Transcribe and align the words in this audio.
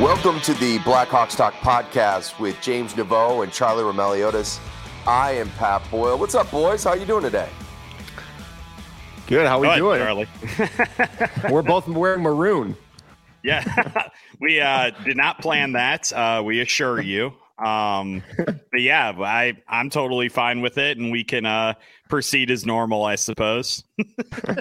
Welcome 0.00 0.40
to 0.42 0.52
the 0.52 0.76
Blackhawks 0.80 1.38
Talk 1.38 1.54
podcast 1.54 2.38
with 2.38 2.60
James 2.60 2.92
Neveau 2.92 3.42
and 3.42 3.50
Charlie 3.50 3.82
Roumeliotis. 3.82 4.60
I 5.06 5.32
am 5.32 5.48
Pat 5.52 5.90
Boyle. 5.90 6.18
What's 6.18 6.34
up, 6.34 6.50
boys? 6.50 6.84
How 6.84 6.92
you 6.92 7.06
doing 7.06 7.22
today? 7.22 7.48
Good. 9.26 9.46
How 9.46 9.58
we 9.58 9.68
Good, 9.68 9.76
doing, 9.76 9.98
Charlie? 9.98 10.28
We're 11.50 11.62
both 11.62 11.88
wearing 11.88 12.20
maroon. 12.20 12.76
Yeah, 13.42 14.10
we 14.40 14.60
uh, 14.60 14.90
did 15.02 15.16
not 15.16 15.40
plan 15.40 15.72
that. 15.72 16.12
Uh, 16.12 16.42
we 16.44 16.60
assure 16.60 17.00
you. 17.00 17.32
Um, 17.64 18.22
but 18.36 18.80
yeah, 18.80 19.12
I 19.18 19.54
I'm 19.68 19.90
totally 19.90 20.28
fine 20.28 20.60
with 20.60 20.78
it, 20.78 20.98
and 20.98 21.10
we 21.10 21.24
can 21.24 21.46
uh, 21.46 21.74
proceed 22.08 22.50
as 22.50 22.66
normal, 22.66 23.04
I 23.04 23.16
suppose. 23.16 23.82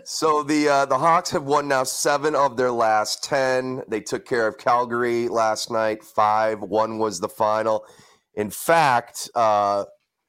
So 0.07 0.43
the 0.43 0.69
uh, 0.69 0.85
the 0.85 0.97
Hawks 0.97 1.31
have 1.31 1.43
won 1.43 1.67
now 1.67 1.83
seven 1.83 2.35
of 2.35 2.57
their 2.57 2.71
last 2.71 3.23
ten. 3.23 3.81
They 3.87 4.01
took 4.01 4.25
care 4.25 4.47
of 4.47 4.57
Calgary 4.57 5.27
last 5.27 5.71
night. 5.71 6.03
Five. 6.03 6.61
One 6.61 6.99
was 6.99 7.19
the 7.19 7.27
final. 7.27 7.85
In 8.35 8.49
fact, 8.49 9.29
uh, 9.35 9.85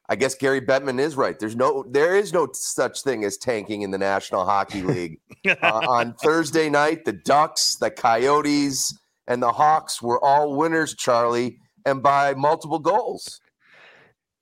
I 0.08 0.16
guess 0.16 0.34
Gary 0.34 0.60
Bettman 0.60 1.00
is 1.00 1.16
right. 1.16 1.38
There's 1.38 1.56
no 1.56 1.84
there 1.88 2.16
is 2.16 2.32
no 2.32 2.48
such 2.52 3.02
thing 3.02 3.24
as 3.24 3.36
tanking 3.36 3.82
in 3.82 3.90
the 3.90 3.98
National 3.98 4.44
Hockey 4.44 4.82
League. 4.82 5.20
uh, 5.46 5.82
on 5.88 6.14
Thursday 6.14 6.68
night, 6.70 7.04
the 7.04 7.12
Ducks, 7.12 7.76
the 7.76 7.90
Coyotes, 7.90 8.96
and 9.26 9.42
the 9.42 9.52
Hawks 9.52 10.00
were 10.00 10.22
all 10.24 10.56
winners, 10.56 10.94
Charlie, 10.94 11.58
and 11.86 12.02
by 12.02 12.34
multiple 12.34 12.78
goals. 12.78 13.40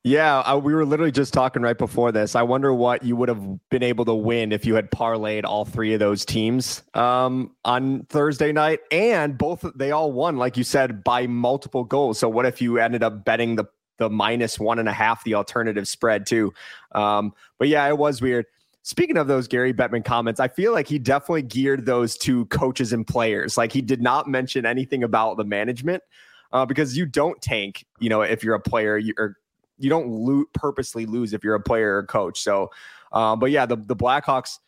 Yeah, 0.06 0.40
I, 0.40 0.56
we 0.56 0.74
were 0.74 0.84
literally 0.84 1.12
just 1.12 1.32
talking 1.32 1.62
right 1.62 1.78
before 1.78 2.12
this. 2.12 2.36
I 2.36 2.42
wonder 2.42 2.74
what 2.74 3.02
you 3.02 3.16
would 3.16 3.30
have 3.30 3.42
been 3.70 3.82
able 3.82 4.04
to 4.04 4.14
win 4.14 4.52
if 4.52 4.66
you 4.66 4.74
had 4.74 4.90
parlayed 4.90 5.44
all 5.44 5.64
three 5.64 5.94
of 5.94 6.00
those 6.00 6.26
teams 6.26 6.82
um, 6.92 7.56
on 7.64 8.04
Thursday 8.10 8.52
night, 8.52 8.80
and 8.90 9.38
both 9.38 9.64
they 9.74 9.92
all 9.92 10.12
won, 10.12 10.36
like 10.36 10.58
you 10.58 10.64
said, 10.64 11.02
by 11.04 11.26
multiple 11.26 11.84
goals. 11.84 12.18
So 12.18 12.28
what 12.28 12.44
if 12.44 12.60
you 12.60 12.78
ended 12.78 13.02
up 13.02 13.24
betting 13.24 13.56
the 13.56 13.64
the 13.96 14.10
minus 14.10 14.58
one 14.58 14.78
and 14.78 14.88
a 14.88 14.92
half, 14.92 15.24
the 15.24 15.36
alternative 15.36 15.88
spread 15.88 16.26
too? 16.26 16.52
Um, 16.92 17.32
but 17.58 17.68
yeah, 17.68 17.88
it 17.88 17.96
was 17.96 18.20
weird. 18.20 18.44
Speaking 18.82 19.16
of 19.16 19.26
those 19.26 19.48
Gary 19.48 19.72
Bettman 19.72 20.04
comments, 20.04 20.38
I 20.38 20.48
feel 20.48 20.72
like 20.72 20.86
he 20.86 20.98
definitely 20.98 21.40
geared 21.40 21.86
those 21.86 22.18
to 22.18 22.44
coaches 22.46 22.92
and 22.92 23.06
players. 23.06 23.56
Like 23.56 23.72
he 23.72 23.80
did 23.80 24.02
not 24.02 24.28
mention 24.28 24.66
anything 24.66 25.02
about 25.02 25.38
the 25.38 25.44
management 25.44 26.02
uh, 26.55 26.64
because 26.64 26.97
you 26.97 27.05
don't 27.05 27.42
tank. 27.42 27.84
You 28.00 28.08
know, 28.08 28.22
if 28.22 28.42
you're 28.42 28.55
a 28.55 28.60
player, 28.60 28.97
you 28.97 29.12
or 29.19 29.36
you 29.77 29.91
don't 29.91 30.08
lo- 30.08 30.44
purposely 30.55 31.05
lose 31.05 31.34
if 31.34 31.44
you're 31.44 31.56
a 31.56 31.61
player 31.61 31.98
or 31.98 32.05
coach. 32.05 32.41
So, 32.41 32.70
um, 33.12 33.39
but 33.39 33.51
yeah, 33.51 33.67
the 33.67 33.77
the 33.77 33.96
Blackhawks 33.96 34.58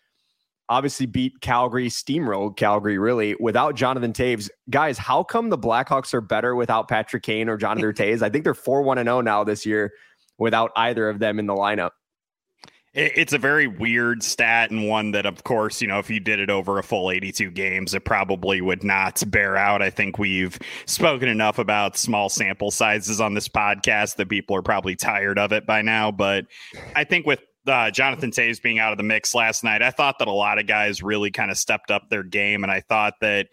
obviously 0.69 1.06
beat 1.06 1.41
Calgary, 1.41 1.88
steamrolled 1.88 2.56
Calgary 2.56 2.99
really 2.99 3.37
without 3.38 3.77
Jonathan 3.77 4.12
Toews. 4.12 4.50
Guys, 4.69 4.99
how 4.99 5.22
come 5.22 5.49
the 5.49 5.56
Blackhawks 5.56 6.12
are 6.12 6.21
better 6.21 6.56
without 6.56 6.88
Patrick 6.88 7.22
Kane 7.22 7.49
or 7.49 7.56
Jonathan 7.56 7.93
Toews? 7.94 8.21
I 8.21 8.28
think 8.28 8.44
they're 8.44 8.53
four 8.53 8.83
one 8.83 8.99
and 8.99 9.06
zero 9.06 9.21
now 9.21 9.44
this 9.44 9.65
year 9.65 9.93
without 10.39 10.72
either 10.77 11.09
of 11.09 11.21
them 11.21 11.39
in 11.39 11.47
the 11.47 11.55
lineup. 11.55 11.93
It- 12.97 13.12
It's 13.15 13.33
a 13.34 13.39
very 13.39 13.67
weird 13.67 14.23
stat 14.23 14.71
and 14.71 14.89
one 14.89 15.11
that, 15.12 15.27
of 15.27 15.45
course, 15.45 15.81
you 15.83 15.87
know, 15.89 15.99
if 15.99 16.09
you 16.11 16.19
did 16.19 16.41
it 16.41 16.51
over 16.51 16.79
a 16.79 16.83
full 16.83 17.11
82 17.11 17.51
games, 17.51 17.95
it 17.95 18.05
probably 18.05 18.61
would 18.61 18.83
not 18.83 19.23
bear 19.31 19.57
out. 19.57 19.83
I 19.83 19.91
think 19.91 20.19
we've 20.19 20.59
spoken 20.87 21.29
enough 21.29 21.59
about 21.59 21.97
small 21.97 22.29
sample 22.29 22.71
sizes 22.71 23.21
on 23.21 23.34
this 23.34 23.49
podcast 23.49 24.17
that 24.17 24.29
people 24.31 24.57
are 24.57 24.62
probably 24.62 24.97
tired 24.97 25.39
of 25.39 25.53
it 25.53 25.67
by 25.67 25.83
now. 25.83 26.11
But 26.11 26.47
I 26.95 27.05
think 27.05 27.27
with 27.27 27.41
uh, 27.67 27.91
Jonathan 27.91 28.31
Toews 28.31 28.62
being 28.62 28.79
out 28.79 28.93
of 28.93 28.99
the 28.99 29.05
mix 29.05 29.34
last 29.34 29.63
night, 29.65 29.83
I 29.83 29.91
thought 29.91 30.19
that 30.21 30.28
a 30.28 30.33
lot 30.33 30.59
of 30.59 30.67
guys 30.67 31.03
really 31.03 31.31
kind 31.31 31.51
of 31.51 31.59
stepped 31.59 31.91
up 31.91 32.09
their 32.09 32.23
game. 32.23 32.63
And 32.63 32.71
I 32.73 32.81
thought 32.81 33.15
that 33.21 33.49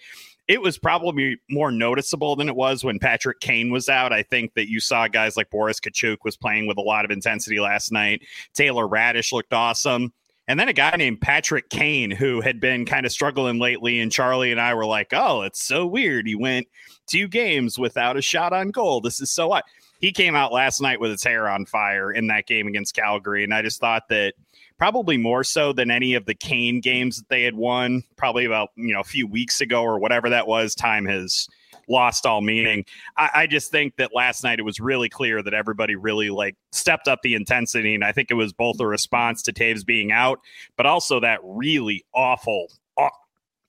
it 0.48 0.62
was 0.62 0.78
probably 0.78 1.38
more 1.50 1.72
noticeable 1.72 2.36
than 2.36 2.50
it 2.50 2.56
was 2.56 2.84
when 2.84 3.00
Patrick 3.00 3.40
Kane 3.40 3.72
was 3.72 3.88
out. 3.88 4.12
I 4.12 4.24
think 4.24 4.54
that 4.56 4.70
you 4.70 4.80
saw 4.80 5.08
guys 5.08 5.38
like 5.38 5.50
Boris 5.50 5.80
Katchouk 5.80 6.18
was 6.24 6.36
playing 6.36 6.68
with 6.68 6.78
a 6.78 6.82
lot 6.82 7.06
of 7.06 7.12
intensity 7.12 7.60
last 7.60 7.92
night. 7.92 8.24
Taylor 8.54 8.88
Raddysh 8.88 9.32
looked 9.32 9.54
awesome. 9.54 10.14
And 10.48 10.60
then 10.60 10.68
a 10.68 10.74
guy 10.74 10.94
named 10.98 11.22
Patrick 11.22 11.70
Kane, 11.70 12.12
who 12.12 12.42
had 12.42 12.60
been 12.60 12.86
kind 12.86 13.06
of 13.06 13.14
struggling 13.14 13.60
lately, 13.60 14.02
and 14.02 14.12
Charlie 14.12 14.52
and 14.52 14.60
I 14.60 14.74
were 14.74 14.86
like, 14.86 15.14
"Oh, 15.14 15.44
it's 15.44 15.64
so 15.64 15.86
weird. 15.86 16.28
He 16.28 16.36
went 16.36 16.68
two 17.08 17.30
games 17.30 17.80
without 17.80 18.18
a 18.18 18.22
shot 18.22 18.52
on 18.52 18.72
goal. 18.72 19.00
This 19.00 19.22
is 19.22 19.32
so 19.32 19.54
odd." 19.54 19.64
He 20.02 20.12
came 20.12 20.36
out 20.36 20.52
last 20.52 20.82
night 20.82 21.00
with 21.00 21.12
his 21.12 21.24
hair 21.24 21.48
on 21.48 21.66
fire 21.66 22.12
in 22.12 22.28
that 22.28 22.46
game 22.46 22.68
against 22.68 22.94
Calgary, 22.94 23.46
and 23.46 23.54
I 23.54 23.62
just 23.62 23.80
thought 23.80 24.10
that 24.10 24.34
probably 24.84 25.16
more 25.16 25.46
so 25.46 25.72
than 25.72 25.90
any 25.90 26.14
of 26.14 26.26
the 26.26 26.34
Kane 26.36 26.82
games 26.82 27.16
that 27.16 27.30
they 27.30 27.44
had 27.44 27.56
won, 27.56 28.04
probably 28.18 28.44
about 28.44 28.72
you 28.76 28.94
know 28.94 29.00
a 29.00 29.06
few 29.06 29.26
weeks 29.26 29.62
ago 29.62 29.82
or 29.82 29.98
whatever 29.98 30.30
that 30.30 30.46
was. 30.46 30.76
Time 30.76 31.06
has 31.06 31.48
lost 31.88 32.26
all 32.26 32.42
meaning. 32.42 32.84
I, 33.16 33.30
I 33.34 33.48
just 33.48 33.72
think 33.72 33.96
that 33.96 34.14
last 34.14 34.44
night 34.44 34.60
it 34.60 34.64
was 34.64 34.82
really 34.82 35.08
clear 35.08 35.42
that 35.42 35.54
everybody 35.54 35.96
really 35.96 36.30
like 36.32 36.58
stepped 36.74 37.08
up 37.08 37.22
the 37.24 37.34
intensity, 37.34 37.96
and 37.96 38.04
I 38.04 38.12
think 38.12 38.30
it 38.30 38.34
was 38.34 38.52
both 38.52 38.78
a 38.82 38.86
response 38.86 39.42
to 39.44 39.54
Toews 39.54 39.86
being 39.86 40.12
out, 40.12 40.42
but 40.76 40.86
also 40.86 41.22
that 41.22 41.40
really 41.42 42.04
awful. 42.14 42.68
aw- 42.98 43.08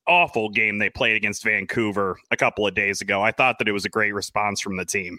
Awful 0.09 0.51
game 0.51 0.79
they 0.79 0.91
played 0.91 1.17
against 1.17 1.45
Vancouver 1.45 2.19
a 2.33 2.37
couple 2.37 2.67
of 2.67 2.75
days 2.75 3.01
ago. 3.01 3.23
I 3.23 3.31
thought 3.31 3.59
that 3.61 3.69
it 3.69 3.73
was 3.73 3.85
a 3.85 3.89
great 3.89 4.13
response 4.13 4.61
from 4.61 4.77
the 4.77 4.85
team. 4.85 5.19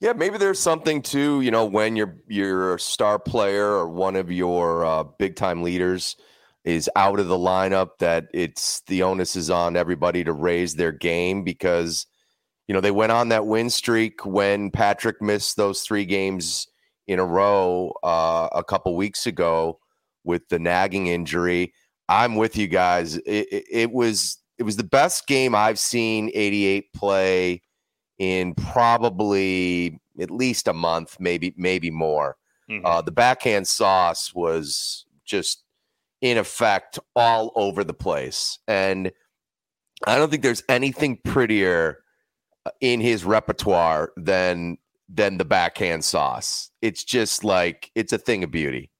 Yeah, 0.00 0.12
maybe 0.12 0.38
there's 0.38 0.58
something 0.58 1.02
to 1.02 1.40
you 1.40 1.50
know 1.50 1.64
when 1.64 1.96
your 1.96 2.16
your 2.28 2.78
star 2.78 3.18
player 3.18 3.66
or 3.66 3.88
one 3.88 4.16
of 4.16 4.30
your 4.30 4.84
uh, 4.84 5.04
big 5.18 5.36
time 5.36 5.62
leaders 5.62 6.16
is 6.64 6.90
out 6.96 7.20
of 7.20 7.28
the 7.28 7.36
lineup 7.36 7.90
that 7.98 8.26
it's 8.32 8.80
the 8.86 9.02
onus 9.02 9.36
is 9.36 9.50
on 9.50 9.76
everybody 9.76 10.24
to 10.24 10.32
raise 10.32 10.74
their 10.74 10.92
game 10.92 11.44
because 11.44 12.06
you 12.68 12.74
know 12.74 12.80
they 12.80 12.90
went 12.90 13.12
on 13.12 13.28
that 13.28 13.46
win 13.46 13.70
streak 13.70 14.24
when 14.26 14.70
Patrick 14.70 15.20
missed 15.22 15.56
those 15.56 15.82
three 15.82 16.04
games 16.04 16.66
in 17.06 17.18
a 17.18 17.24
row 17.24 17.92
uh, 18.02 18.48
a 18.52 18.64
couple 18.64 18.96
weeks 18.96 19.26
ago 19.26 19.78
with 20.24 20.48
the 20.48 20.58
nagging 20.58 21.06
injury. 21.06 21.72
I'm 22.08 22.34
with 22.36 22.56
you 22.56 22.66
guys. 22.66 23.16
It, 23.16 23.46
it, 23.52 23.64
it 23.70 23.92
was 23.92 24.38
it 24.58 24.62
was 24.64 24.76
the 24.76 24.84
best 24.84 25.26
game 25.26 25.54
I've 25.54 25.78
seen 25.78 26.30
88 26.34 26.92
play 26.94 27.62
in 28.18 28.54
probably 28.54 29.98
at 30.20 30.30
least 30.30 30.68
a 30.68 30.72
month, 30.72 31.16
maybe 31.18 31.54
maybe 31.56 31.90
more. 31.90 32.36
Mhm. 32.70 32.82
Uh, 32.84 33.02
the 33.02 33.12
backhand 33.12 33.66
sauce 33.68 34.32
was 34.34 35.04
just 35.24 35.64
in 36.20 36.38
effect 36.38 36.98
all 37.16 37.52
over 37.56 37.84
the 37.84 37.94
place, 37.94 38.58
and 38.68 39.10
I 40.06 40.16
don't 40.16 40.30
think 40.30 40.42
there's 40.42 40.62
anything 40.68 41.18
prettier 41.24 41.98
uh, 42.66 42.70
in 42.80 43.00
his 43.00 43.24
repertoire 43.24 44.12
than 44.16 44.78
than 45.08 45.36
the 45.38 45.44
backhand 45.44 46.04
sauce. 46.04 46.70
It's 46.80 47.04
just 47.04 47.44
like 47.44 47.90
it's 47.94 48.12
a 48.12 48.18
thing 48.18 48.42
of 48.44 48.50
beauty. 48.50 48.90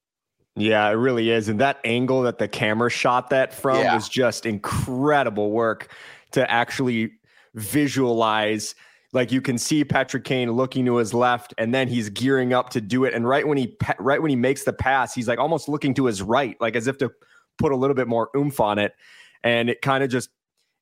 Yeah, 0.57 0.87
it 0.87 0.93
really 0.93 1.31
is. 1.31 1.49
And 1.49 1.59
that 1.59 1.79
angle 1.83 2.21
that 2.21 2.37
the 2.37 2.47
camera 2.47 2.89
shot 2.89 3.29
that 3.31 3.53
from 3.53 3.77
Yeah. 3.79 3.95
was 3.95 4.07
just 4.07 4.45
incredible 4.45 5.51
work 5.51 5.91
to 6.31 6.49
actually 6.49 7.11
visualize. 7.55 8.75
Like 9.15 9.31
you 9.31 9.41
can 9.41 9.57
see 9.57 9.85
Patrick 9.85 10.25
Kane 10.25 10.51
looking 10.51 10.85
to 10.85 10.97
his 10.97 11.13
left, 11.13 11.53
and 11.57 11.73
then 11.73 11.87
he's 11.87 12.09
gearing 12.09 12.53
up 12.53 12.69
to 12.71 12.81
do 12.81 13.05
it. 13.05 13.13
And 13.13 13.25
right 13.27 13.47
when 13.47 13.57
he 13.57 13.77
right 13.97 14.21
when 14.21 14.29
he 14.29 14.35
makes 14.35 14.65
the 14.65 14.73
pass, 14.73 15.15
he's 15.15 15.27
like 15.27 15.39
almost 15.39 15.69
looking 15.69 15.93
to 15.95 16.05
his 16.05 16.21
right, 16.21 16.55
like 16.59 16.75
as 16.75 16.85
if 16.85 16.97
to 16.97 17.09
put 17.57 17.71
a 17.71 17.75
little 17.77 17.95
bit 17.95 18.07
more 18.09 18.29
oomph 18.35 18.59
on 18.59 18.77
it. 18.77 18.93
And 19.41 19.69
it 19.69 19.81
kind 19.81 20.03
of 20.03 20.09
just 20.09 20.29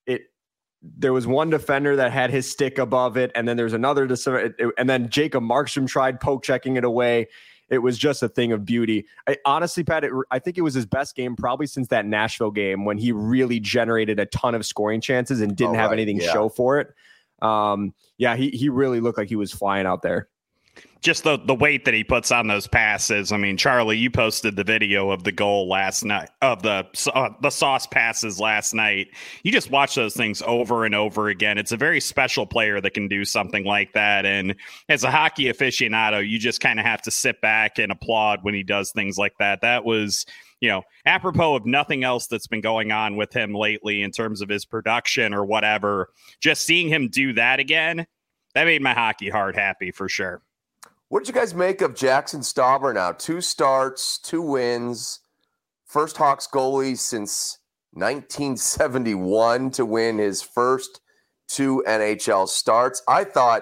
it. 0.08 0.24
There 0.82 1.14
was 1.14 1.28
one 1.28 1.52
defender 1.52 1.96
that 1.98 2.12
had 2.12 2.32
his 2.32 2.50
stick 2.50 2.80
above 2.80 3.18
it, 3.18 3.32
and 3.36 3.48
then 3.48 3.56
there's 3.56 3.74
another. 3.74 4.08
dis- 4.08 4.26
it- 4.26 4.56
it- 4.58 4.74
And 4.80 4.90
then 4.90 5.10
Jacob 5.10 5.44
Markstrom 5.44 5.88
tried 5.88 6.20
poke 6.20 6.44
checking 6.44 6.76
it 6.76 6.84
away 6.84 7.28
it 7.70 7.78
was 7.80 7.98
just 7.98 8.22
a 8.22 8.30
thing 8.30 8.52
of 8.52 8.66
beauty. 8.66 9.06
I, 9.28 9.38
honestly, 9.46 9.84
Pat, 9.84 10.04
it, 10.04 10.12
I 10.30 10.38
think 10.38 10.58
it 10.58 10.62
was 10.62 10.74
his 10.76 10.86
best 10.86 11.16
game 11.16 11.36
probably 11.36 11.66
since 11.66 11.88
that 11.88 12.06
Nashville 12.06 12.52
game 12.52 12.86
when 12.86 12.98
he 13.00 13.12
really 13.12 13.60
generated 13.60 14.20
a 14.20 14.26
ton 14.28 14.54
of 14.54 14.64
scoring 14.66 15.02
chances 15.02 15.42
and 15.42 15.56
didn't 15.56 15.76
Oh, 15.78 15.80
have 15.80 15.92
anything 15.92 16.20
yeah. 16.20 16.32
show 16.32 16.50
for 16.50 16.80
it. 16.80 16.94
Um, 17.42 17.94
yeah, 18.18 18.36
he 18.36 18.50
he 18.50 18.70
really 18.70 19.00
looked 19.00 19.18
like 19.18 19.30
he 19.30 19.36
was 19.36 19.52
flying 19.52 19.86
out 19.86 20.02
there 20.02 20.30
just 21.04 21.26
the 21.26 21.38
the 21.38 21.54
weight 21.54 21.84
that 21.84 21.94
he 21.94 22.04
puts 22.04 22.32
on 22.32 22.48
those 22.48 22.66
passes. 22.66 23.32
I 23.32 23.38
mean, 23.38 23.58
Charlie, 23.58 23.98
you 23.98 24.10
posted 24.10 24.56
the 24.56 24.64
video 24.64 25.12
of 25.12 25.24
the 25.26 25.34
goal 25.34 25.68
last 25.68 26.04
night 26.04 26.30
of 26.42 26.64
the 26.64 26.88
uh, 27.14 27.30
the 27.42 27.50
sauce 27.50 27.86
passes 27.86 28.40
last 28.40 28.74
night. 28.74 29.08
You 29.44 29.52
just 29.52 29.70
watch 29.70 29.96
those 29.96 30.16
things 30.16 30.42
over 30.48 30.86
and 30.86 30.96
over 30.96 31.28
again. 31.28 31.58
It's 31.58 31.74
a 31.74 31.78
very 31.78 32.00
special 32.00 32.46
player 32.46 32.80
that 32.80 32.94
can 32.94 33.10
do 33.10 33.26
something 33.26 33.66
like 33.66 33.92
that. 33.94 34.26
And 34.26 34.56
as 34.88 35.04
a 35.04 35.12
hockey 35.12 35.46
aficionado, 35.46 36.28
you 36.28 36.40
just 36.40 36.62
kind 36.62 36.80
of 36.80 36.86
have 36.86 37.02
to 37.04 37.12
sit 37.12 37.42
back 37.42 37.80
and 37.80 37.92
applaud 37.92 38.40
when 38.44 38.54
he 38.54 38.64
does 38.64 38.92
things 38.92 39.18
like 39.18 39.38
that. 39.40 39.62
That 39.62 39.84
was 39.84 40.26
you 40.62 40.70
know, 40.70 40.84
apropos 41.06 41.58
of 41.58 41.66
nothing 41.66 42.06
else 42.06 42.28
that's 42.28 42.48
been 42.48 42.62
going 42.62 42.94
on 42.94 43.18
with 43.18 43.34
him 43.34 43.54
lately 43.54 44.02
in 44.02 44.12
terms 44.12 44.40
of 44.40 44.48
his 44.48 44.64
production 44.64 45.34
or 45.34 45.44
whatever, 45.44 46.08
just 46.40 46.66
seeing 46.66 46.88
him 46.88 47.10
do 47.10 47.34
that 47.34 47.60
again, 47.60 48.08
that 48.56 48.64
made 48.64 48.82
my 48.82 48.94
hockey 48.94 49.28
heart 49.28 49.58
happy 49.58 49.92
for 49.92 50.08
sure. 50.08 50.42
What 51.14 51.26
did 51.26 51.36
you 51.36 51.40
guys 51.40 51.54
make 51.54 51.82
of 51.82 51.94
Jackson 51.94 52.40
Stauber 52.40 52.92
now? 52.92 53.12
Two 53.12 53.40
starts, 53.40 54.18
two 54.18 54.42
wins, 54.42 55.20
first 55.86 56.18
Hawks 56.18 56.48
goalie 56.52 56.98
since 56.98 57.60
1971 57.92 59.70
to 59.70 59.86
win 59.86 60.18
his 60.18 60.42
first 60.42 61.02
two 61.48 61.84
NHL 61.88 62.48
starts. 62.48 63.04
I 63.08 63.26
thought 63.26 63.62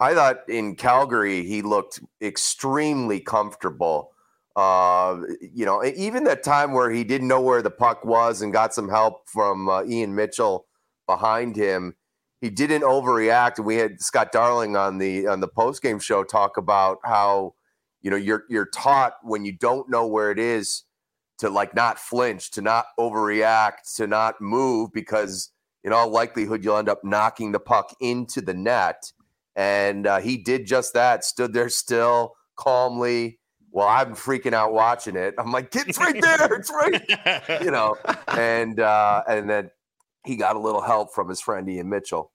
I 0.00 0.14
thought 0.14 0.38
in 0.48 0.74
Calgary 0.74 1.44
he 1.44 1.62
looked 1.62 2.00
extremely 2.20 3.20
comfortable. 3.20 4.10
Uh, 4.56 5.20
you 5.40 5.64
know, 5.64 5.84
even 5.84 6.24
that 6.24 6.42
time 6.42 6.72
where 6.72 6.90
he 6.90 7.04
didn't 7.04 7.28
know 7.28 7.40
where 7.40 7.62
the 7.62 7.70
puck 7.70 8.04
was 8.04 8.42
and 8.42 8.52
got 8.52 8.74
some 8.74 8.88
help 8.88 9.28
from 9.28 9.68
uh, 9.68 9.84
Ian 9.84 10.16
Mitchell 10.16 10.66
behind 11.06 11.54
him 11.54 11.94
he 12.44 12.50
didn't 12.50 12.82
overreact. 12.82 13.56
And 13.56 13.64
we 13.64 13.76
had 13.76 14.02
Scott 14.02 14.30
Darling 14.30 14.76
on 14.76 14.98
the 14.98 15.26
on 15.26 15.40
the 15.40 15.48
post 15.48 15.80
game 15.80 15.98
show 15.98 16.22
talk 16.24 16.58
about 16.58 16.98
how 17.02 17.54
you 18.02 18.10
know 18.10 18.18
you're 18.18 18.44
you're 18.50 18.66
taught 18.66 19.14
when 19.22 19.46
you 19.46 19.52
don't 19.52 19.88
know 19.88 20.06
where 20.06 20.30
it 20.30 20.38
is 20.38 20.82
to 21.38 21.48
like 21.48 21.74
not 21.74 21.98
flinch, 21.98 22.50
to 22.50 22.60
not 22.60 22.84
overreact, 23.00 23.96
to 23.96 24.06
not 24.06 24.42
move 24.42 24.92
because 24.92 25.52
in 25.84 25.94
all 25.94 26.10
likelihood 26.10 26.62
you'll 26.62 26.76
end 26.76 26.90
up 26.90 27.02
knocking 27.02 27.52
the 27.52 27.60
puck 27.60 27.96
into 27.98 28.42
the 28.42 28.52
net. 28.52 29.12
And 29.56 30.06
uh, 30.06 30.20
he 30.20 30.36
did 30.36 30.66
just 30.66 30.92
that. 30.92 31.24
Stood 31.24 31.54
there 31.54 31.70
still, 31.70 32.34
calmly. 32.56 33.38
Well, 33.70 33.88
I'm 33.88 34.14
freaking 34.14 34.52
out 34.52 34.74
watching 34.74 35.16
it. 35.16 35.34
I'm 35.38 35.50
like, 35.50 35.74
it's 35.74 35.98
right 35.98 36.20
there. 36.20 36.52
It's 36.52 36.70
right. 36.70 37.62
you 37.62 37.70
know, 37.70 37.96
and 38.28 38.78
uh, 38.78 39.22
and 39.26 39.48
then 39.48 39.70
he 40.24 40.36
got 40.36 40.56
a 40.56 40.58
little 40.58 40.80
help 40.80 41.14
from 41.14 41.28
his 41.28 41.40
friend 41.40 41.68
Ian 41.68 41.88
Mitchell. 41.88 42.32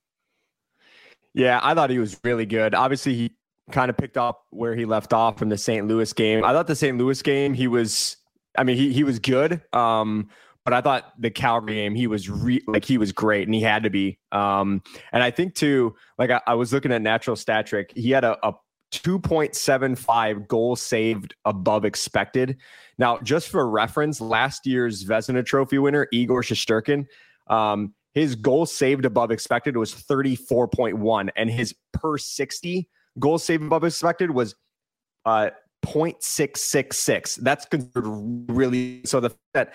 Yeah, 1.34 1.60
I 1.62 1.74
thought 1.74 1.90
he 1.90 2.00
was 2.00 2.20
really 2.24 2.46
good. 2.46 2.74
Obviously, 2.74 3.16
he 3.16 3.32
kind 3.72 3.90
of 3.90 3.98
picked 3.98 4.18
up 4.18 4.46
where 4.50 4.76
he 4.76 4.86
left 4.86 5.14
off 5.14 5.38
from 5.38 5.50
the 5.50 5.58
St. 5.58 5.88
Louis 5.88 6.12
game. 6.14 6.44
I 6.44 6.52
thought 6.54 6.68
the 6.68 6.76
St. 6.76 6.98
Louis 6.98 7.22
game, 7.22 7.54
he 7.54 7.68
was, 7.68 8.18
I 8.58 8.64
mean, 8.64 8.78
he 8.78 8.92
he 8.92 9.04
was 9.04 9.20
good. 9.20 9.62
Um, 9.74 10.30
but 10.66 10.74
I 10.74 10.82
thought 10.82 11.14
the 11.20 11.32
Calgary 11.32 11.76
game, 11.76 11.96
he 11.96 12.08
was 12.08 12.30
re- 12.30 12.64
like 12.68 12.86
he 12.86 12.98
was 12.98 13.12
great, 13.12 13.48
and 13.48 13.56
he 13.56 13.62
had 13.62 13.84
to 13.84 13.90
be. 13.90 14.20
Um, 14.32 14.84
and 15.12 15.24
I 15.24 15.32
think 15.32 15.56
too, 15.56 15.96
like 16.18 16.30
I, 16.30 16.42
I 16.46 16.56
was 16.56 16.74
looking 16.74 16.92
at 16.92 17.02
natural 17.02 17.36
stat 17.36 17.66
trick, 17.66 17.92
he 17.96 18.12
had 18.12 18.24
a, 18.24 18.38
a 18.46 18.54
2.75 18.92 20.48
goal 20.48 20.76
saved 20.76 21.36
above 21.46 21.86
expected. 21.86 22.58
Now, 22.98 23.20
just 23.20 23.50
for 23.50 23.70
reference, 23.70 24.20
last 24.20 24.66
year's 24.66 25.06
Vezina 25.06 25.46
Trophy 25.46 25.78
winner 25.78 26.08
Igor 26.12 26.44
Shesterkin, 26.44 27.06
um, 27.50 27.94
his 28.14 28.36
goals 28.36 28.74
saved 28.74 29.06
above 29.06 29.32
expected 29.32 29.78
was 29.78 29.94
34.1, 29.94 31.30
and 31.36 31.50
his 31.50 31.76
per 31.94 32.18
60 32.18 32.88
goals 33.20 33.44
saved 33.44 33.64
above 33.64 33.84
expected 33.84 34.32
was 34.32 34.56
uh 35.26 35.50
0.666. 35.86 37.36
That's 37.38 37.66
considered 37.66 38.04
really 38.50 39.02
so 39.06 39.20
the 39.20 39.32
that 39.54 39.74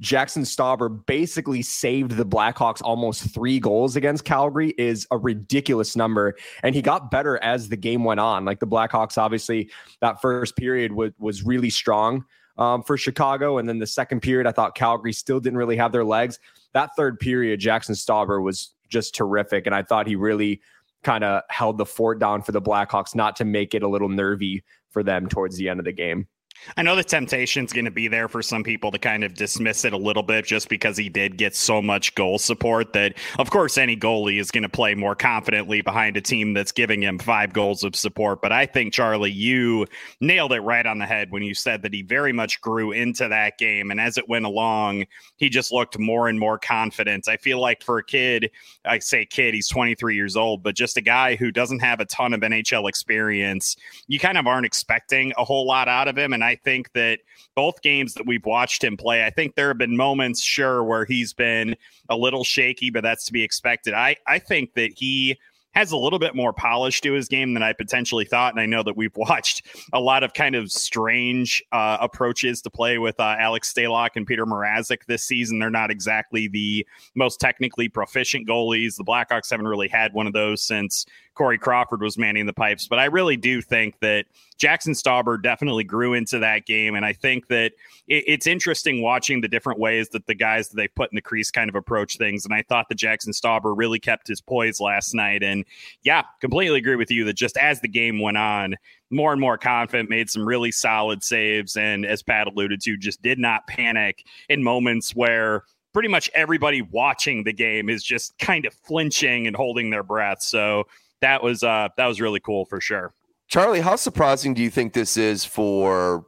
Jackson 0.00 0.42
Stauber 0.42 1.04
basically 1.06 1.62
saved 1.62 2.12
the 2.12 2.24
Blackhawks 2.24 2.80
almost 2.82 3.34
three 3.34 3.58
goals 3.58 3.96
against 3.96 4.24
Calgary 4.24 4.74
is 4.78 5.06
a 5.10 5.18
ridiculous 5.18 5.96
number. 5.96 6.36
And 6.62 6.74
he 6.74 6.82
got 6.82 7.10
better 7.10 7.42
as 7.42 7.68
the 7.68 7.76
game 7.76 8.04
went 8.04 8.20
on. 8.20 8.44
Like 8.44 8.60
the 8.60 8.66
Blackhawks, 8.66 9.18
obviously, 9.18 9.70
that 10.00 10.20
first 10.20 10.56
period 10.56 10.92
was, 10.92 11.12
was 11.18 11.42
really 11.42 11.70
strong 11.70 12.24
um, 12.58 12.82
for 12.84 12.96
Chicago. 12.96 13.58
And 13.58 13.68
then 13.68 13.80
the 13.80 13.88
second 13.88 14.20
period, 14.20 14.46
I 14.46 14.52
thought 14.52 14.76
Calgary 14.76 15.12
still 15.12 15.40
didn't 15.40 15.58
really 15.58 15.76
have 15.76 15.90
their 15.90 16.04
legs 16.04 16.38
that 16.78 16.90
third 16.96 17.18
period, 17.18 17.58
Jackson 17.58 17.94
Stauber 17.94 18.42
was 18.42 18.72
just 18.88 19.14
terrific. 19.14 19.66
And 19.66 19.74
I 19.74 19.82
thought 19.82 20.06
he 20.06 20.14
really 20.14 20.60
kind 21.02 21.24
of 21.24 21.42
held 21.50 21.76
the 21.76 21.84
fort 21.84 22.20
down 22.20 22.42
for 22.42 22.52
the 22.52 22.62
Blackhawks 22.62 23.14
not 23.14 23.36
to 23.36 23.44
make 23.44 23.74
it 23.74 23.82
a 23.82 23.88
little 23.88 24.08
nervy 24.08 24.64
for 24.90 25.02
them 25.02 25.28
towards 25.28 25.56
the 25.56 25.68
end 25.68 25.80
of 25.80 25.84
the 25.84 25.92
game. 25.92 26.28
I 26.76 26.82
know 26.82 26.96
the 26.96 27.04
temptation's 27.04 27.72
going 27.72 27.84
to 27.84 27.90
be 27.90 28.08
there 28.08 28.28
for 28.28 28.42
some 28.42 28.62
people 28.62 28.90
to 28.90 28.98
kind 28.98 29.24
of 29.24 29.34
dismiss 29.34 29.84
it 29.84 29.92
a 29.92 29.96
little 29.96 30.22
bit 30.22 30.44
just 30.44 30.68
because 30.68 30.96
he 30.96 31.08
did 31.08 31.36
get 31.36 31.54
so 31.54 31.80
much 31.80 32.14
goal 32.14 32.38
support 32.38 32.92
that, 32.92 33.14
of 33.38 33.50
course, 33.50 33.78
any 33.78 33.96
goalie 33.96 34.40
is 34.40 34.50
going 34.50 34.62
to 34.62 34.68
play 34.68 34.94
more 34.94 35.14
confidently 35.14 35.80
behind 35.80 36.16
a 36.16 36.20
team 36.20 36.54
that's 36.54 36.72
giving 36.72 37.02
him 37.02 37.18
five 37.18 37.52
goals 37.52 37.84
of 37.84 37.96
support. 37.96 38.42
But 38.42 38.52
I 38.52 38.66
think, 38.66 38.92
Charlie, 38.92 39.30
you 39.30 39.86
nailed 40.20 40.52
it 40.52 40.60
right 40.60 40.86
on 40.86 40.98
the 40.98 41.06
head 41.06 41.30
when 41.30 41.42
you 41.42 41.54
said 41.54 41.82
that 41.82 41.92
he 41.92 42.02
very 42.02 42.32
much 42.32 42.60
grew 42.60 42.92
into 42.92 43.28
that 43.28 43.58
game. 43.58 43.90
And 43.90 44.00
as 44.00 44.18
it 44.18 44.28
went 44.28 44.44
along, 44.44 45.06
he 45.36 45.48
just 45.48 45.72
looked 45.72 45.98
more 45.98 46.28
and 46.28 46.38
more 46.38 46.58
confident. 46.58 47.28
I 47.28 47.36
feel 47.36 47.60
like 47.60 47.82
for 47.82 47.98
a 47.98 48.04
kid, 48.04 48.50
I 48.84 48.98
say 48.98 49.24
kid, 49.24 49.54
he's 49.54 49.68
23 49.68 50.14
years 50.14 50.36
old, 50.36 50.62
but 50.62 50.74
just 50.74 50.96
a 50.96 51.00
guy 51.00 51.36
who 51.36 51.50
doesn't 51.50 51.80
have 51.80 52.00
a 52.00 52.04
ton 52.04 52.34
of 52.34 52.40
NHL 52.40 52.88
experience, 52.88 53.76
you 54.06 54.18
kind 54.18 54.38
of 54.38 54.46
aren't 54.46 54.66
expecting 54.66 55.32
a 55.36 55.44
whole 55.44 55.66
lot 55.66 55.88
out 55.88 56.08
of 56.08 56.16
him. 56.16 56.32
And 56.32 56.44
I 56.44 56.47
think 56.54 56.92
that 56.92 57.20
both 57.54 57.82
games 57.82 58.14
that 58.14 58.26
we've 58.26 58.44
watched 58.44 58.82
him 58.82 58.96
play, 58.96 59.24
I 59.24 59.30
think 59.30 59.54
there 59.54 59.68
have 59.68 59.78
been 59.78 59.96
moments, 59.96 60.42
sure, 60.42 60.82
where 60.84 61.04
he's 61.04 61.32
been 61.32 61.76
a 62.08 62.16
little 62.16 62.44
shaky, 62.44 62.90
but 62.90 63.02
that's 63.02 63.26
to 63.26 63.32
be 63.32 63.42
expected. 63.42 63.94
I, 63.94 64.16
I 64.26 64.38
think 64.38 64.74
that 64.74 64.92
he 64.96 65.38
has 65.78 65.92
a 65.92 65.96
little 65.96 66.18
bit 66.18 66.34
more 66.34 66.52
polish 66.52 67.00
to 67.02 67.12
his 67.12 67.28
game 67.28 67.54
than 67.54 67.62
I 67.62 67.72
potentially 67.72 68.24
thought. 68.24 68.52
And 68.52 68.60
I 68.60 68.66
know 68.66 68.82
that 68.82 68.96
we've 68.96 69.12
watched 69.16 69.66
a 69.92 70.00
lot 70.00 70.24
of 70.24 70.32
kind 70.32 70.56
of 70.56 70.72
strange 70.72 71.62
uh, 71.72 71.98
approaches 72.00 72.62
to 72.62 72.70
play 72.70 72.98
with 72.98 73.18
uh, 73.20 73.36
Alex 73.38 73.72
Stalock 73.72 74.10
and 74.16 74.26
Peter 74.26 74.44
Mrazek 74.44 75.04
this 75.06 75.22
season. 75.22 75.58
They're 75.58 75.70
not 75.70 75.90
exactly 75.90 76.48
the 76.48 76.86
most 77.14 77.38
technically 77.40 77.88
proficient 77.88 78.48
goalies. 78.48 78.96
The 78.96 79.04
Blackhawks 79.04 79.50
haven't 79.50 79.68
really 79.68 79.88
had 79.88 80.12
one 80.14 80.26
of 80.26 80.32
those 80.32 80.62
since 80.62 81.06
Corey 81.38 81.56
Crawford 81.56 82.02
was 82.02 82.18
manning 82.18 82.46
the 82.46 82.52
pipes. 82.52 82.88
But 82.88 82.98
I 82.98 83.04
really 83.04 83.36
do 83.36 83.62
think 83.62 84.00
that 84.00 84.26
Jackson 84.58 84.92
Stauber 84.92 85.40
definitely 85.40 85.84
grew 85.84 86.14
into 86.14 86.40
that 86.40 86.66
game. 86.66 86.96
And 86.96 87.06
I 87.06 87.12
think 87.12 87.46
that 87.46 87.72
it, 88.08 88.24
it's 88.26 88.48
interesting 88.48 89.02
watching 89.02 89.40
the 89.40 89.46
different 89.46 89.78
ways 89.78 90.08
that 90.08 90.26
the 90.26 90.34
guys 90.34 90.68
that 90.68 90.76
they 90.76 90.88
put 90.88 91.12
in 91.12 91.14
the 91.14 91.22
crease 91.22 91.52
kind 91.52 91.70
of 91.70 91.76
approach 91.76 92.18
things. 92.18 92.44
And 92.44 92.52
I 92.52 92.62
thought 92.62 92.88
that 92.88 92.96
Jackson 92.96 93.32
Stauber 93.32 93.72
really 93.76 94.00
kept 94.00 94.26
his 94.26 94.40
poise 94.40 94.80
last 94.80 95.14
night. 95.14 95.44
And 95.44 95.64
yeah, 96.02 96.24
completely 96.40 96.78
agree 96.78 96.96
with 96.96 97.10
you 97.12 97.24
that 97.26 97.34
just 97.34 97.56
as 97.56 97.80
the 97.80 97.88
game 97.88 98.18
went 98.20 98.36
on, 98.36 98.74
more 99.10 99.30
and 99.30 99.40
more 99.40 99.56
confident, 99.56 100.10
made 100.10 100.28
some 100.28 100.44
really 100.44 100.72
solid 100.72 101.22
saves. 101.22 101.76
And 101.76 102.04
as 102.04 102.20
Pat 102.20 102.48
alluded 102.48 102.80
to, 102.82 102.96
just 102.96 103.22
did 103.22 103.38
not 103.38 103.68
panic 103.68 104.24
in 104.48 104.60
moments 104.64 105.14
where 105.14 105.62
pretty 105.92 106.08
much 106.08 106.28
everybody 106.34 106.82
watching 106.82 107.44
the 107.44 107.52
game 107.52 107.88
is 107.88 108.02
just 108.02 108.36
kind 108.38 108.66
of 108.66 108.74
flinching 108.74 109.46
and 109.46 109.54
holding 109.54 109.90
their 109.90 110.02
breath. 110.02 110.42
So 110.42 110.88
that 111.20 111.42
was 111.42 111.62
uh 111.62 111.88
that 111.96 112.06
was 112.06 112.20
really 112.20 112.40
cool 112.40 112.64
for 112.64 112.80
sure. 112.80 113.12
Charlie, 113.48 113.80
how 113.80 113.96
surprising 113.96 114.54
do 114.54 114.62
you 114.62 114.70
think 114.70 114.92
this 114.92 115.16
is 115.16 115.44
for 115.44 116.26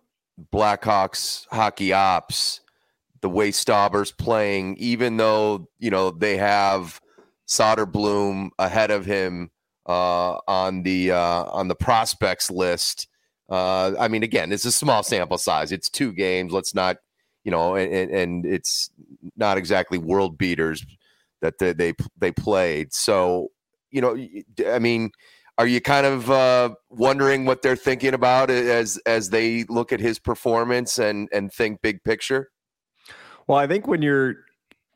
Blackhawks 0.52 1.47
hockey 1.50 1.92
ops? 1.92 2.61
The 3.20 3.28
way 3.28 3.50
Stauber's 3.50 4.12
playing, 4.12 4.76
even 4.78 5.18
though 5.18 5.68
you 5.78 5.90
know 5.90 6.11
they 6.11 6.38
have 6.38 7.00
Soderblom 7.47 8.50
ahead 8.59 8.90
of 8.90 9.04
him 9.04 9.50
uh, 9.87 10.38
on 10.47 10.85
the 10.85 11.11
uh, 11.12 11.44
on 11.44 11.68
the 11.68 11.75
prospects 11.75 12.50
list. 12.50 13.09
Uh, 13.49 13.92
I 13.99 14.06
mean, 14.06 14.23
again, 14.23 14.52
it's 14.52 14.64
a 14.64 14.73
small 14.73 15.02
sample 15.02 15.37
size. 15.37 15.73
It's 15.73 15.90
two 15.90 16.12
games. 16.12 16.52
Let's 16.52 16.73
not, 16.73 16.99
you 17.42 17.50
know, 17.50 17.75
and, 17.75 18.11
and 18.12 18.47
it's 18.47 18.90
not 19.37 19.59
exactly 19.59 19.99
world 19.99 20.38
beaters 20.38 20.87
that 21.42 21.59
they 21.59 21.73
they, 21.73 21.94
they 22.18 22.30
played. 22.30 22.94
So 22.94 23.49
you 23.90 24.00
know, 24.00 24.16
I 24.66 24.78
mean, 24.78 25.11
are 25.59 25.66
you 25.66 25.80
kind 25.80 26.06
of 26.06 26.30
uh, 26.30 26.70
wondering 26.88 27.44
what 27.44 27.62
they're 27.62 27.76
thinking 27.76 28.14
about 28.14 28.50
as 28.50 28.99
as 29.04 29.30
they 29.30 29.64
look 29.64 29.92
at 29.92 30.00
his 30.00 30.18
performance 30.18 30.99
and 30.99 31.28
and 31.32 31.52
think 31.52 31.82
big 31.82 32.02
picture? 32.02 32.50
Well, 33.47 33.59
I 33.59 33.66
think 33.66 33.87
when 33.87 34.00
you're 34.00 34.37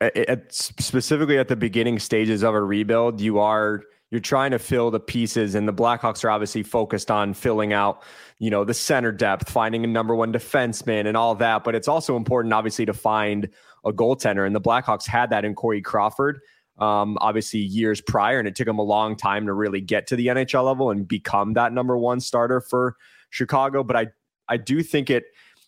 at, 0.01 0.51
specifically 0.53 1.37
at 1.37 1.47
the 1.47 1.55
beginning 1.55 1.99
stages 1.99 2.43
of 2.43 2.53
a 2.53 2.61
rebuild, 2.61 3.21
you 3.21 3.39
are 3.39 3.83
you're 4.11 4.21
trying 4.21 4.51
to 4.51 4.59
fill 4.59 4.91
the 4.91 4.99
pieces, 4.99 5.55
and 5.55 5.67
the 5.67 5.73
Blackhawks 5.73 6.23
are 6.23 6.29
obviously 6.29 6.63
focused 6.63 7.11
on 7.11 7.33
filling 7.33 7.73
out, 7.73 8.03
you 8.39 8.49
know, 8.49 8.63
the 8.63 8.73
center 8.73 9.11
depth, 9.11 9.49
finding 9.49 9.83
a 9.83 9.87
number 9.87 10.15
one 10.15 10.31
defenseman, 10.31 11.05
and 11.05 11.17
all 11.17 11.35
that. 11.35 11.63
But 11.63 11.75
it's 11.75 11.87
also 11.87 12.15
important, 12.15 12.53
obviously, 12.53 12.85
to 12.85 12.93
find 12.93 13.49
a 13.83 13.91
goaltender, 13.91 14.45
and 14.45 14.55
the 14.55 14.61
Blackhawks 14.61 15.07
had 15.07 15.31
that 15.31 15.43
in 15.43 15.53
Corey 15.53 15.81
Crawford. 15.81 16.39
Um, 16.77 17.17
obviously 17.21 17.59
years 17.59 18.01
prior, 18.01 18.39
and 18.39 18.47
it 18.47 18.55
took 18.55 18.67
him 18.67 18.79
a 18.79 18.83
long 18.83 19.15
time 19.15 19.45
to 19.45 19.53
really 19.53 19.81
get 19.81 20.07
to 20.07 20.15
the 20.15 20.27
NHL 20.27 20.65
level 20.65 20.91
and 20.91 21.07
become 21.07 21.53
that 21.53 21.73
number 21.73 21.97
one 21.97 22.19
starter 22.19 22.61
for 22.61 22.95
Chicago. 23.29 23.83
But 23.83 23.95
I 23.95 24.07
I 24.47 24.57
do 24.57 24.83
think 24.83 25.09
it, 25.09 25.25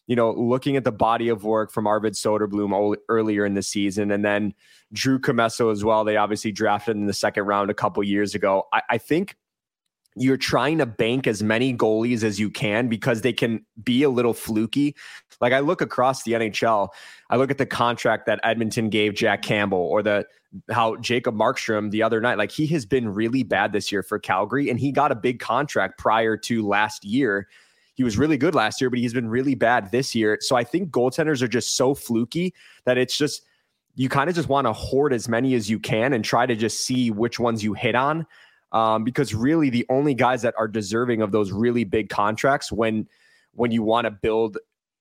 you 0.07 0.15
know, 0.15 0.31
looking 0.31 0.75
at 0.75 0.83
the 0.83 0.91
body 0.91 1.29
of 1.29 1.43
work 1.43 1.71
from 1.71 1.87
Arvid 1.87 2.13
Soderblom 2.13 2.95
earlier 3.09 3.45
in 3.45 3.53
the 3.53 3.63
season, 3.63 4.11
and 4.11 4.23
then 4.23 4.53
Drew 4.93 5.19
Commesso 5.19 5.71
as 5.71 5.83
well. 5.83 6.03
They 6.03 6.17
obviously 6.17 6.51
drafted 6.51 6.95
in 6.95 7.05
the 7.05 7.13
second 7.13 7.43
round 7.43 7.69
a 7.69 7.73
couple 7.73 8.03
years 8.03 8.35
ago. 8.35 8.67
I, 8.73 8.81
I 8.91 8.97
think 8.97 9.37
you're 10.19 10.37
trying 10.37 10.77
to 10.79 10.85
bank 10.85 11.27
as 11.27 11.43
many 11.43 11.75
goalies 11.75 12.23
as 12.23 12.39
you 12.39 12.49
can 12.49 12.87
because 12.87 13.21
they 13.21 13.33
can 13.33 13.65
be 13.83 14.03
a 14.03 14.09
little 14.09 14.33
fluky. 14.33 14.95
Like 15.39 15.53
I 15.53 15.59
look 15.59 15.81
across 15.81 16.23
the 16.23 16.33
NHL, 16.33 16.89
I 17.29 17.37
look 17.37 17.51
at 17.51 17.57
the 17.57 17.65
contract 17.65 18.25
that 18.25 18.39
Edmonton 18.43 18.89
gave 18.89 19.13
Jack 19.13 19.41
Campbell 19.41 19.77
or 19.77 20.01
the 20.01 20.25
how 20.71 20.95
Jacob 20.97 21.35
Markstrom 21.35 21.91
the 21.91 22.01
other 22.01 22.19
night. 22.21 22.37
Like 22.37 22.51
he 22.51 22.65
has 22.67 22.85
been 22.85 23.13
really 23.13 23.43
bad 23.43 23.73
this 23.73 23.91
year 23.91 24.01
for 24.01 24.17
Calgary 24.17 24.69
and 24.69 24.79
he 24.79 24.91
got 24.91 25.11
a 25.11 25.15
big 25.15 25.39
contract 25.39 25.97
prior 25.97 26.37
to 26.37 26.67
last 26.67 27.03
year. 27.03 27.47
He 27.93 28.03
was 28.03 28.17
really 28.17 28.37
good 28.37 28.55
last 28.55 28.79
year, 28.79 28.89
but 28.89 28.99
he's 28.99 29.13
been 29.13 29.29
really 29.29 29.55
bad 29.55 29.91
this 29.91 30.15
year. 30.15 30.37
So 30.41 30.55
I 30.55 30.63
think 30.63 30.89
goaltenders 30.89 31.41
are 31.41 31.47
just 31.47 31.75
so 31.75 31.93
fluky 31.93 32.53
that 32.85 32.97
it's 32.97 33.17
just 33.17 33.43
you 33.95 34.09
kind 34.09 34.29
of 34.29 34.35
just 34.35 34.47
want 34.47 34.67
to 34.67 34.73
hoard 34.73 35.11
as 35.11 35.27
many 35.27 35.55
as 35.55 35.69
you 35.69 35.79
can 35.79 36.13
and 36.13 36.23
try 36.23 36.45
to 36.45 36.55
just 36.55 36.85
see 36.85 37.09
which 37.09 37.39
ones 37.39 37.63
you 37.63 37.73
hit 37.73 37.95
on 37.95 38.25
um, 38.71 39.03
because 39.03 39.33
really 39.33 39.69
the 39.69 39.85
only 39.89 40.13
guys 40.13 40.41
that 40.41 40.53
are 40.57 40.67
deserving 40.67 41.21
of 41.21 41.31
those 41.31 41.51
really 41.51 41.83
big 41.83 42.09
contracts 42.09 42.71
when 42.71 43.07
when 43.53 43.71
you 43.71 43.81
want 43.81 44.05
to 44.05 44.11
build 44.11 44.57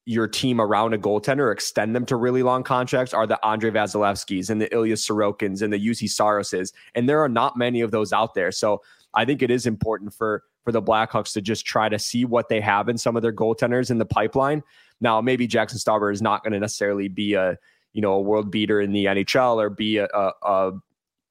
your 0.07 0.29
team 0.29 0.61
around 0.61 0.95
a 0.95 0.99
goaltender 0.99 1.53
extend 1.53 1.95
them 1.95 2.07
to 2.07 2.15
really 2.15 2.43
long 2.43 2.63
contracts 2.63 3.13
are 3.13 3.27
the 3.27 3.45
Andrei 3.45 3.71
Vasilevskis 3.71 4.51
and 4.51 4.61
the 4.61 4.73
Ilya 4.73 4.95
Sorokins 4.95 5.63
and 5.63 5.73
the 5.73 5.79
Juuse 5.79 6.05
Saroses. 6.05 6.73
And 6.95 7.09
there 7.09 7.21
are 7.21 7.29
not 7.29 7.57
many 7.57 7.81
of 7.81 7.91
those 7.91 8.13
out 8.13 8.35
there. 8.35 8.53
So 8.53 8.83
I 9.15 9.25
think 9.25 9.43
it 9.43 9.51
is 9.51 9.67
important 9.67 10.15
for 10.15 10.45
for 10.65 10.73
the 10.73 10.83
Blackhawks 10.83 11.33
to 11.33 11.41
just 11.41 11.65
try 11.65 11.89
to 11.89 11.99
see 11.99 12.25
what 12.25 12.49
they 12.49 12.61
have 12.61 12.89
in 12.89 12.99
some 12.99 13.17
of 13.17 13.23
their 13.23 13.33
goaltenders 13.33 13.91
in 13.91 13.99
the 13.99 14.05
pipeline. 14.05 14.63
Now, 15.01 15.21
maybe 15.21 15.47
Jackson 15.47 15.79
Stauber 15.79 16.13
is 16.13 16.21
not 16.21 16.43
going 16.43 16.53
to 16.53 16.61
necessarily 16.61 17.09
be 17.09 17.35
a 17.35 17.59
you 17.93 18.03
know 18.03 18.13
a 18.13 18.21
world 18.21 18.51
beater 18.51 18.81
in 18.81 18.93
the 18.93 19.07
NHL 19.07 19.57
or 19.57 19.71
be 19.71 19.99
a, 19.99 20.07
a, 20.07 20.33
a 20.43 20.73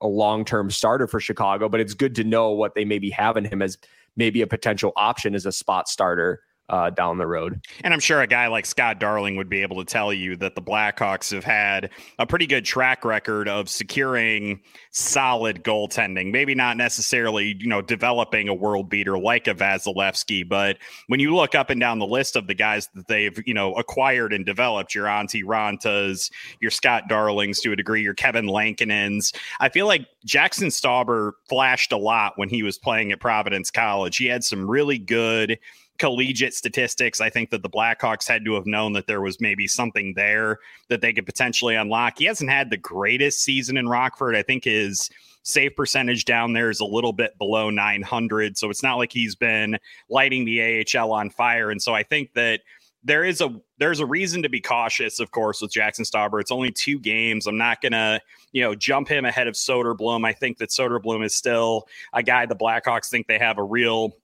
a 0.01 0.07
long 0.07 0.45
term 0.45 0.69
starter 0.69 1.07
for 1.07 1.19
Chicago, 1.19 1.69
but 1.69 1.79
it's 1.79 1.93
good 1.93 2.15
to 2.15 2.23
know 2.23 2.51
what 2.51 2.75
they 2.75 2.85
maybe 2.85 3.09
have 3.11 3.37
in 3.37 3.45
him 3.45 3.61
as 3.61 3.77
maybe 4.15 4.41
a 4.41 4.47
potential 4.47 4.93
option 4.95 5.35
as 5.35 5.45
a 5.45 5.51
spot 5.51 5.87
starter 5.87 6.41
uh, 6.69 6.89
down 6.89 7.17
the 7.17 7.27
road. 7.27 7.65
And 7.83 7.93
I'm 7.93 7.99
sure 7.99 8.21
a 8.21 8.27
guy 8.27 8.47
like 8.47 8.65
Scott 8.65 8.99
Darling 8.99 9.35
would 9.35 9.49
be 9.49 9.61
able 9.61 9.77
to 9.77 9.85
tell 9.85 10.11
you 10.11 10.35
that 10.37 10.55
the 10.55 10.61
Blackhawks 10.61 11.31
have 11.31 11.43
had 11.43 11.91
a 12.17 12.25
pretty 12.25 12.47
good 12.47 12.65
track 12.65 13.05
record 13.05 13.47
of 13.47 13.69
securing 13.69 14.61
solid 14.91 15.63
goaltending. 15.63 16.31
Maybe 16.31 16.55
not 16.55 16.77
necessarily, 16.77 17.55
you 17.59 17.67
know, 17.67 17.81
developing 17.81 18.47
a 18.47 18.53
world 18.53 18.89
beater 18.89 19.17
like 19.17 19.47
a 19.47 19.53
Vasilevsky, 19.53 20.47
but 20.47 20.77
when 21.07 21.19
you 21.19 21.35
look 21.35 21.53
up 21.53 21.69
and 21.69 21.79
down 21.79 21.99
the 21.99 22.07
list 22.07 22.35
of 22.35 22.47
the 22.47 22.55
guys 22.55 22.89
that 22.95 23.07
they've, 23.07 23.39
you 23.45 23.53
know, 23.53 23.73
acquired 23.73 24.33
and 24.33 24.45
developed, 24.45 24.95
your 24.95 25.05
Antti 25.05 25.43
Raantas, 25.43 26.31
your 26.61 26.71
Scott 26.71 27.03
Darlings 27.07 27.59
to 27.61 27.71
a 27.73 27.75
degree, 27.75 28.01
your 28.01 28.13
Kevin 28.15 28.47
Lankinens, 28.47 29.35
I 29.59 29.69
feel 29.69 29.85
like 29.85 30.07
Jackson 30.25 30.69
Stauber 30.69 31.33
flashed 31.47 31.91
a 31.91 31.97
lot 31.97 32.33
when 32.37 32.49
he 32.49 32.63
was 32.63 32.79
playing 32.79 33.11
at 33.11 33.19
Providence 33.19 33.69
College. 33.69 34.17
He 34.17 34.25
had 34.25 34.43
some 34.43 34.69
really 34.69 34.97
good 34.97 35.59
collegiate 35.97 36.53
statistics. 36.53 37.21
I 37.21 37.29
think 37.29 37.49
that 37.51 37.63
the 37.63 37.69
Blackhawks 37.69 38.27
had 38.27 38.43
to 38.45 38.53
have 38.55 38.65
known 38.65 38.93
that 38.93 39.07
there 39.07 39.21
was 39.21 39.39
maybe 39.39 39.67
something 39.67 40.13
there 40.15 40.59
that 40.89 41.01
they 41.01 41.13
could 41.13 41.25
potentially 41.25 41.75
unlock. 41.75 42.19
He 42.19 42.25
hasn't 42.25 42.49
had 42.49 42.69
the 42.69 42.77
greatest 42.77 43.39
season 43.43 43.77
in 43.77 43.87
Rockford. 43.87 44.35
I 44.35 44.43
think 44.43 44.65
his 44.65 45.09
save 45.43 45.75
percentage 45.75 46.25
down 46.25 46.53
there 46.53 46.69
is 46.69 46.79
a 46.79 46.85
little 46.85 47.13
bit 47.13 47.37
below 47.37 47.69
900. 47.69 48.57
So 48.57 48.69
it's 48.69 48.83
not 48.83 48.95
like 48.95 49.11
he's 49.11 49.35
been 49.35 49.77
lighting 50.09 50.43
the 50.43 50.85
AHL 50.95 51.11
on 51.11 51.29
fire. 51.29 51.69
And 51.69 51.81
so 51.81 51.93
I 51.93 52.03
think 52.03 52.33
that 52.33 52.61
there 53.05 53.23
is 53.23 53.39
a 53.39 53.55
there's 53.77 53.99
a 53.99 54.05
reason 54.05 54.41
to 54.41 54.49
be 54.49 54.59
cautious, 54.59 55.19
of 55.19 55.29
course, 55.29 55.61
with 55.61 55.71
Jackson 55.71 56.03
Stauber. 56.03 56.41
It's 56.41 56.51
only 56.51 56.71
two 56.71 56.99
games. 56.99 57.45
I'm 57.45 57.57
not 57.57 57.79
gonna, 57.79 58.19
you 58.51 58.63
know, 58.63 58.73
jump 58.73 59.07
him 59.07 59.25
ahead 59.25 59.47
of 59.47 59.53
Soderblom. 59.53 60.25
I 60.25 60.33
think 60.33 60.57
that 60.57 60.69
Soderblom 60.69 61.23
is 61.23 61.35
still 61.35 61.87
a 62.13 62.23
guy 62.23 62.47
the 62.47 62.55
Blackhawks 62.55 63.09
think 63.09 63.27
they 63.27 63.37
have 63.37 63.59
a 63.59 63.63
real 63.63 64.15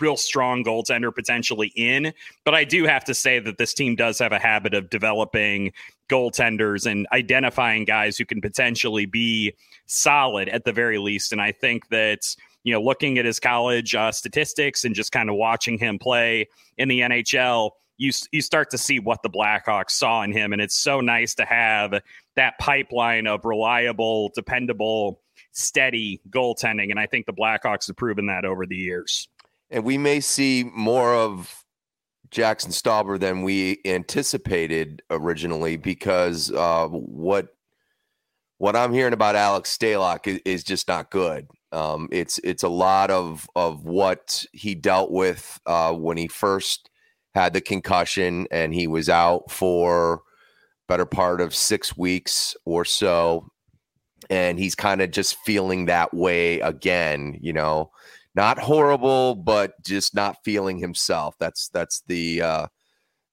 real 0.00 0.16
strong 0.16 0.64
goaltender 0.64 1.14
potentially 1.14 1.72
in. 1.76 2.12
But 2.44 2.54
I 2.54 2.64
do 2.64 2.84
have 2.84 3.04
to 3.04 3.14
say 3.14 3.38
that 3.38 3.58
this 3.58 3.74
team 3.74 3.96
does 3.96 4.18
have 4.18 4.32
a 4.32 4.38
habit 4.38 4.74
of 4.74 4.90
developing 4.90 5.72
goaltenders 6.08 6.90
and 6.90 7.06
identifying 7.12 7.84
guys 7.84 8.18
who 8.18 8.24
can 8.24 8.40
potentially 8.40 9.06
be 9.06 9.54
solid 9.86 10.48
at 10.48 10.64
the 10.64 10.72
very 10.72 10.98
least. 10.98 11.32
And 11.32 11.40
I 11.40 11.52
think 11.52 11.88
that, 11.88 12.34
you 12.62 12.72
know, 12.72 12.82
looking 12.82 13.18
at 13.18 13.24
his 13.24 13.40
college 13.40 13.94
uh, 13.94 14.12
statistics 14.12 14.84
and 14.84 14.94
just 14.94 15.12
kind 15.12 15.30
of 15.30 15.36
watching 15.36 15.78
him 15.78 15.98
play 15.98 16.48
in 16.78 16.88
the 16.88 17.00
NHL, 17.00 17.70
you 17.96 18.10
you 18.32 18.42
start 18.42 18.70
to 18.70 18.78
see 18.78 18.98
what 18.98 19.22
the 19.22 19.30
Blackhawks 19.30 19.92
saw 19.92 20.22
in 20.22 20.32
him, 20.32 20.52
and 20.52 20.60
it's 20.60 20.76
so 20.76 21.00
nice 21.00 21.34
to 21.36 21.44
have 21.44 22.02
that 22.34 22.58
pipeline 22.58 23.28
of 23.28 23.44
reliable, 23.44 24.32
dependable, 24.34 25.20
steady 25.52 26.20
goaltending. 26.30 26.90
And 26.90 26.98
I 26.98 27.06
think 27.06 27.26
the 27.26 27.32
Blackhawks 27.32 27.86
have 27.86 27.96
proven 27.96 28.26
that 28.26 28.44
over 28.44 28.66
the 28.66 28.76
years 28.76 29.28
and 29.70 29.84
we 29.84 29.98
may 29.98 30.20
see 30.20 30.70
more 30.74 31.14
of 31.14 31.64
Jackson 32.30 32.72
Stauber 32.72 33.18
than 33.18 33.42
we 33.42 33.80
anticipated 33.84 35.02
originally 35.10 35.76
because 35.76 36.50
uh, 36.52 36.88
what 36.88 37.48
what 38.58 38.76
I'm 38.76 38.92
hearing 38.92 39.12
about 39.12 39.36
Alex 39.36 39.76
Stalock 39.76 40.26
is, 40.26 40.40
is 40.44 40.64
just 40.64 40.88
not 40.88 41.10
good. 41.10 41.48
Um, 41.72 42.08
it's 42.10 42.38
it's 42.44 42.62
a 42.62 42.68
lot 42.68 43.10
of 43.10 43.48
of 43.54 43.84
what 43.84 44.44
he 44.52 44.74
dealt 44.74 45.10
with 45.10 45.60
uh, 45.66 45.92
when 45.92 46.16
he 46.16 46.28
first 46.28 46.90
had 47.34 47.52
the 47.52 47.60
concussion 47.60 48.46
and 48.50 48.72
he 48.72 48.86
was 48.86 49.08
out 49.08 49.50
for 49.50 50.22
better 50.88 51.06
part 51.06 51.40
of 51.40 51.54
six 51.54 51.96
weeks 51.96 52.56
or 52.64 52.84
so, 52.84 53.48
and 54.30 54.58
he's 54.58 54.74
kind 54.74 55.02
of 55.02 55.10
just 55.10 55.36
feeling 55.44 55.86
that 55.86 56.14
way 56.14 56.60
again. 56.60 57.38
You 57.40 57.52
know, 57.52 57.90
not 58.34 58.58
horrible, 58.58 59.34
but 59.36 59.80
just 59.82 60.14
not 60.14 60.42
feeling 60.44 60.78
himself. 60.78 61.36
That's 61.38 61.68
that's 61.68 62.02
the 62.06 62.42
uh, 62.42 62.66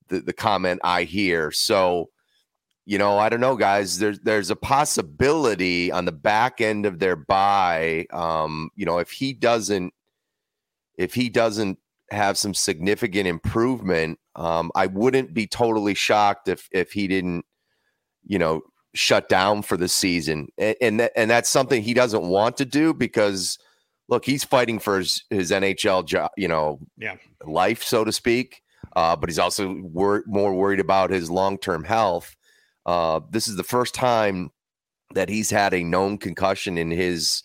the, 0.10 0.20
the 0.20 0.34
comment 0.34 0.81
I 0.84 1.03
hear. 1.03 1.51
So, 1.51 2.10
you 2.86 2.98
know, 2.98 3.17
I 3.17 3.29
don't 3.29 3.39
know, 3.39 3.55
guys. 3.55 3.98
There's 3.98 4.20
there's 4.20 4.51
a 4.51 4.55
possibility 4.55 5.91
on 5.91 6.05
the 6.05 6.12
back 6.12 6.62
end 6.62 6.86
of 6.86 7.00
their 7.00 7.15
buy. 7.15 8.05
Um, 8.12 8.70
you 8.75 8.86
know, 8.86 9.00
if 9.00 9.12
he 9.12 9.34
doesn't 9.34 9.93
if 10.98 11.13
he 11.13 11.29
doesn't 11.29 11.79
have 12.12 12.38
some 12.38 12.53
significant 12.53 13.27
improvement, 13.27 14.20
um, 14.36 14.72
I 14.75 14.88
wouldn't 14.88 15.34
be 15.34 15.48
totally 15.48 15.96
shocked 15.96 16.48
if 16.48 16.70
if 16.72 16.91
he 16.91 17.08
didn't, 17.08 17.46
you 18.24 18.38
know, 18.38 18.62
shut 18.93 19.29
down 19.29 19.63
for 19.63 19.77
the 19.77 19.88
season. 19.88 20.50
And 20.60 20.75
and, 20.79 21.10
and 21.15 21.31
that's 21.31 21.50
something 21.50 21.81
he 21.81 21.96
doesn't 21.96 22.24
want 22.24 22.58
to 22.58 22.65
do 22.65 22.93
because 22.93 23.58
look, 24.11 24.25
he's 24.25 24.43
fighting 24.43 24.77
for 24.77 24.99
his, 24.99 25.23
his 25.29 25.49
NHL 25.49 26.05
job, 26.05 26.29
you 26.37 26.49
know, 26.49 26.79
yeah. 26.97 27.15
life, 27.45 27.81
so 27.81 28.03
to 28.03 28.11
speak. 28.11 28.61
Uh, 28.95 29.15
but 29.15 29.29
he's 29.29 29.39
also 29.39 29.73
wor- 29.81 30.25
more 30.27 30.53
worried 30.53 30.81
about 30.81 31.09
his 31.09 31.31
long 31.31 31.57
term 31.57 31.83
health. 31.83 32.35
Uh, 32.85 33.21
this 33.31 33.47
is 33.47 33.55
the 33.55 33.63
first 33.63 33.95
time 33.95 34.51
that 35.13 35.29
he's 35.29 35.49
had 35.49 35.73
a 35.73 35.83
known 35.83 36.17
concussion 36.17 36.77
in 36.77 36.91
his 36.91 37.43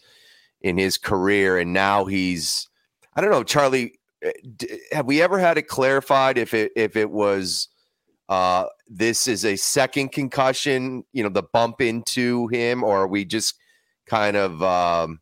in 0.63 0.77
his 0.77 0.99
career, 0.99 1.59
and 1.59 1.73
now 1.73 2.05
he's 2.05 2.69
I 3.15 3.21
don't 3.21 3.31
know, 3.31 3.45
Charlie. 3.45 3.93
Eh, 4.23 4.33
have 4.93 5.07
we 5.07 5.23
ever 5.23 5.39
had 5.39 5.57
it 5.57 5.69
clarified 5.69 6.37
if 6.37 6.53
it 6.53 6.73
if 6.75 6.97
it 6.97 7.11
was 7.11 7.69
uh, 8.29 8.65
this 8.89 9.29
is 9.29 9.45
a 9.45 9.55
second 9.55 10.11
concussion, 10.11 11.05
you 11.13 11.23
know, 11.23 11.29
the 11.29 11.45
bump 11.45 11.81
into 11.81 12.49
him, 12.49 12.83
or 12.83 13.03
are 13.03 13.09
we 13.09 13.25
just 13.25 13.55
kind 14.07 14.37
of 14.37 14.61
um, 14.65 15.21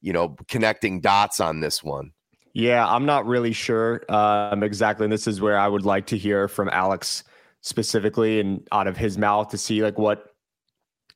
you 0.00 0.12
know, 0.12 0.36
connecting 0.48 1.00
dots 1.00 1.40
on 1.40 1.60
this 1.60 1.82
one. 1.82 2.12
Yeah, 2.54 2.86
I'm 2.86 3.06
not 3.06 3.26
really 3.26 3.52
sure 3.52 4.02
um, 4.08 4.62
exactly. 4.62 5.04
And 5.04 5.12
this 5.12 5.26
is 5.26 5.40
where 5.40 5.58
I 5.58 5.68
would 5.68 5.84
like 5.84 6.06
to 6.06 6.18
hear 6.18 6.48
from 6.48 6.68
Alex 6.70 7.24
specifically 7.60 8.40
and 8.40 8.66
out 8.72 8.86
of 8.86 8.96
his 8.96 9.18
mouth 9.18 9.48
to 9.50 9.58
see 9.58 9.82
like 9.82 9.98
what 9.98 10.32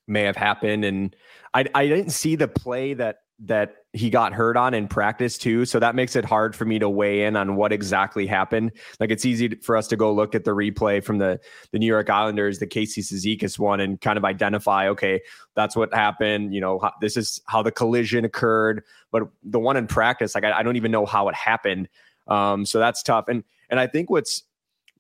may 0.07 0.23
have 0.23 0.37
happened. 0.37 0.85
And 0.85 1.17
I, 1.55 1.65
I 1.75 1.87
didn't 1.87 2.11
see 2.11 2.37
the 2.37 2.49
play 2.49 2.95
that 2.95 3.19
that 3.41 3.77
he 3.95 4.09
got 4.09 4.33
hurt 4.33 4.57
on 4.57 4.73
in 4.73 4.89
practice 4.89 5.37
too. 5.37 5.67
So 5.67 5.79
that 5.79 5.95
makes 5.95 6.17
it 6.17 6.25
hard 6.25 6.57
for 6.57 6.65
me 6.65 6.79
to 6.79 6.89
weigh 6.89 7.25
in 7.25 7.37
on 7.37 7.57
what 7.57 7.73
exactly 7.73 8.27
happened. 8.27 8.73
Like 8.99 9.11
it's 9.11 9.27
easy 9.27 9.55
for 9.57 9.77
us 9.77 9.87
to 9.89 9.97
go 9.97 10.13
look 10.13 10.35
at 10.35 10.45
the 10.45 10.53
replay 10.53 11.05
from 11.05 11.19
the 11.19 11.39
the 11.73 11.79
New 11.79 11.87
York 11.87 12.09
Islanders, 12.09 12.59
the 12.59 12.67
Casey 12.67 13.03
Cizikas 13.03 13.59
one, 13.59 13.81
and 13.81 14.01
kind 14.01 14.17
of 14.17 14.25
identify, 14.25 14.89
okay, 14.89 15.21
that's 15.55 15.77
what 15.77 15.93
happened. 15.93 16.55
You 16.55 16.63
know, 16.63 16.91
this 17.03 17.17
is 17.17 17.41
how 17.47 17.63
the 17.63 17.73
collision 17.73 18.25
occurred. 18.25 18.83
But 19.11 19.25
the 19.43 19.61
one 19.61 19.77
in 19.77 19.87
practice, 19.87 20.35
like 20.35 20.45
I, 20.45 20.61
I 20.61 20.63
don't 20.63 20.77
even 20.77 20.91
know 20.91 21.05
how 21.05 21.29
it 21.29 21.35
happened. 21.35 21.89
Um, 22.29 22.65
so 22.65 22.79
that's 22.79 23.03
tough. 23.03 23.27
And 23.29 23.45
and 23.69 23.79
I 23.79 23.87
think 23.87 24.09
what's 24.09 24.45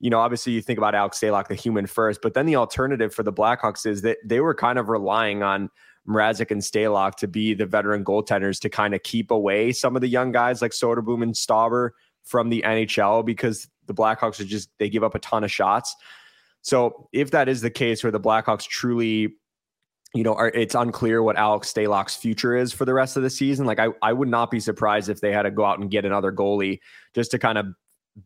you 0.00 0.10
know, 0.10 0.18
obviously 0.18 0.52
you 0.52 0.60
think 0.60 0.78
about 0.78 0.96
Alex 0.96 1.20
Stalock, 1.20 1.46
the 1.46 1.54
human 1.54 1.86
first, 1.86 2.20
but 2.22 2.34
then 2.34 2.44
the 2.44 2.56
alternative 2.56 3.14
for 3.14 3.22
the 3.22 3.32
Blackhawks 3.32 3.86
is 3.86 4.02
that 4.02 4.18
they 4.24 4.40
were 4.40 4.52
kind 4.52 4.76
of 4.76 4.88
relying 4.88 5.44
on 5.44 5.70
Mrazek 6.08 6.50
and 6.50 6.60
Stalock 6.60 7.14
to 7.16 7.28
be 7.28 7.54
the 7.54 7.66
veteran 7.66 8.04
goaltenders 8.04 8.60
to 8.60 8.68
kind 8.68 8.94
of 8.94 9.02
keep 9.02 9.30
away 9.30 9.72
some 9.72 9.96
of 9.96 10.02
the 10.02 10.08
young 10.08 10.32
guys 10.32 10.60
like 10.60 10.72
Soderblom 10.72 11.22
and 11.22 11.34
Stauber 11.34 11.90
from 12.24 12.48
the 12.48 12.62
NHL 12.66 13.24
because 13.24 13.68
the 13.86 13.94
Blackhawks 13.94 14.40
are 14.40 14.44
just 14.44 14.70
they 14.78 14.88
give 14.88 15.04
up 15.04 15.14
a 15.14 15.18
ton 15.20 15.44
of 15.44 15.50
shots. 15.50 15.94
So 16.62 17.08
if 17.12 17.30
that 17.32 17.48
is 17.48 17.60
the 17.60 17.70
case 17.70 18.02
where 18.04 18.12
the 18.12 18.20
Blackhawks 18.20 18.66
truly 18.66 19.34
you 20.14 20.22
know, 20.22 20.34
are, 20.34 20.48
it's 20.48 20.74
unclear 20.74 21.22
what 21.22 21.36
Alex 21.36 21.72
Stalock's 21.72 22.14
future 22.14 22.54
is 22.54 22.72
for 22.72 22.84
the 22.84 22.92
rest 22.92 23.16
of 23.16 23.22
the 23.22 23.30
season. 23.30 23.64
Like, 23.64 23.78
I, 23.78 23.88
I 24.02 24.12
would 24.12 24.28
not 24.28 24.50
be 24.50 24.60
surprised 24.60 25.08
if 25.08 25.20
they 25.20 25.32
had 25.32 25.42
to 25.42 25.50
go 25.50 25.64
out 25.64 25.78
and 25.78 25.90
get 25.90 26.04
another 26.04 26.30
goalie 26.30 26.80
just 27.14 27.30
to 27.30 27.38
kind 27.38 27.56
of 27.56 27.66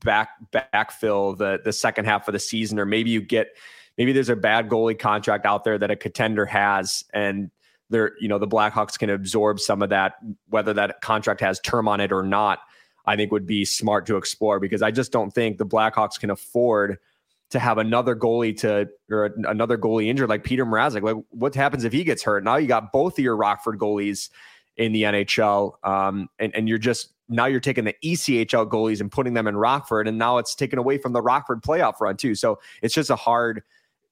back 0.04 0.30
backfill 0.52 1.38
the 1.38 1.60
the 1.64 1.72
second 1.72 2.06
half 2.06 2.26
of 2.26 2.32
the 2.32 2.40
season, 2.40 2.78
or 2.80 2.86
maybe 2.86 3.10
you 3.10 3.20
get 3.20 3.56
maybe 3.96 4.12
there's 4.12 4.28
a 4.28 4.36
bad 4.36 4.68
goalie 4.68 4.98
contract 4.98 5.46
out 5.46 5.62
there 5.62 5.78
that 5.78 5.90
a 5.90 5.96
contender 5.96 6.44
has, 6.44 7.04
and 7.14 7.50
they're 7.90 8.12
you 8.20 8.28
know 8.28 8.38
the 8.38 8.48
Blackhawks 8.48 8.98
can 8.98 9.10
absorb 9.10 9.60
some 9.60 9.82
of 9.82 9.90
that, 9.90 10.14
whether 10.48 10.72
that 10.74 11.00
contract 11.00 11.40
has 11.40 11.60
term 11.60 11.88
on 11.88 12.00
it 12.00 12.12
or 12.12 12.22
not. 12.22 12.60
I 13.06 13.14
think 13.16 13.30
would 13.30 13.46
be 13.46 13.64
smart 13.64 14.06
to 14.06 14.16
explore 14.16 14.58
because 14.58 14.82
I 14.82 14.90
just 14.90 15.12
don't 15.12 15.30
think 15.30 15.58
the 15.58 15.66
Blackhawks 15.66 16.18
can 16.18 16.30
afford 16.30 16.98
to 17.50 17.58
have 17.60 17.78
another 17.78 18.16
goalie 18.16 18.56
to 18.58 18.88
or 19.10 19.32
another 19.44 19.78
goalie 19.78 20.08
injured 20.08 20.28
like 20.28 20.42
Peter 20.42 20.66
Mrazek. 20.66 21.02
Like, 21.02 21.24
what 21.30 21.54
happens 21.54 21.84
if 21.84 21.92
he 21.92 22.02
gets 22.02 22.22
hurt? 22.22 22.42
Now 22.42 22.56
you 22.56 22.66
got 22.66 22.92
both 22.92 23.18
of 23.18 23.24
your 23.24 23.36
Rockford 23.36 23.78
goalies 23.78 24.30
in 24.76 24.92
the 24.92 25.04
NHL, 25.04 25.72
um, 25.84 26.28
and 26.38 26.54
and 26.54 26.68
you're 26.68 26.78
just 26.78 27.12
now 27.28 27.46
you're 27.46 27.60
taking 27.60 27.84
the 27.84 27.94
ECHL 28.04 28.68
goalies 28.68 29.00
and 29.00 29.10
putting 29.10 29.34
them 29.34 29.46
in 29.46 29.56
Rockford, 29.56 30.08
and 30.08 30.18
now 30.18 30.38
it's 30.38 30.54
taken 30.54 30.78
away 30.78 30.98
from 30.98 31.12
the 31.12 31.22
Rockford 31.22 31.62
playoff 31.62 32.00
run 32.00 32.16
too. 32.16 32.34
So 32.34 32.58
it's 32.82 32.94
just 32.94 33.10
a 33.10 33.16
hard 33.16 33.62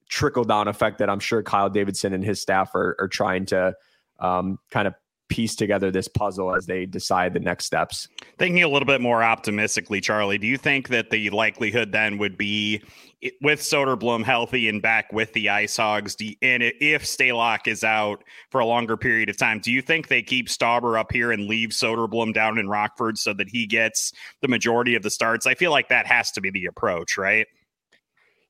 trickle 0.09 0.43
down 0.43 0.67
effect 0.67 0.99
that 0.99 1.09
I'm 1.09 1.19
sure 1.19 1.43
Kyle 1.43 1.69
Davidson 1.69 2.13
and 2.13 2.23
his 2.23 2.41
staff 2.41 2.73
are, 2.75 2.95
are 2.99 3.07
trying 3.07 3.45
to 3.47 3.73
um, 4.19 4.59
kind 4.71 4.87
of 4.87 4.93
piece 5.27 5.55
together 5.55 5.89
this 5.89 6.07
puzzle 6.07 6.55
as 6.55 6.67
they 6.67 6.85
decide 6.85 7.33
the 7.33 7.39
next 7.39 7.65
steps. 7.65 8.07
Thinking 8.37 8.63
a 8.63 8.67
little 8.67 8.85
bit 8.85 9.01
more 9.01 9.23
optimistically, 9.23 9.99
Charlie, 9.99 10.37
do 10.37 10.45
you 10.45 10.57
think 10.57 10.89
that 10.89 11.09
the 11.09 11.29
likelihood 11.31 11.91
then 11.91 12.17
would 12.19 12.37
be 12.37 12.83
with 13.41 13.59
Soderblom 13.59 14.23
healthy 14.23 14.69
and 14.69 14.81
back 14.81 15.11
with 15.11 15.33
the 15.33 15.49
Ice 15.49 15.77
Hogs, 15.77 16.15
and 16.41 16.63
if 16.63 17.03
Stalock 17.03 17.67
is 17.67 17.83
out 17.83 18.23
for 18.51 18.59
a 18.59 18.65
longer 18.65 18.97
period 18.97 19.29
of 19.29 19.37
time, 19.37 19.59
do 19.59 19.71
you 19.71 19.81
think 19.81 20.07
they 20.07 20.21
keep 20.21 20.47
Stauber 20.47 20.99
up 20.99 21.11
here 21.11 21.31
and 21.31 21.47
leave 21.47 21.69
Soderblom 21.69 22.33
down 22.33 22.59
in 22.59 22.69
Rockford 22.69 23.17
so 23.17 23.33
that 23.33 23.49
he 23.49 23.65
gets 23.65 24.11
the 24.41 24.47
majority 24.47 24.93
of 24.93 25.01
the 25.01 25.09
starts? 25.09 25.47
I 25.47 25.55
feel 25.55 25.71
like 25.71 25.89
that 25.89 26.05
has 26.05 26.31
to 26.33 26.41
be 26.41 26.51
the 26.51 26.67
approach, 26.67 27.17
right? 27.17 27.47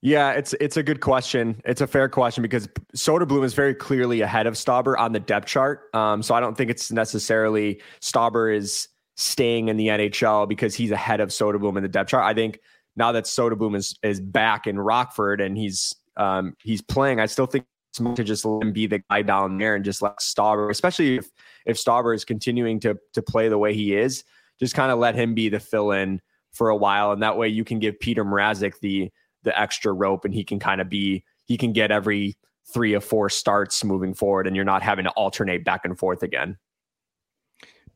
Yeah, 0.01 0.31
it's 0.31 0.53
it's 0.59 0.77
a 0.77 0.83
good 0.83 1.01
question. 1.01 1.61
It's 1.65 1.81
a 1.81 1.87
fair 1.87 2.07
question 2.09 2.41
because 2.41 2.67
Soderblom 2.95 3.43
is 3.43 3.53
very 3.53 3.73
clearly 3.73 4.21
ahead 4.21 4.45
of 4.45 4.53
Stauber 4.53 4.97
on 4.99 5.13
the 5.13 5.19
depth 5.19 5.47
chart. 5.47 5.89
Um, 5.95 6.21
so 6.21 6.35
I 6.35 6.39
don't 6.39 6.55
think 6.55 6.69
it's 6.69 6.91
necessarily 6.91 7.81
Stauber 8.01 8.55
is 8.55 8.87
staying 9.17 9.69
in 9.69 9.77
the 9.77 9.87
NHL 9.87 10.47
because 10.47 10.75
he's 10.75 10.91
ahead 10.91 11.21
of 11.21 11.29
Soderblom 11.29 11.77
in 11.77 11.83
the 11.83 11.89
depth 11.89 12.11
chart. 12.11 12.23
I 12.23 12.33
think 12.33 12.59
now 12.95 13.11
that 13.13 13.25
Soderblom 13.25 13.75
is 13.75 13.97
is 14.03 14.19
back 14.19 14.67
in 14.67 14.79
Rockford 14.79 15.41
and 15.41 15.57
he's 15.57 15.95
um, 16.17 16.55
he's 16.63 16.81
playing, 16.81 17.19
I 17.19 17.25
still 17.25 17.45
think 17.45 17.65
it's 17.89 17.97
smart 17.97 18.15
to 18.17 18.23
just 18.23 18.45
let 18.45 18.63
him 18.63 18.73
be 18.73 18.87
the 18.87 19.01
guy 19.09 19.21
down 19.21 19.57
there 19.57 19.75
and 19.75 19.83
just 19.83 20.01
let 20.01 20.19
Stauber, 20.19 20.69
especially 20.69 21.17
if 21.17 21.31
if 21.65 21.77
Stauber 21.77 22.13
is 22.13 22.25
continuing 22.25 22.79
to 22.81 22.97
to 23.13 23.21
play 23.21 23.49
the 23.49 23.57
way 23.57 23.73
he 23.73 23.95
is, 23.95 24.23
just 24.59 24.75
kind 24.75 24.91
of 24.91 24.99
let 24.99 25.15
him 25.15 25.33
be 25.33 25.49
the 25.49 25.59
fill 25.59 25.91
in 25.91 26.21
for 26.53 26.69
a 26.69 26.75
while, 26.75 27.11
and 27.11 27.21
that 27.21 27.37
way 27.37 27.47
you 27.47 27.63
can 27.63 27.79
give 27.79 27.99
Peter 27.99 28.23
Mrazek 28.23 28.79
the 28.79 29.11
the 29.45 29.57
extra 29.59 29.93
rope 29.93 30.25
and 30.25 30.33
he 30.33 30.43
can 30.43 30.59
kind 30.59 30.81
of 30.81 30.89
be 30.89 31.23
he 31.45 31.57
can 31.57 31.71
get 31.71 31.91
every 31.91 32.35
three 32.73 32.93
or 32.93 32.99
four 32.99 33.29
starts 33.29 33.83
moving 33.83 34.13
forward 34.13 34.47
and 34.47 34.55
you're 34.55 34.65
not 34.65 34.81
having 34.81 35.05
to 35.05 35.11
alternate 35.11 35.63
back 35.63 35.85
and 35.85 35.97
forth 35.97 36.23
again 36.23 36.57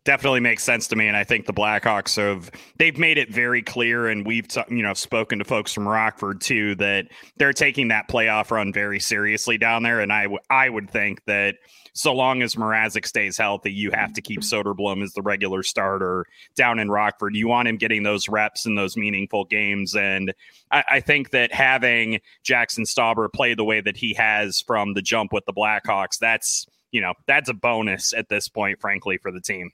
definitely 0.04 0.40
makes 0.40 0.64
sense 0.64 0.88
to 0.88 0.96
me 0.96 1.08
and 1.08 1.16
i 1.18 1.24
think 1.24 1.46
the 1.46 1.54
blackhawks 1.54 2.16
have 2.16 2.52
they've 2.78 2.98
made 2.98 3.18
it 3.18 3.32
very 3.32 3.62
clear 3.62 4.08
and 4.08 4.26
we've 4.26 4.48
you 4.70 4.82
know 4.82 4.94
spoken 4.94 5.40
to 5.40 5.46
folks 5.46 5.74
from 5.74 5.88
rockford 5.88 6.42
too 6.42 6.76
that 6.76 7.08
they're 7.38 7.54
taking 7.54 7.90
that 7.90 8.08
playoff 8.08 8.52
run 8.52 8.72
very 8.74 9.00
seriously 9.00 9.58
down 9.58 9.84
there 9.84 10.00
and 10.00 10.12
I, 10.12 10.24
w- 10.24 10.40
I 10.50 10.70
would 10.70 10.90
think 10.90 11.24
that 11.26 11.56
so 11.94 12.14
long 12.14 12.42
as 12.42 12.56
Mrazek 12.56 13.06
stays 13.06 13.38
healthy, 13.38 13.74
you 13.74 13.92
have 13.92 14.14
to 14.14 14.22
keep 14.22 14.42
Soderblom 14.42 15.04
as 15.04 15.14
the 15.14 15.22
regular 15.22 15.64
starter 15.64 16.26
down 16.56 16.80
in 16.80 16.90
Rockford. 16.90 17.36
You 17.36 17.48
want 17.48 17.68
him 17.68 17.78
getting 17.78 18.04
those 18.04 18.30
reps 18.30 18.66
in 18.66 18.76
those 18.76 18.96
meaningful 18.96 19.46
games. 19.46 19.96
And 19.96 20.34
I, 20.72 20.84
I 20.90 21.00
think 21.02 21.32
that 21.32 21.54
having 21.54 22.22
Jackson 22.44 22.86
Stauber 22.86 23.32
play 23.32 23.54
the 23.54 23.66
way 23.66 23.82
that 23.82 23.98
he 23.98 24.14
has 24.14 24.62
from 24.62 24.94
the 24.94 25.02
jump 25.02 25.34
with 25.34 25.46
the 25.46 25.54
Blackhawks, 25.54 26.18
that's 26.20 26.66
you 26.92 27.02
know, 27.02 27.14
that's 27.28 27.50
a 27.50 27.54
bonus 27.54 28.14
at 28.14 28.30
this 28.30 28.48
point, 28.48 28.82
frankly, 28.82 29.18
for 29.18 29.32
the 29.32 29.42
team. 29.42 29.72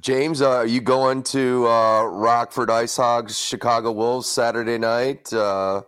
James, 0.00 0.40
uh, 0.40 0.50
are 0.50 0.66
you 0.66 0.80
going 0.80 1.22
to 1.24 1.66
uh, 1.68 2.04
Rockford 2.04 2.70
Ice 2.70 2.96
Hogs, 2.96 3.38
Chicago 3.38 3.92
Wolves 3.92 4.26
Saturday 4.26 4.78
night? 4.78 5.32
Uh, 5.32 5.82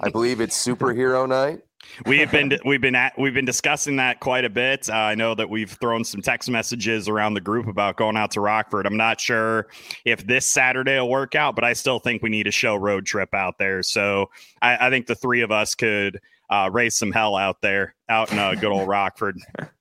I 0.00 0.10
believe 0.10 0.40
it's 0.40 0.62
superhero 0.62 1.28
night 1.28 1.60
we've 2.06 2.30
been 2.30 2.58
we've 2.64 2.80
been 2.80 2.94
at, 2.94 3.18
we've 3.18 3.34
been 3.34 3.44
discussing 3.44 3.96
that 3.96 4.20
quite 4.20 4.44
a 4.44 4.50
bit. 4.50 4.88
Uh, 4.88 4.94
I 4.94 5.14
know 5.14 5.34
that 5.34 5.48
we've 5.48 5.70
thrown 5.70 6.04
some 6.04 6.22
text 6.22 6.50
messages 6.50 7.08
around 7.08 7.34
the 7.34 7.40
group 7.40 7.66
about 7.66 7.96
going 7.96 8.16
out 8.16 8.32
to 8.32 8.40
Rockford. 8.40 8.86
I'm 8.86 8.96
not 8.96 9.20
sure 9.20 9.68
if 10.04 10.26
this 10.26 10.46
Saturday 10.46 10.98
will 10.98 11.08
work 11.08 11.34
out, 11.34 11.54
but 11.54 11.64
I 11.64 11.72
still 11.72 11.98
think 11.98 12.22
we 12.22 12.30
need 12.30 12.46
a 12.46 12.52
show 12.52 12.74
road 12.74 13.06
trip 13.06 13.34
out 13.34 13.58
there. 13.58 13.82
So 13.82 14.30
I, 14.62 14.86
I 14.86 14.90
think 14.90 15.06
the 15.06 15.14
three 15.14 15.42
of 15.42 15.50
us 15.50 15.74
could 15.74 16.20
uh, 16.50 16.70
raise 16.72 16.96
some 16.96 17.12
hell 17.12 17.36
out 17.36 17.60
there, 17.62 17.94
out 18.08 18.32
in 18.32 18.38
uh, 18.38 18.54
good 18.54 18.72
old 18.72 18.88
Rockford. 18.88 19.38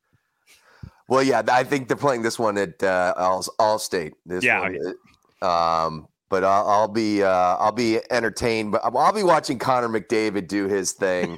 Well, 1.09 1.23
yeah, 1.23 1.41
I 1.51 1.63
think 1.63 1.87
they're 1.87 1.97
playing 1.97 2.21
this 2.21 2.39
one 2.39 2.57
at 2.57 2.81
uh, 2.81 3.13
All 3.17 3.43
Allstate. 3.59 4.13
This 4.25 4.43
yeah. 4.43 4.61
One, 4.61 4.95
um, 5.41 6.07
but 6.29 6.43
I'll, 6.43 6.67
I'll 6.67 6.87
be 6.87 7.21
uh, 7.21 7.29
I'll 7.57 7.71
be 7.71 7.99
entertained. 8.09 8.71
But 8.71 8.81
I'll 8.83 9.13
be 9.13 9.23
watching 9.23 9.59
Connor 9.59 9.89
McDavid 9.89 10.47
do 10.47 10.67
his 10.67 10.93
thing. 10.93 11.37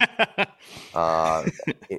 uh, 0.93 1.43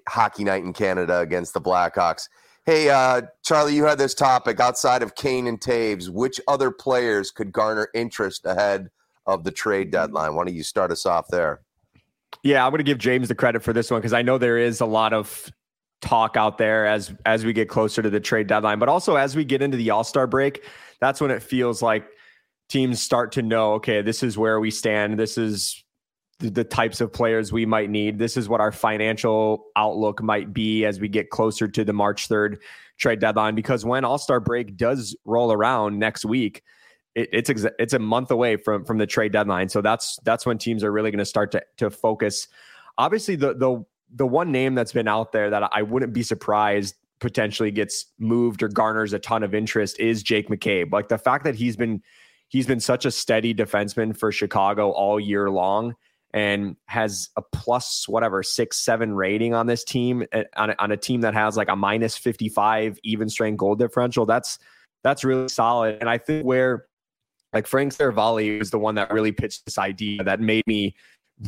hockey 0.09 0.44
night 0.44 0.64
in 0.64 0.72
Canada 0.72 1.18
against 1.18 1.55
the 1.55 1.61
Blackhawks. 1.61 2.29
Hey, 2.64 2.88
uh, 2.88 3.22
Charlie, 3.44 3.76
you 3.76 3.85
had 3.85 3.98
this 3.98 4.14
topic 4.14 4.61
outside 4.61 5.02
of 5.02 5.14
Kane 5.14 5.46
and 5.46 5.61
Toews. 5.61 6.09
Which 6.09 6.40
other 6.48 6.70
players 6.70 7.31
could 7.31 7.52
garner 7.52 7.88
interest 7.94 8.46
ahead 8.46 8.90
of 9.26 9.44
the 9.44 9.52
trade 9.52 9.90
deadline? 9.90 10.35
Why 10.35 10.44
don't 10.44 10.55
you 10.55 10.62
start 10.62 10.90
us 10.90 11.05
off 11.05 11.29
there? 11.29 11.61
Yeah, 12.42 12.64
I'm 12.64 12.70
going 12.70 12.79
to 12.79 12.85
give 12.85 12.98
James 12.98 13.29
the 13.29 13.35
credit 13.35 13.62
for 13.62 13.72
this 13.72 13.90
one 13.90 14.00
because 14.00 14.12
I 14.12 14.22
know 14.22 14.38
there 14.38 14.59
is 14.59 14.81
a 14.81 14.87
lot 14.87 15.12
of 15.12 15.50
talk 16.02 16.37
out 16.37 16.59
there 16.59 16.87
as 16.87 17.14
as 17.24 17.44
we 17.44 17.52
get 17.52 17.68
closer 17.68 18.02
to 18.02 18.11
the 18.11 18.20
trade 18.20 18.46
deadline, 18.46 18.78
but 18.78 18.88
also 18.88 19.16
as 19.16 19.35
we 19.37 19.44
get 19.44 19.62
into 19.62 19.76
the 19.76 19.90
All 19.90 20.04
Star 20.04 20.26
break. 20.26 20.64
That's 21.00 21.20
when 21.20 21.30
it 21.30 21.42
feels 21.42 21.82
like 21.82 22.06
teams 22.68 23.00
start 23.00 23.32
to 23.32 23.42
know, 23.42 23.74
okay, 23.74 24.02
this 24.02 24.22
is 24.22 24.37
where 24.38 24.59
we 24.61 24.70
stand. 24.70 25.18
This 25.18 25.38
is 25.38 25.85
the, 26.38 26.50
the 26.50 26.64
types 26.64 27.00
of 27.00 27.12
players 27.12 27.52
we 27.52 27.66
might 27.66 27.90
need. 27.90 28.18
This 28.18 28.37
is 28.37 28.48
what 28.48 28.61
our 28.61 28.72
financial 28.72 29.66
outlook 29.76 30.22
might 30.22 30.52
be 30.52 30.85
as 30.85 31.00
we 31.00 31.09
get 31.09 31.30
closer 31.30 31.68
to 31.68 31.85
the 31.85 31.92
March 31.92 32.28
3rd 32.28 32.59
trade 32.98 33.20
deadline. 33.20 33.54
Because 33.54 33.85
when 33.85 34.04
All 34.04 34.18
Star 34.18 34.40
break 34.40 34.76
does 34.76 35.16
roll 35.24 35.52
around 35.52 35.98
next 35.98 36.24
week, 36.24 36.62
it, 37.14 37.28
it's 37.32 37.50
exa- 37.50 37.74
it's 37.78 37.94
a 37.94 37.98
month 37.98 38.30
away 38.30 38.56
from 38.56 38.85
from 38.85 38.98
the 38.98 39.06
trade 39.06 39.32
deadline. 39.32 39.68
So 39.68 39.80
that's 39.80 40.18
that's 40.24 40.46
when 40.46 40.59
teams 40.59 40.85
are 40.85 40.92
really 40.92 41.11
going 41.11 41.18
to 41.18 41.24
start 41.24 41.52
to 41.52 41.62
to 41.78 41.90
focus. 41.90 42.48
Obviously, 42.98 43.37
the 43.37 43.54
the 43.54 43.85
the 44.16 44.26
one 44.26 44.50
name 44.50 44.74
that's 44.74 44.92
been 44.92 45.09
out 45.09 45.33
there 45.33 45.50
that 45.50 45.70
I 45.72 45.83
wouldn't 45.83 46.12
be 46.12 46.22
surprised 46.22 46.96
potentially 47.20 47.70
gets 47.70 48.07
moved 48.18 48.62
or 48.62 48.68
garners 48.68 49.12
a 49.12 49.18
ton 49.18 49.42
of 49.42 49.55
interest 49.55 49.98
is 50.00 50.22
Jake 50.22 50.48
McCabe. 50.48 50.92
Like 50.92 51.09
the 51.09 51.18
fact 51.18 51.44
that 51.44 51.55
he's 51.55 51.76
been 51.76 52.02
he's 52.48 52.66
been 52.66 52.81
such 52.81 53.05
a 53.05 53.11
steady 53.11 53.55
defenseman 53.55 54.16
for 54.16 54.33
Chicago 54.33 54.90
all 54.90 55.20
year 55.20 55.50
long 55.50 55.94
and 56.33 56.76
has 56.87 57.31
a 57.37 57.42
plus 57.42 58.09
whatever 58.09 58.42
six 58.42 58.79
seven 58.79 59.14
rating 59.14 59.55
on 59.55 59.66
this 59.66 59.85
team 59.85 60.24
eh, 60.33 60.44
on 60.57 60.70
a, 60.70 60.76
on 60.79 60.92
a 60.92 60.96
team 60.96 61.20
that 61.20 61.35
has 61.35 61.57
like 61.57 61.68
a 61.68 61.76
minus 61.76 62.16
55 62.16 62.98
even 63.05 63.29
strength 63.29 63.59
goal 63.59 63.74
differential 63.76 64.26
that's 64.26 64.59
that's 65.05 65.24
really 65.24 65.48
solid 65.48 65.98
and 66.00 66.11
i 66.11 66.18
think 66.18 66.44
where 66.44 66.87
like 67.52 67.66
frank 67.66 67.94
Seravalli 67.94 68.59
was 68.59 68.70
the 68.70 68.79
one 68.79 68.96
that 68.96 69.12
really 69.12 69.31
pitched 69.31 69.64
this 69.64 69.79
idea 69.79 70.24
that 70.24 70.40
made 70.40 70.66
me 70.66 70.96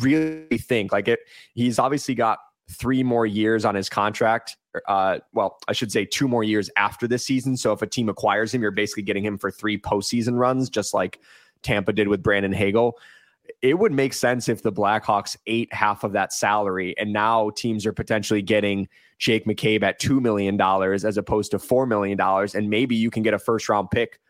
really 0.01 0.59
think 0.59 0.93
like 0.93 1.09
it 1.09 1.21
he's 1.55 1.79
obviously 1.79 2.15
got 2.15 2.39
three 2.71 3.03
more 3.03 3.27
years 3.27 3.65
on 3.65 3.75
his 3.75 3.89
contract. 3.89 4.57
Uh, 4.87 5.19
well, 5.33 5.59
I 5.69 5.73
should 5.73 5.91
say 5.91 6.05
two 6.05 6.29
more 6.29 6.45
years 6.45 6.71
after 6.77 7.09
this 7.09 7.25
season. 7.25 7.57
So 7.57 7.73
if 7.73 7.83
a 7.83 7.87
team 7.87 8.09
acquires 8.09 8.53
him, 8.53 8.63
you're 8.63 8.71
basically 8.71 9.03
getting 9.03 9.25
him 9.25 9.39
for 9.39 9.51
three 9.51 9.79
postseason 9.79 10.39
runs, 10.39 10.69
just 10.69 10.95
like 10.95 11.21
Tampa 11.63 11.93
did 11.93 12.09
with 12.09 12.23
Brandon 12.23 12.53
Hagel. 12.53 12.99
It 13.63 13.79
would 13.79 13.93
make 13.93 14.13
sense 14.13 14.49
if 14.49 14.63
the 14.63 14.71
Blackhawks 14.71 15.37
ate 15.47 15.73
half 15.73 16.05
of 16.05 16.13
that 16.13 16.33
salary, 16.35 16.97
and 16.99 17.13
now 17.13 17.51
teams 17.51 17.87
are 17.87 17.95
potentially 17.95 18.43
getting 18.43 18.89
Jake 19.19 19.47
McCabe 19.47 19.83
at 19.83 19.99
$2 20.01 20.21
million 20.21 20.61
as 20.61 21.17
opposed 21.17 21.51
to 21.53 21.59
$4 21.59 21.89
million. 21.89 22.21
And 22.55 22.71
maybe 22.71 22.95
you 22.95 23.11
can 23.11 23.23
get 23.23 23.35
a 23.35 23.39
first 23.39 23.69
round 23.69 23.91
pick 23.91 24.21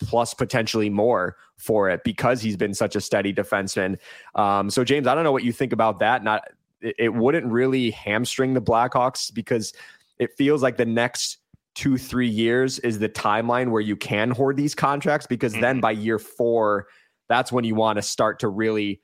plus 0.00 0.34
potentially 0.34 0.90
more 0.90 1.36
for 1.56 1.90
it 1.90 2.02
because 2.04 2.40
he's 2.40 2.56
been 2.56 2.74
such 2.74 2.96
a 2.96 3.00
steady 3.00 3.32
defenseman. 3.32 3.98
Um, 4.34 4.70
so 4.70 4.82
James, 4.82 5.06
I 5.06 5.14
don't 5.14 5.24
know 5.24 5.32
what 5.32 5.44
you 5.44 5.52
think 5.52 5.72
about 5.72 5.98
that. 6.00 6.24
Not 6.24 6.42
it, 6.80 6.94
it 6.98 7.14
wouldn't 7.14 7.46
really 7.46 7.90
hamstring 7.90 8.54
the 8.54 8.62
Blackhawks 8.62 9.32
because 9.32 9.72
it 10.18 10.30
feels 10.36 10.62
like 10.62 10.76
the 10.76 10.86
next 10.86 11.38
two, 11.74 11.96
three 11.96 12.28
years 12.28 12.78
is 12.80 12.98
the 12.98 13.08
timeline 13.08 13.70
where 13.70 13.80
you 13.80 13.96
can 13.96 14.30
hoard 14.30 14.56
these 14.56 14.74
contracts 14.74 15.26
because 15.26 15.52
mm-hmm. 15.52 15.62
then 15.62 15.80
by 15.80 15.92
year 15.92 16.18
four, 16.18 16.86
that's 17.28 17.52
when 17.52 17.64
you 17.64 17.74
want 17.74 17.96
to 17.96 18.02
start 18.02 18.40
to 18.40 18.48
really 18.48 19.00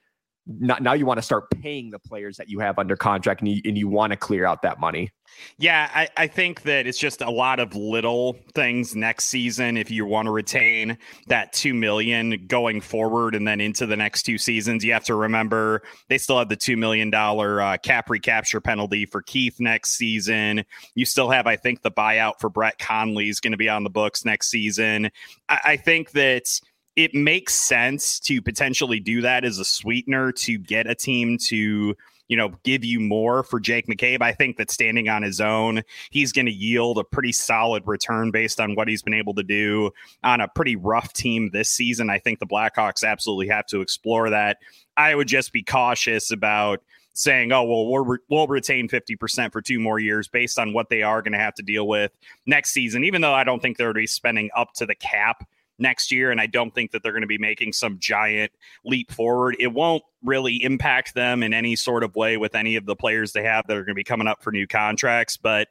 not, 0.46 0.82
now 0.82 0.92
you 0.92 1.06
want 1.06 1.18
to 1.18 1.22
start 1.22 1.50
paying 1.50 1.90
the 1.90 1.98
players 1.98 2.36
that 2.36 2.48
you 2.48 2.60
have 2.60 2.78
under 2.78 2.96
contract 2.96 3.40
and 3.40 3.50
you, 3.50 3.60
and 3.64 3.76
you 3.76 3.88
want 3.88 4.12
to 4.12 4.16
clear 4.16 4.46
out 4.46 4.62
that 4.62 4.78
money. 4.78 5.10
Yeah, 5.58 5.90
I, 5.92 6.08
I 6.16 6.26
think 6.28 6.62
that 6.62 6.86
it's 6.86 6.98
just 6.98 7.20
a 7.20 7.30
lot 7.30 7.58
of 7.58 7.74
little 7.74 8.36
things 8.54 8.94
next 8.94 9.24
season 9.24 9.76
if 9.76 9.90
you 9.90 10.06
want 10.06 10.26
to 10.26 10.30
retain 10.30 10.96
that 11.26 11.52
two 11.52 11.74
million 11.74 12.46
going 12.46 12.80
forward 12.80 13.34
and 13.34 13.46
then 13.46 13.60
into 13.60 13.86
the 13.86 13.96
next 13.96 14.22
two 14.22 14.38
seasons. 14.38 14.84
You 14.84 14.92
have 14.92 15.04
to 15.04 15.14
remember 15.14 15.82
they 16.08 16.18
still 16.18 16.38
have 16.38 16.48
the 16.48 16.56
two 16.56 16.76
million 16.76 17.10
dollar 17.10 17.60
uh, 17.60 17.76
cap 17.78 18.08
recapture 18.08 18.60
penalty 18.60 19.04
for 19.04 19.22
Keith 19.22 19.56
next 19.58 19.96
season. 19.96 20.64
You 20.94 21.04
still 21.04 21.30
have, 21.30 21.46
I 21.46 21.56
think, 21.56 21.82
the 21.82 21.90
buyout 21.90 22.34
for 22.40 22.48
Brett 22.48 22.78
Connolly 22.78 23.28
is 23.28 23.40
going 23.40 23.52
to 23.52 23.58
be 23.58 23.68
on 23.68 23.84
the 23.84 23.90
books 23.90 24.24
next 24.24 24.48
season. 24.48 25.10
I, 25.48 25.60
I 25.64 25.76
think 25.76 26.12
that 26.12 26.60
it 26.96 27.14
makes 27.14 27.54
sense 27.54 28.18
to 28.20 28.40
potentially 28.40 28.98
do 28.98 29.20
that 29.20 29.44
as 29.44 29.58
a 29.58 29.64
sweetener 29.64 30.32
to 30.32 30.58
get 30.58 30.86
a 30.86 30.94
team 30.94 31.36
to 31.36 31.94
you 32.28 32.36
know 32.36 32.50
give 32.64 32.84
you 32.84 32.98
more 32.98 33.42
for 33.42 33.60
Jake 33.60 33.86
McCabe. 33.86 34.22
I 34.22 34.32
think 34.32 34.56
that 34.56 34.70
standing 34.70 35.08
on 35.08 35.22
his 35.22 35.40
own, 35.40 35.82
he's 36.10 36.32
going 36.32 36.46
to 36.46 36.52
yield 36.52 36.98
a 36.98 37.04
pretty 37.04 37.32
solid 37.32 37.84
return 37.86 38.30
based 38.30 38.58
on 38.60 38.74
what 38.74 38.88
he's 38.88 39.02
been 39.02 39.14
able 39.14 39.34
to 39.34 39.42
do 39.42 39.90
on 40.24 40.40
a 40.40 40.48
pretty 40.48 40.74
rough 40.74 41.12
team 41.12 41.50
this 41.52 41.70
season. 41.70 42.10
I 42.10 42.18
think 42.18 42.40
the 42.40 42.46
Blackhawks 42.46 43.04
absolutely 43.04 43.48
have 43.48 43.66
to 43.66 43.80
explore 43.80 44.30
that. 44.30 44.58
I 44.96 45.14
would 45.14 45.28
just 45.28 45.52
be 45.52 45.62
cautious 45.62 46.30
about 46.30 46.82
saying, 47.12 47.52
"Oh, 47.52 47.62
well, 47.62 47.86
we'll, 47.86 48.18
we'll 48.28 48.46
retain 48.46 48.88
50% 48.88 49.52
for 49.52 49.60
two 49.62 49.78
more 49.78 49.98
years 49.98 50.28
based 50.28 50.58
on 50.58 50.72
what 50.72 50.88
they 50.88 51.02
are 51.02 51.22
going 51.22 51.32
to 51.32 51.38
have 51.38 51.54
to 51.54 51.62
deal 51.62 51.86
with 51.86 52.10
next 52.46 52.72
season." 52.72 53.04
Even 53.04 53.20
though 53.20 53.34
I 53.34 53.44
don't 53.44 53.60
think 53.60 53.76
they're 53.76 53.88
going 53.88 53.94
to 53.94 54.00
be 54.00 54.06
spending 54.06 54.50
up 54.56 54.72
to 54.74 54.86
the 54.86 54.94
cap 54.94 55.46
next 55.78 56.10
year. 56.10 56.30
And 56.30 56.40
I 56.40 56.46
don't 56.46 56.74
think 56.74 56.90
that 56.92 57.02
they're 57.02 57.12
going 57.12 57.22
to 57.22 57.26
be 57.26 57.38
making 57.38 57.72
some 57.72 57.98
giant 57.98 58.52
leap 58.84 59.10
forward. 59.10 59.56
It 59.58 59.72
won't 59.72 60.02
really 60.22 60.62
impact 60.62 61.14
them 61.14 61.42
in 61.42 61.52
any 61.52 61.76
sort 61.76 62.02
of 62.02 62.14
way 62.16 62.36
with 62.36 62.54
any 62.54 62.76
of 62.76 62.86
the 62.86 62.96
players 62.96 63.32
they 63.32 63.42
have 63.42 63.66
that 63.66 63.76
are 63.76 63.82
going 63.82 63.94
to 63.94 63.94
be 63.94 64.04
coming 64.04 64.26
up 64.26 64.42
for 64.42 64.52
new 64.52 64.66
contracts. 64.66 65.36
But 65.36 65.68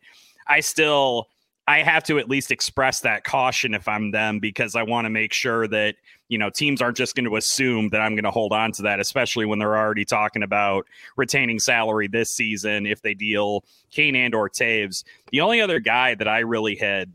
I 0.47 0.59
still. 0.59 1.27
I 1.67 1.79
have 1.79 2.03
to 2.03 2.19
at 2.19 2.29
least 2.29 2.51
express 2.51 2.99
that 2.99 3.23
caution 3.23 3.73
if 3.73 3.87
I'm 3.87 4.11
them 4.11 4.37
because 4.37 4.75
I 4.75 4.83
want 4.83 5.05
to 5.05 5.09
make 5.09 5.33
sure 5.33 5.67
that 5.69 5.95
you 6.27 6.37
know 6.37 6.51
teams 6.51 6.79
aren't 6.79 6.95
just 6.95 7.15
going 7.15 7.25
to 7.25 7.37
assume 7.37 7.89
that 7.89 8.01
I'm 8.01 8.13
going 8.13 8.25
to 8.25 8.29
hold 8.29 8.53
on 8.53 8.71
to 8.73 8.83
that, 8.83 8.99
especially 8.99 9.47
when 9.47 9.57
they're 9.57 9.75
already 9.75 10.05
talking 10.05 10.43
about 10.43 10.85
retaining 11.17 11.57
salary 11.57 12.07
this 12.07 12.29
season 12.29 12.85
if 12.85 13.01
they 13.01 13.15
deal 13.15 13.63
Kane 13.89 14.15
and 14.15 14.35
or 14.35 14.47
Toews. 14.47 15.03
The 15.31 15.41
only 15.41 15.59
other 15.59 15.79
guy 15.79 16.13
that 16.13 16.27
I 16.27 16.41
really 16.41 16.75
had 16.75 17.11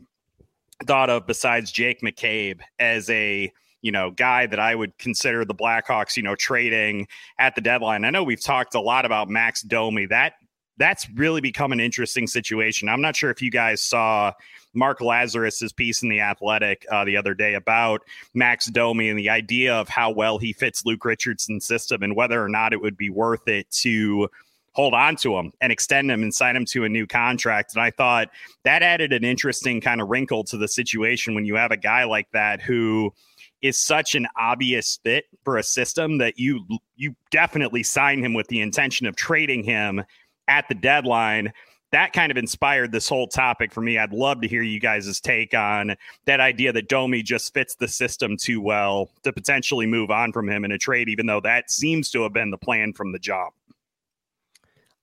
thought 0.85 1.09
of 1.09 1.27
besides 1.27 1.71
Jake 1.71 2.01
McCabe 2.01 2.59
as 2.79 3.09
a 3.09 3.51
you 3.81 3.91
know 3.91 4.11
guy 4.11 4.45
that 4.45 4.59
I 4.59 4.75
would 4.75 4.97
consider 4.97 5.45
the 5.45 5.55
Blackhawks 5.55 6.17
you 6.17 6.23
know 6.23 6.35
trading 6.35 7.07
at 7.39 7.55
the 7.55 7.61
deadline. 7.61 8.05
I 8.05 8.09
know 8.09 8.23
we've 8.23 8.41
talked 8.41 8.75
a 8.75 8.81
lot 8.81 9.05
about 9.05 9.29
Max 9.29 9.61
Domi. 9.61 10.05
That 10.05 10.33
that's 10.77 11.07
really 11.11 11.41
become 11.41 11.71
an 11.71 11.79
interesting 11.79 12.27
situation. 12.27 12.89
I'm 12.89 13.01
not 13.01 13.15
sure 13.15 13.29
if 13.29 13.41
you 13.41 13.51
guys 13.51 13.81
saw 13.81 14.31
Mark 14.73 14.99
Lazerus's 14.99 15.73
piece 15.73 16.01
in 16.01 16.09
the 16.09 16.21
Athletic 16.21 16.85
uh, 16.91 17.05
the 17.05 17.17
other 17.17 17.33
day 17.33 17.55
about 17.55 18.01
Max 18.33 18.65
Domi 18.67 19.09
and 19.09 19.19
the 19.19 19.29
idea 19.29 19.75
of 19.75 19.89
how 19.89 20.11
well 20.11 20.37
he 20.37 20.53
fits 20.53 20.85
Luke 20.85 21.05
Richardson's 21.05 21.65
system 21.65 22.01
and 22.03 22.15
whether 22.15 22.43
or 22.43 22.49
not 22.49 22.73
it 22.73 22.81
would 22.81 22.97
be 22.97 23.09
worth 23.09 23.47
it 23.47 23.69
to 23.81 24.29
hold 24.73 24.93
on 24.93 25.15
to 25.17 25.37
him 25.37 25.51
and 25.61 25.71
extend 25.71 26.09
him 26.09 26.23
and 26.23 26.33
sign 26.33 26.55
him 26.55 26.65
to 26.65 26.85
a 26.85 26.89
new 26.89 27.05
contract. 27.05 27.73
And 27.73 27.81
I 27.81 27.91
thought 27.91 28.29
that 28.63 28.83
added 28.83 29.11
an 29.13 29.23
interesting 29.23 29.81
kind 29.81 30.01
of 30.01 30.09
wrinkle 30.09 30.43
to 30.45 30.57
the 30.57 30.67
situation 30.67 31.35
when 31.35 31.45
you 31.45 31.55
have 31.55 31.71
a 31.71 31.77
guy 31.77 32.03
like 32.05 32.31
that 32.31 32.61
who 32.61 33.13
is 33.61 33.77
such 33.77 34.15
an 34.15 34.27
obvious 34.37 34.99
fit 35.03 35.25
for 35.43 35.57
a 35.57 35.63
system 35.63 36.17
that 36.17 36.39
you 36.39 36.65
you 36.95 37.15
definitely 37.29 37.83
sign 37.83 38.23
him 38.23 38.33
with 38.33 38.47
the 38.47 38.61
intention 38.61 39.05
of 39.05 39.15
trading 39.15 39.63
him 39.63 40.03
at 40.47 40.67
the 40.67 40.75
deadline. 40.75 41.51
That 41.91 42.13
kind 42.13 42.31
of 42.31 42.37
inspired 42.37 42.93
this 42.93 43.09
whole 43.09 43.27
topic 43.27 43.73
for 43.73 43.81
me. 43.81 43.97
I'd 43.97 44.13
love 44.13 44.39
to 44.41 44.47
hear 44.47 44.63
you 44.63 44.79
guys' 44.79 45.19
take 45.19 45.53
on 45.53 45.95
that 46.25 46.39
idea 46.39 46.71
that 46.71 46.87
Domi 46.87 47.21
just 47.21 47.53
fits 47.53 47.75
the 47.75 47.87
system 47.87 48.37
too 48.37 48.61
well 48.61 49.09
to 49.23 49.33
potentially 49.33 49.85
move 49.85 50.09
on 50.09 50.31
from 50.31 50.49
him 50.49 50.63
in 50.63 50.71
a 50.71 50.77
trade, 50.77 51.09
even 51.09 51.25
though 51.25 51.41
that 51.41 51.69
seems 51.69 52.09
to 52.11 52.23
have 52.23 52.31
been 52.31 52.49
the 52.49 52.57
plan 52.57 52.93
from 52.93 53.11
the 53.11 53.19
jump. 53.19 53.53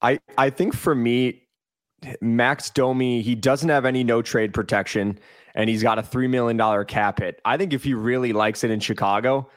I 0.03 0.21
I 0.37 0.51
think 0.51 0.75
for 0.75 0.95
me, 0.95 1.43
Max 2.21 2.71
Domi, 2.71 3.23
he 3.23 3.35
doesn't 3.35 3.69
have 3.69 3.85
any 3.85 4.05
no 4.05 4.23
trade 4.23 4.55
protection, 4.55 5.19
and 5.55 5.69
he's 5.69 5.83
got 5.83 5.99
a 5.99 6.03
three 6.03 6.29
million 6.29 6.57
dollar 6.57 6.85
cap 6.85 7.21
hit. 7.21 7.41
I 7.45 7.57
think 7.57 7.73
if 7.73 7.85
he 7.85 7.95
really 7.95 8.33
likes 8.33 8.65
it 8.65 8.71
in 8.71 8.81
Chicago, 8.81 9.51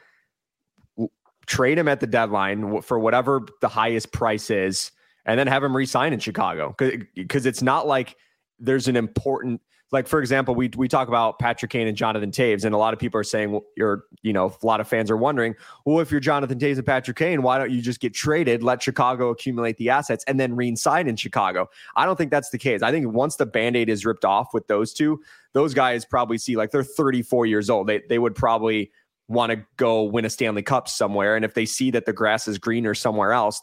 trade 1.45 1.77
him 1.77 1.87
at 1.87 1.99
the 1.99 2.07
deadline 2.07 2.81
for 2.81 2.99
whatever 2.99 3.41
the 3.61 3.67
highest 3.67 4.11
price 4.11 4.49
is, 4.49 4.91
and 5.25 5.39
then 5.39 5.47
have 5.47 5.63
him 5.63 5.75
resign 5.75 6.13
in 6.13 6.19
Chicago 6.19 6.75
because 7.15 7.45
it's 7.45 7.61
not 7.61 7.87
like 7.87 8.15
there's 8.59 8.87
an 8.87 8.95
important 8.95 9.61
like 9.91 10.07
for 10.07 10.19
example, 10.19 10.55
we 10.55 10.69
we 10.77 10.87
talk 10.87 11.09
about 11.09 11.37
Patrick 11.37 11.71
Kane 11.71 11.87
and 11.87 11.97
Jonathan 11.97 12.31
Toews, 12.31 12.63
and 12.63 12.73
a 12.73 12.77
lot 12.77 12.93
of 12.93 12.99
people 12.99 13.19
are 13.19 13.25
saying 13.25 13.59
you're, 13.75 14.05
you 14.21 14.31
know, 14.31 14.55
a 14.61 14.65
lot 14.65 14.79
of 14.79 14.87
fans 14.87 15.11
are 15.11 15.17
wondering, 15.17 15.53
well, 15.85 15.99
if 15.99 16.11
you're 16.11 16.21
Jonathan 16.21 16.57
Toews 16.57 16.77
and 16.77 16.85
Patrick 16.85 17.17
Kane, 17.17 17.41
why 17.41 17.57
don't 17.57 17.71
you 17.71 17.81
just 17.81 17.99
get 17.99 18.13
traded, 18.13 18.63
let 18.63 18.81
Chicago 18.81 19.29
accumulate 19.29 19.77
the 19.77 19.89
assets, 19.89 20.23
and 20.27 20.39
then 20.39 20.55
re-sign 20.55 21.07
in 21.07 21.17
Chicago? 21.17 21.69
I 21.97 22.05
don't 22.05 22.15
think 22.15 22.31
that's 22.31 22.51
the 22.51 22.57
case. 22.57 22.81
I 22.81 22.91
think 22.91 23.11
once 23.13 23.35
the 23.35 23.45
band-aid 23.45 23.89
is 23.89 24.05
ripped 24.05 24.23
off 24.23 24.53
with 24.53 24.67
those 24.67 24.93
two, 24.93 25.21
those 25.51 25.73
guys 25.73 26.05
probably 26.05 26.37
see 26.37 26.55
like 26.55 26.71
they're 26.71 26.83
34 26.83 27.45
years 27.45 27.69
old. 27.69 27.87
They 27.87 28.01
they 28.07 28.19
would 28.19 28.35
probably 28.35 28.91
want 29.27 29.51
to 29.51 29.65
go 29.75 30.03
win 30.03 30.23
a 30.25 30.29
Stanley 30.29 30.61
Cup 30.61 30.87
somewhere. 30.87 31.35
And 31.35 31.43
if 31.43 31.53
they 31.53 31.65
see 31.65 31.91
that 31.91 32.05
the 32.05 32.13
grass 32.13 32.47
is 32.47 32.57
greener 32.57 32.93
somewhere 32.93 33.31
else, 33.31 33.61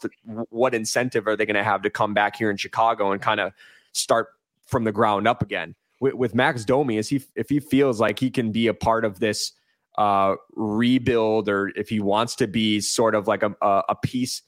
what 0.49 0.73
incentive 0.73 1.27
are 1.27 1.35
they 1.35 1.45
going 1.45 1.55
to 1.55 1.63
have 1.63 1.83
to 1.83 1.89
come 1.89 2.13
back 2.13 2.35
here 2.35 2.49
in 2.49 2.57
Chicago 2.57 3.11
and 3.11 3.21
kind 3.21 3.39
of 3.39 3.53
start 3.93 4.29
from 4.65 4.83
the 4.83 4.91
ground 4.91 5.27
up 5.27 5.41
again? 5.41 5.75
With, 5.99 6.13
with 6.13 6.35
Max 6.35 6.65
Domi 6.65 6.97
is 6.97 7.09
he 7.09 7.21
if 7.35 7.49
he 7.49 7.59
feels 7.59 7.99
like 7.99 8.19
he 8.19 8.29
can 8.29 8.51
be 8.51 8.67
a 8.67 8.73
part 8.73 9.05
of 9.05 9.19
this 9.19 9.51
uh, 9.97 10.35
rebuild 10.55 11.49
or 11.49 11.71
if 11.75 11.89
he 11.89 11.99
wants 11.99 12.35
to 12.35 12.47
be 12.47 12.79
sort 12.79 13.15
of 13.15 13.27
like 13.27 13.43
a, 13.43 13.53
a 13.61 13.95
piece 14.01 14.41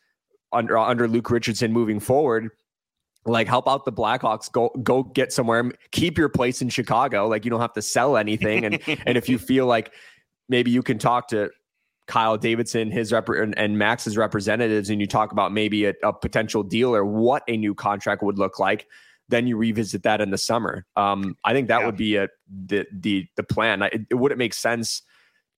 under 0.54 0.78
under 0.78 1.08
Luke 1.08 1.30
Richardson 1.30 1.72
moving 1.72 2.00
forward, 2.00 2.50
like 3.26 3.48
help 3.48 3.68
out 3.68 3.86
the 3.86 3.92
Blackhawks, 3.92 4.52
go 4.52 4.70
go 4.84 5.04
get 5.04 5.34
somewhere, 5.34 5.72
keep 5.92 6.18
your 6.18 6.30
place 6.30 6.62
in 6.62 6.70
Chicago. 6.70 7.28
Like 7.28 7.46
you 7.46 7.52
don't 7.52 7.62
have 7.62 7.74
to 7.74 7.82
sell 7.82 8.18
anything, 8.18 8.66
and 8.66 8.80
and 9.06 9.18
if 9.18 9.30
you 9.30 9.38
feel 9.38 9.66
like 9.66 9.94
maybe 10.50 10.72
you 10.72 10.82
can 10.82 10.98
talk 10.98 11.28
to 11.30 11.50
Kyle 12.08 12.38
Davidson, 12.38 12.92
his 12.92 13.12
rep 13.12 13.30
and, 13.30 13.58
and 13.58 13.78
Max's 13.78 14.18
representatives, 14.18 14.90
and 14.90 15.00
you 15.00 15.08
talk 15.08 15.32
about 15.32 15.52
maybe 15.52 15.86
a, 15.86 15.94
a 16.04 16.14
potential 16.14 16.64
deal 16.64 16.96
or 16.96 17.06
what 17.06 17.44
a 17.48 17.58
new 17.58 17.76
contract 17.76 18.24
would 18.24 18.40
look 18.40 18.60
like 18.60 18.88
then 19.32 19.48
you 19.48 19.58
revisit 19.58 20.04
that 20.04 20.22
in 20.22 20.30
the 20.30 20.38
summer. 20.38 20.86
Um, 20.96 21.36
I 21.44 21.54
think 21.54 21.70
that 21.70 21.80
yeah. 21.80 21.86
would 21.86 21.98
be 21.98 22.17
a 22.17 22.28
the 22.67 22.86
the 22.91 23.26
the 23.36 23.44
plan. 23.44 23.82
It, 23.82 24.02
it 24.12 24.15
wouldn't 24.15 24.39
make 24.39 24.54
sense 24.54 25.02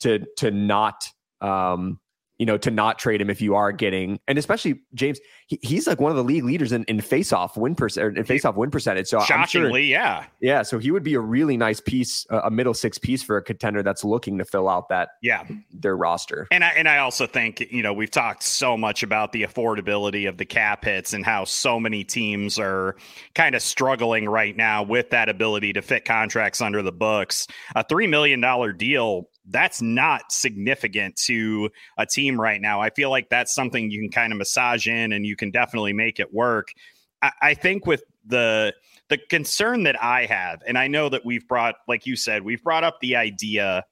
to 0.01 0.25
to 0.37 0.51
not 0.51 1.05
um, 1.41 1.99
you 2.43 2.45
know, 2.45 2.57
to 2.57 2.69
not 2.69 2.99
trade 2.99 3.21
him 3.21 3.29
if 3.29 3.39
you 3.39 3.55
are 3.55 3.71
getting, 3.71 4.19
and 4.27 4.37
especially 4.37 4.81
James, 4.93 5.17
he, 5.47 5.57
he's 5.61 5.87
like 5.87 6.01
one 6.01 6.11
of 6.11 6.17
the 6.17 6.25
league 6.25 6.43
leaders 6.43 6.73
in, 6.73 6.83
in 6.89 6.99
face-off 6.99 7.55
win 7.55 7.73
percent, 7.73 8.17
in 8.17 8.25
face-off 8.25 8.57
win 8.57 8.69
percentage. 8.69 9.07
So 9.07 9.21
shockingly, 9.21 9.83
sure, 9.83 9.89
yeah, 9.89 10.25
yeah. 10.41 10.61
So 10.61 10.77
he 10.77 10.91
would 10.91 11.03
be 11.03 11.13
a 11.13 11.21
really 11.21 11.55
nice 11.55 11.79
piece, 11.79 12.27
a 12.29 12.51
middle 12.51 12.73
six 12.73 12.97
piece 12.97 13.23
for 13.23 13.37
a 13.37 13.41
contender 13.41 13.81
that's 13.81 14.03
looking 14.03 14.37
to 14.39 14.43
fill 14.43 14.67
out 14.67 14.89
that, 14.89 15.11
yeah, 15.21 15.45
their 15.71 15.95
roster. 15.95 16.45
And 16.51 16.65
I 16.65 16.71
and 16.71 16.89
I 16.89 16.97
also 16.97 17.25
think 17.25 17.61
you 17.71 17.81
know 17.81 17.93
we've 17.93 18.11
talked 18.11 18.43
so 18.43 18.75
much 18.75 19.03
about 19.03 19.31
the 19.31 19.43
affordability 19.43 20.27
of 20.27 20.37
the 20.37 20.45
cap 20.45 20.83
hits 20.83 21.13
and 21.13 21.23
how 21.23 21.45
so 21.45 21.79
many 21.79 22.03
teams 22.03 22.59
are 22.59 22.97
kind 23.35 23.55
of 23.55 23.61
struggling 23.61 24.27
right 24.27 24.57
now 24.57 24.83
with 24.83 25.11
that 25.11 25.29
ability 25.29 25.71
to 25.71 25.81
fit 25.81 26.03
contracts 26.03 26.59
under 26.59 26.81
the 26.81 26.91
books. 26.91 27.47
A 27.77 27.85
three 27.85 28.05
million 28.07 28.41
dollar 28.41 28.73
deal 28.73 29.29
that's 29.49 29.81
not 29.81 30.31
significant 30.31 31.15
to 31.15 31.69
a 31.97 32.05
team 32.05 32.39
right 32.39 32.61
now. 32.61 32.81
I 32.81 32.89
feel 32.89 33.09
like 33.09 33.29
that's 33.29 33.53
something 33.53 33.91
you 33.91 33.99
can 33.99 34.09
kind 34.09 34.31
of 34.31 34.37
massage 34.37 34.87
in 34.87 35.11
and 35.13 35.25
you 35.25 35.35
can 35.35 35.51
definitely 35.51 35.93
make 35.93 36.19
it 36.19 36.33
work. 36.33 36.73
I, 37.21 37.31
I 37.41 37.53
think 37.53 37.85
with 37.85 38.03
the 38.25 38.73
the 39.09 39.17
concern 39.29 39.83
that 39.83 40.01
I 40.01 40.25
have, 40.25 40.63
and 40.65 40.77
I 40.77 40.87
know 40.87 41.09
that 41.09 41.25
we've 41.25 41.47
brought, 41.47 41.75
like 41.87 42.05
you 42.05 42.15
said, 42.15 42.43
we've 42.43 42.63
brought 42.63 42.85
up 42.85 42.99
the 43.01 43.17
idea 43.17 43.83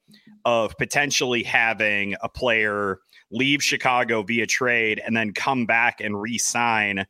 of 0.44 0.76
potentially 0.78 1.42
having 1.42 2.16
a 2.22 2.28
player 2.28 2.98
leave 3.30 3.62
Chicago 3.62 4.22
via 4.22 4.46
trade 4.46 5.00
and 5.04 5.16
then 5.16 5.32
come 5.32 5.66
back 5.66 6.00
and 6.00 6.20
re-sign 6.20 7.06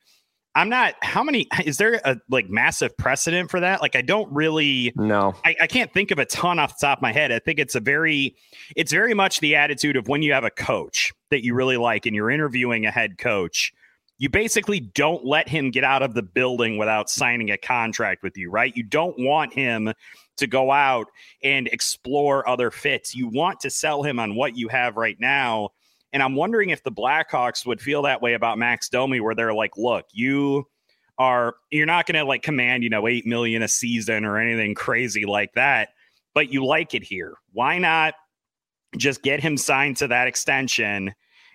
I'm 0.54 0.68
not. 0.68 0.94
How 1.02 1.22
many? 1.22 1.48
Is 1.64 1.78
there 1.78 2.00
a 2.04 2.18
like 2.28 2.50
massive 2.50 2.96
precedent 2.96 3.50
for 3.50 3.60
that? 3.60 3.80
Like, 3.80 3.96
I 3.96 4.02
don't 4.02 4.30
really. 4.32 4.92
No, 4.96 5.34
I, 5.44 5.56
I, 5.62 5.66
can't 5.66 5.92
think 5.92 6.10
of 6.10 6.18
a 6.18 6.26
ton 6.26 6.58
off 6.58 6.78
the 6.78 6.86
top 6.86 6.98
of 6.98 7.02
my 7.02 7.12
head. 7.12 7.32
I 7.32 7.38
think 7.38 7.58
it's 7.58 7.74
a 7.74 7.80
very, 7.80 8.36
it's 8.76 8.92
very 8.92 9.14
much 9.14 9.40
the 9.40 9.56
attitude 9.56 9.96
of 9.96 10.08
when 10.08 10.22
you 10.22 10.34
have 10.34 10.44
a 10.44 10.50
coach 10.50 11.12
that 11.30 11.42
you 11.42 11.54
really 11.54 11.78
like 11.78 12.04
and 12.04 12.14
you're 12.14 12.30
interviewing 12.30 12.84
a 12.84 12.90
head 12.90 13.16
coach. 13.16 13.72
you 14.18 14.28
basically 14.28 14.78
don't 14.78 15.24
let 15.24 15.48
him 15.48 15.70
get 15.70 15.84
out 15.84 16.02
of 16.02 16.14
the 16.14 16.22
building 16.22 16.76
without 16.76 17.08
signing 17.08 17.50
a 17.50 17.56
contract 17.56 18.22
with 18.22 18.36
you, 18.36 18.50
right? 18.50 18.76
You 18.76 18.82
don't 18.82 19.18
want 19.18 19.54
him 19.54 19.92
to 20.36 20.46
go 20.46 20.70
out 20.70 21.08
and 21.42 21.66
explore 21.68 22.48
other 22.48 22.70
fits. 22.70 23.14
You 23.14 23.28
want 23.28 23.60
to 23.60 23.70
sell 23.70 24.02
him 24.02 24.18
on 24.18 24.34
what 24.34 24.56
you 24.56 24.68
have 24.68 24.96
right 24.96 25.16
now. 25.18 25.70
And 26.12 26.22
I'm 26.22 26.34
wondering 26.34 26.70
if 26.70 26.82
the 26.82 26.92
Blackhawks 26.92 27.64
would 27.66 27.80
feel 27.80 28.02
that 28.02 28.20
way 28.20 28.34
about 28.34 28.58
Max 28.58 28.88
Domi, 28.88 29.20
where 29.20 29.34
they're 29.34 29.54
like, 29.54 29.76
look, 29.76 30.06
you 30.12 30.66
are 31.18 31.56
you're 31.70 31.86
not 31.86 32.06
going 32.06 32.18
to 32.18 32.24
like 32.24 32.42
command, 32.42 32.82
you 32.82 32.90
know, 32.90 33.06
8 33.06 33.26
million 33.26 33.62
a 33.62 33.68
season 33.68 34.24
or 34.24 34.38
anything 34.38 34.74
crazy 34.74 35.24
like 35.24 35.52
that, 35.54 35.90
but 36.34 36.52
you 36.52 36.64
like 36.64 36.94
it 36.94 37.02
here. 37.02 37.34
Why 37.52 37.78
not 37.78 38.14
just 38.96 39.22
get 39.22 39.40
him 39.40 39.56
signed 39.56 39.96
to 39.98 40.08
that 40.08 40.28
extension? 40.28 41.14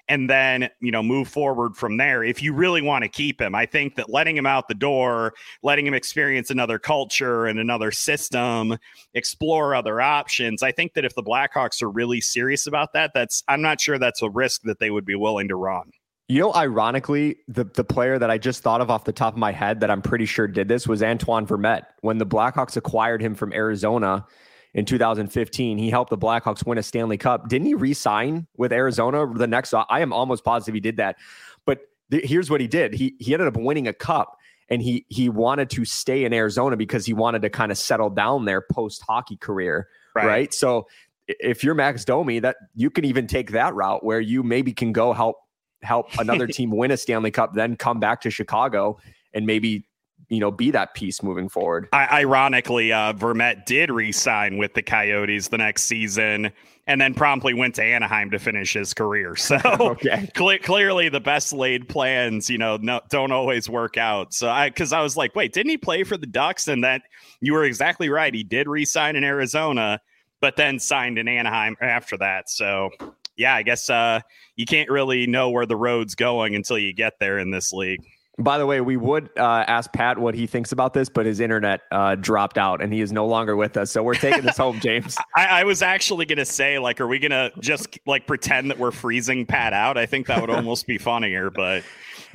And 0.09 0.29
then 0.29 0.69
you 0.79 0.91
know 0.91 1.03
move 1.03 1.27
forward 1.27 1.75
from 1.75 1.97
there 1.97 2.23
if 2.23 2.41
you 2.41 2.53
really 2.53 2.81
want 2.81 3.03
to 3.03 3.09
keep 3.09 3.41
him 3.41 3.53
i 3.55 3.65
think 3.65 3.95
that 3.95 4.09
letting 4.09 4.35
him 4.35 4.45
out 4.45 4.67
the 4.67 4.73
door 4.73 5.33
letting 5.63 5.85
him 5.85 5.93
experience 5.93 6.49
another 6.49 6.79
culture 6.79 7.45
and 7.45 7.59
another 7.59 7.91
system 7.91 8.77
explore 9.13 9.75
other 9.75 10.01
options 10.01 10.63
i 10.63 10.71
think 10.71 10.93
that 10.93 11.05
if 11.05 11.15
the 11.15 11.23
blackhawks 11.23 11.81
are 11.81 11.89
really 11.89 12.21
serious 12.21 12.67
about 12.67 12.93
that 12.93 13.11
that's 13.13 13.43
i'm 13.47 13.61
not 13.61 13.79
sure 13.79 13.97
that's 13.97 14.21
a 14.21 14.29
risk 14.29 14.61
that 14.63 14.79
they 14.79 14.89
would 14.89 15.05
be 15.05 15.15
willing 15.15 15.47
to 15.47 15.55
run 15.55 15.91
you 16.29 16.41
know, 16.41 16.53
ironically, 16.53 17.37
the 17.47 17.63
the 17.63 17.85
player 17.85 18.19
that 18.19 18.29
I 18.29 18.37
just 18.37 18.61
thought 18.61 18.81
of 18.81 18.91
off 18.91 19.05
the 19.05 19.13
top 19.13 19.35
of 19.35 19.39
my 19.39 19.53
head 19.53 19.79
that 19.79 19.89
I'm 19.89 20.01
pretty 20.01 20.25
sure 20.25 20.45
did 20.45 20.67
this 20.67 20.85
was 20.85 21.01
Antoine 21.01 21.47
Vermette. 21.47 21.85
When 22.01 22.17
the 22.17 22.25
Blackhawks 22.25 22.75
acquired 22.75 23.21
him 23.21 23.33
from 23.33 23.53
Arizona 23.53 24.25
in 24.73 24.85
2015, 24.85 25.77
he 25.77 25.89
helped 25.89 26.09
the 26.09 26.17
Blackhawks 26.17 26.65
win 26.65 26.77
a 26.77 26.83
Stanley 26.83 27.17
Cup. 27.17 27.49
Didn't 27.49 27.67
he 27.67 27.73
re-sign 27.73 28.47
with 28.57 28.71
Arizona 28.71 29.25
the 29.33 29.47
next? 29.47 29.73
I 29.73 30.01
am 30.01 30.13
almost 30.13 30.43
positive 30.43 30.73
he 30.73 30.79
did 30.79 30.97
that. 30.97 31.17
But 31.65 31.79
th- 32.11 32.23
here's 32.25 32.49
what 32.49 32.61
he 32.61 32.67
did: 32.67 32.93
he 32.93 33.15
he 33.19 33.33
ended 33.33 33.47
up 33.47 33.57
winning 33.57 33.87
a 33.87 33.93
cup, 33.93 34.37
and 34.69 34.81
he 34.81 35.05
he 35.09 35.29
wanted 35.29 35.69
to 35.71 35.85
stay 35.85 36.25
in 36.25 36.33
Arizona 36.33 36.77
because 36.77 37.05
he 37.05 37.13
wanted 37.13 37.41
to 37.43 37.49
kind 37.49 37.71
of 37.71 37.77
settle 37.77 38.09
down 38.09 38.45
there 38.45 38.61
post 38.61 39.03
hockey 39.07 39.37
career, 39.37 39.87
right. 40.15 40.25
right? 40.25 40.53
So 40.53 40.87
if 41.27 41.63
you're 41.63 41.75
Max 41.75 42.05
Domi, 42.05 42.39
that 42.39 42.57
you 42.75 42.89
can 42.89 43.05
even 43.05 43.27
take 43.27 43.51
that 43.51 43.73
route 43.75 44.03
where 44.03 44.19
you 44.19 44.43
maybe 44.43 44.73
can 44.73 44.93
go 44.93 45.13
help 45.13 45.37
help 45.81 46.07
another 46.19 46.47
team 46.47 46.71
win 46.71 46.91
a 46.91 46.97
Stanley 46.97 47.31
Cup, 47.31 47.53
then 47.53 47.75
come 47.75 47.99
back 47.99 48.21
to 48.21 48.29
Chicago 48.29 48.97
and 49.33 49.45
maybe 49.45 49.87
you 50.29 50.39
know 50.39 50.51
be 50.51 50.71
that 50.71 50.93
piece 50.93 51.23
moving 51.23 51.49
forward. 51.49 51.87
I, 51.93 52.21
ironically, 52.21 52.91
uh, 52.91 53.13
Vermette 53.13 53.65
did 53.65 53.89
re-sign 53.89 54.57
with 54.57 54.73
the 54.73 54.81
Coyotes 54.81 55.47
the 55.49 55.57
next 55.57 55.83
season, 55.83 56.51
and 56.85 56.99
then 56.99 57.13
promptly 57.13 57.53
went 57.53 57.75
to 57.75 57.83
Anaheim 57.83 58.31
to 58.31 58.39
finish 58.39 58.73
his 58.73 58.93
career. 58.93 59.35
So 59.47 59.57
okay. 59.79 60.29
cl- 60.35 60.59
clearly, 60.59 61.09
the 61.09 61.21
best 61.21 61.53
laid 61.53 61.87
plans, 61.87 62.49
you 62.49 62.57
know, 62.57 62.77
no, 62.77 63.01
don't 63.09 63.31
always 63.31 63.69
work 63.69 63.97
out. 63.97 64.33
So 64.33 64.49
I, 64.49 64.69
because 64.69 64.91
I 64.91 65.01
was 65.01 65.15
like, 65.15 65.35
wait, 65.35 65.53
didn't 65.53 65.69
he 65.69 65.77
play 65.77 66.03
for 66.03 66.17
the 66.17 66.27
Ducks? 66.27 66.67
And 66.67 66.83
that 66.83 67.03
you 67.39 67.53
were 67.53 67.63
exactly 67.63 68.09
right. 68.09 68.33
He 68.33 68.43
did 68.43 68.67
re-sign 68.67 69.15
in 69.15 69.23
Arizona, 69.23 70.01
but 70.41 70.57
then 70.57 70.79
signed 70.79 71.17
in 71.17 71.29
Anaheim 71.29 71.77
after 71.79 72.17
that. 72.17 72.49
So 72.49 72.89
yeah, 73.37 73.55
I 73.55 73.63
guess 73.63 73.89
uh, 73.89 74.19
you 74.55 74.65
can't 74.65 74.89
really 74.89 75.27
know 75.27 75.49
where 75.49 75.65
the 75.65 75.75
road's 75.75 76.15
going 76.15 76.55
until 76.55 76.77
you 76.77 76.91
get 76.91 77.19
there 77.19 77.37
in 77.37 77.51
this 77.51 77.71
league. 77.71 78.05
By 78.39 78.59
the 78.59 78.67
way, 78.67 78.81
we 78.81 78.97
would 78.97 79.31
uh, 79.35 79.65
ask 79.67 79.91
Pat 79.93 80.19
what 80.19 80.35
he 80.35 80.45
thinks 80.45 80.71
about 80.71 80.93
this, 80.93 81.09
but 81.09 81.25
his 81.25 81.39
internet 81.39 81.81
uh, 81.91 82.13
dropped 82.13 82.59
out 82.59 82.83
and 82.83 82.93
he 82.93 83.01
is 83.01 83.11
no 83.11 83.25
longer 83.25 83.55
with 83.55 83.77
us. 83.77 83.89
So 83.89 84.03
we're 84.03 84.13
taking 84.13 84.43
this 84.43 84.57
home, 84.57 84.79
James. 84.81 85.17
I, 85.35 85.61
I, 85.61 85.63
was 85.63 85.81
actually 85.81 86.25
going 86.27 86.37
to 86.37 86.45
say, 86.45 86.77
like, 86.77 87.01
are 87.01 87.07
we 87.07 87.17
going 87.17 87.31
to 87.31 87.51
just 87.59 87.97
like 88.05 88.27
pretend 88.27 88.69
that 88.69 88.77
we're 88.77 88.91
freezing 88.91 89.47
Pat 89.47 89.73
out? 89.73 89.97
I 89.97 90.05
think 90.05 90.27
that 90.27 90.39
would 90.39 90.51
almost 90.51 90.85
be 90.85 90.99
funnier, 90.99 91.49
but 91.49 91.81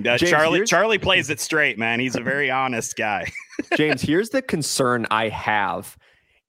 uh, 0.00 0.16
James, 0.16 0.30
Charlie 0.30 0.64
Charlie 0.64 0.98
plays 0.98 1.30
it 1.30 1.38
straight, 1.38 1.78
man. 1.78 2.00
He's 2.00 2.16
a 2.16 2.20
very 2.20 2.50
honest 2.50 2.96
guy. 2.96 3.30
James, 3.76 4.02
here's 4.02 4.30
the 4.30 4.42
concern 4.42 5.06
I 5.10 5.28
have 5.28 5.96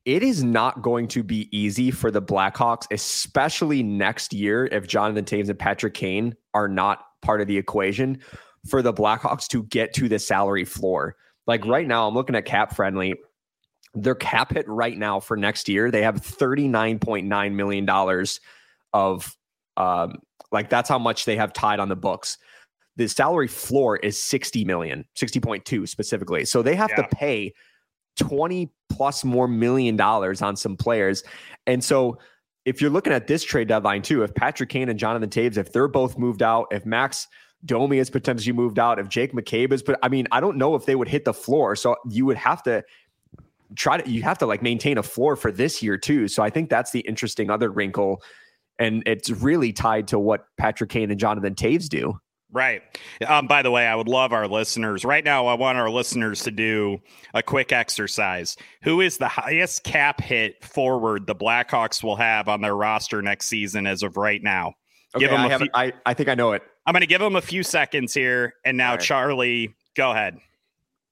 it 0.06 0.24
is 0.24 0.44
not 0.44 0.82
going 0.82 1.08
to 1.10 1.24
be 1.24 1.48
easy 1.58 1.92
for 1.92 2.12
the 2.12 2.22
Blackhawks, 2.22 2.88
especially 2.92 3.84
next 3.84 4.34
year 4.34 4.66
if 4.66 4.88
Jonathan 4.88 5.24
Toews 5.24 5.50
and 5.50 5.58
Patrick 5.58 5.94
Kane 5.94 6.36
are 6.54 6.68
not 6.68 7.06
part 7.22 7.40
of 7.40 7.48
the 7.48 7.58
equation 7.58 8.20
for 8.68 8.82
the 8.82 8.94
Blackhawks 8.94 9.48
to 9.50 9.64
get 9.64 9.94
to 9.96 10.08
the 10.08 10.20
salary 10.20 10.66
floor. 10.66 11.16
Like 11.48 11.66
right 11.66 11.88
now, 11.88 12.08
I'm 12.08 12.14
looking 12.14 12.36
at 12.36 12.46
cap 12.46 12.76
friendly. 12.76 13.16
Their 13.94 14.16
cap 14.16 14.54
hit 14.54 14.68
right 14.68 14.98
now 14.98 15.20
for 15.20 15.38
next 15.38 15.70
year, 15.70 15.92
they 15.92 16.02
have 16.02 16.16
$39.9 16.16 17.54
million 17.54 18.26
of 18.94 19.38
um, 19.78 20.16
like 20.52 20.70
that's 20.70 20.88
how 20.88 21.00
much 21.00 21.26
they 21.26 21.36
have 21.36 21.52
tied 21.52 21.80
on 21.80 21.90
the 21.90 21.96
books. 21.96 22.38
The 22.96 23.08
salary 23.08 23.48
floor 23.48 23.98
is 23.98 24.22
60 24.22 24.66
million, 24.66 25.06
60.2 25.16 25.90
specifically. 25.90 26.46
So 26.46 26.62
they 26.62 26.76
have 26.76 26.92
yeah. 26.92 27.08
to 27.08 27.16
pay 27.16 27.54
20 28.18 28.72
plus 28.90 29.24
more 29.24 29.48
million 29.48 29.96
dollars 29.96 30.42
on 30.44 30.56
some 30.56 30.78
players. 30.78 31.24
And 31.66 31.84
so 31.84 32.20
if 32.66 32.80
you're 32.80 32.92
looking 32.92 33.12
at 33.12 33.28
this 33.28 33.44
trade 33.44 33.68
deadline 33.68 34.04
too, 34.04 34.24
if 34.24 34.34
Patrick 34.36 34.70
Kane 34.70 34.90
and 34.90 35.00
Jonathan 35.00 35.30
Toews, 35.30 35.58
if 35.58 35.74
they're 35.74 35.88
both 35.88 36.18
moved 36.18 36.44
out, 36.44 36.68
if 36.72 36.86
Max 36.86 37.28
Domi 37.66 37.98
has 37.98 38.10
potentially 38.10 38.54
moved 38.54 38.80
out, 38.80 39.00
if 39.00 39.10
Jake 39.10 39.34
McCabe 39.34 39.72
is, 39.72 39.82
but 39.82 39.98
I 40.04 40.10
mean, 40.10 40.28
I 40.32 40.40
don't 40.40 40.58
know 40.58 40.76
if 40.76 40.86
they 40.86 40.96
would 40.96 41.08
hit 41.08 41.26
the 41.26 41.34
floor. 41.34 41.76
So 41.76 41.96
you 42.10 42.26
would 42.26 42.38
have 42.38 42.62
to 42.64 42.84
try 43.76 43.98
to, 44.02 44.10
you 44.10 44.22
have 44.24 44.38
to 44.40 44.46
like 44.46 44.62
maintain 44.62 44.98
a 44.98 45.04
floor 45.04 45.36
for 45.36 45.52
this 45.52 45.82
year 45.82 45.98
too. 45.98 46.28
So 46.28 46.44
I 46.44 46.50
think 46.50 46.70
that's 46.70 46.92
the 46.92 47.00
interesting 47.02 47.50
other 47.50 47.72
wrinkle. 47.72 48.22
And 48.80 49.04
it's 49.06 49.30
really 49.30 49.72
tied 49.72 50.08
to 50.10 50.20
what 50.20 50.46
Patrick 50.58 50.90
Kane 50.90 51.12
and 51.12 51.20
Jonathan 51.20 51.56
Toews 51.56 51.88
do. 51.88 52.20
Right. 52.52 52.84
Um, 53.26 53.48
by 53.48 53.64
the 53.64 53.72
way, 53.72 53.88
I 53.88 53.96
would 53.96 54.08
love 54.08 54.32
our 54.32 54.48
listeners 54.48 55.04
right 55.04 55.24
now. 55.24 55.48
I 55.48 55.56
want 55.56 55.80
our 55.80 55.90
listeners 55.90 56.44
to 56.44 56.52
do 56.52 57.00
a 57.34 57.42
quick 57.42 57.72
exercise. 57.72 58.56
Who 58.84 59.02
is 59.02 59.18
the 59.18 59.28
highest 59.28 59.84
cap 59.84 60.22
hit 60.22 60.64
forward 60.64 61.26
the 61.26 61.34
Blackhawks 61.34 62.04
will 62.04 62.16
have 62.16 62.48
on 62.48 62.62
their 62.62 62.76
roster 62.76 63.24
next 63.24 63.48
season 63.48 63.88
as 63.88 64.04
of 64.04 64.18
right 64.18 64.44
now? 64.44 64.76
Okay, 65.16 65.26
give 65.26 65.32
them 65.32 65.42
I, 65.42 65.58
few, 65.58 65.70
I, 65.74 65.94
I 66.06 66.14
think 66.14 66.30
I 66.30 66.36
know 66.36 66.54
it. 66.54 66.64
I'm 66.86 66.94
going 66.94 67.02
to 67.02 67.08
give 67.08 67.22
him 67.22 67.36
a 67.36 67.42
few 67.42 67.64
seconds 67.64 68.14
here. 68.14 68.56
And 68.66 68.78
now, 68.78 68.92
right. 68.92 69.00
Charlie, 69.00 69.76
go 69.96 70.12
ahead. 70.12 70.40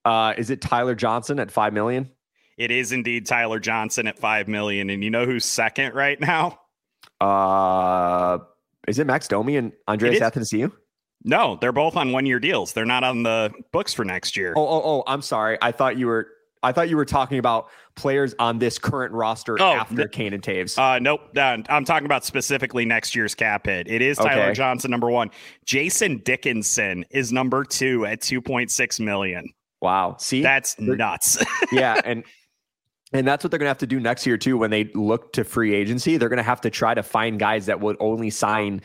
Uh, 0.04 0.34
is 0.38 0.50
it 0.50 0.62
Tyler 0.62 0.96
Johnson 0.96 1.40
at 1.40 1.52
five 1.52 1.74
million? 1.74 2.10
It 2.58 2.72
is 2.72 2.92
indeed 2.92 3.26
Tyler 3.26 3.60
Johnson 3.60 4.08
at 4.08 4.18
five 4.20 4.48
million. 4.48 4.90
And 4.90 5.04
you 5.04 5.10
know 5.10 5.26
who's 5.26 5.46
second 5.46 5.94
right 5.94 6.20
now? 6.20 6.60
Uh, 7.20 8.40
is 8.88 9.00
it 9.00 9.06
Max 9.06 9.28
Domi 9.28 9.58
and 9.58 9.72
Andreas 9.88 10.20
Athanasiou? 10.20 10.72
No, 11.24 11.58
they're 11.62 11.72
both 11.72 11.96
on 11.96 12.12
one 12.12 12.26
year 12.26 12.40
deals. 12.40 12.74
They're 12.74 12.86
not 12.86 13.04
on 13.04 13.22
the 13.22 13.54
books 13.72 13.94
for 13.94 14.04
next 14.04 14.36
year. 14.36 14.54
Oh, 14.58 14.68
oh, 14.68 14.82
oh, 14.84 15.04
I'm 15.06 15.22
sorry. 15.22 15.58
I 15.62 15.72
thought 15.72 15.98
you 15.98 16.08
were 16.08 16.28
I 16.64 16.72
thought 16.72 16.90
you 16.90 16.98
were 16.98 17.06
talking 17.06 17.40
about 17.40 17.70
players 17.96 18.36
on 18.38 18.60
this 18.60 18.78
current 18.78 19.14
roster 19.14 19.60
oh, 19.60 19.74
after 19.74 19.96
the, 19.96 20.08
Kane 20.08 20.34
and 20.34 20.44
Toews. 20.44 20.78
Uh, 20.78 21.00
nope. 21.00 21.22
I'm 21.36 21.86
talking 21.86 22.06
about 22.06 22.24
specifically 22.24 22.86
next 22.86 23.16
year's 23.16 23.34
cap 23.34 23.66
hit. 23.66 23.90
It 23.90 24.02
is 24.02 24.18
Tyler 24.18 24.44
okay. 24.44 24.54
Johnson 24.54 24.92
number 24.92 25.10
one. 25.10 25.32
Jason 25.66 26.18
Dickinson 26.20 27.06
is 27.10 27.32
number 27.32 27.64
two 27.64 28.06
at 28.06 28.22
2.6 28.22 29.00
million. 29.00 29.52
Wow. 29.82 30.18
See, 30.20 30.42
that's 30.42 30.80
nuts. 30.80 31.44
yeah, 31.72 32.00
and 32.06 32.24
and 33.14 33.28
that's 33.28 33.44
what 33.44 33.52
they're 33.52 33.58
gonna 33.58 33.70
have 33.70 33.80
to 33.80 33.88
do 33.88 34.00
next 34.00 34.28
year 34.28 34.38
too. 34.38 34.58
When 34.58 34.70
they 34.70 34.86
look 34.94 35.34
to 35.34 35.44
free 35.44 35.74
agency, 35.74 36.18
they're 36.18 36.30
gonna 36.30 36.44
have 36.44 36.62
to 36.62 36.70
try 36.70 36.94
to 36.94 37.02
find 37.02 37.40
guys 37.40 37.66
that 37.66 37.80
would 37.80 37.98
only 38.00 38.30
sign 38.30 38.82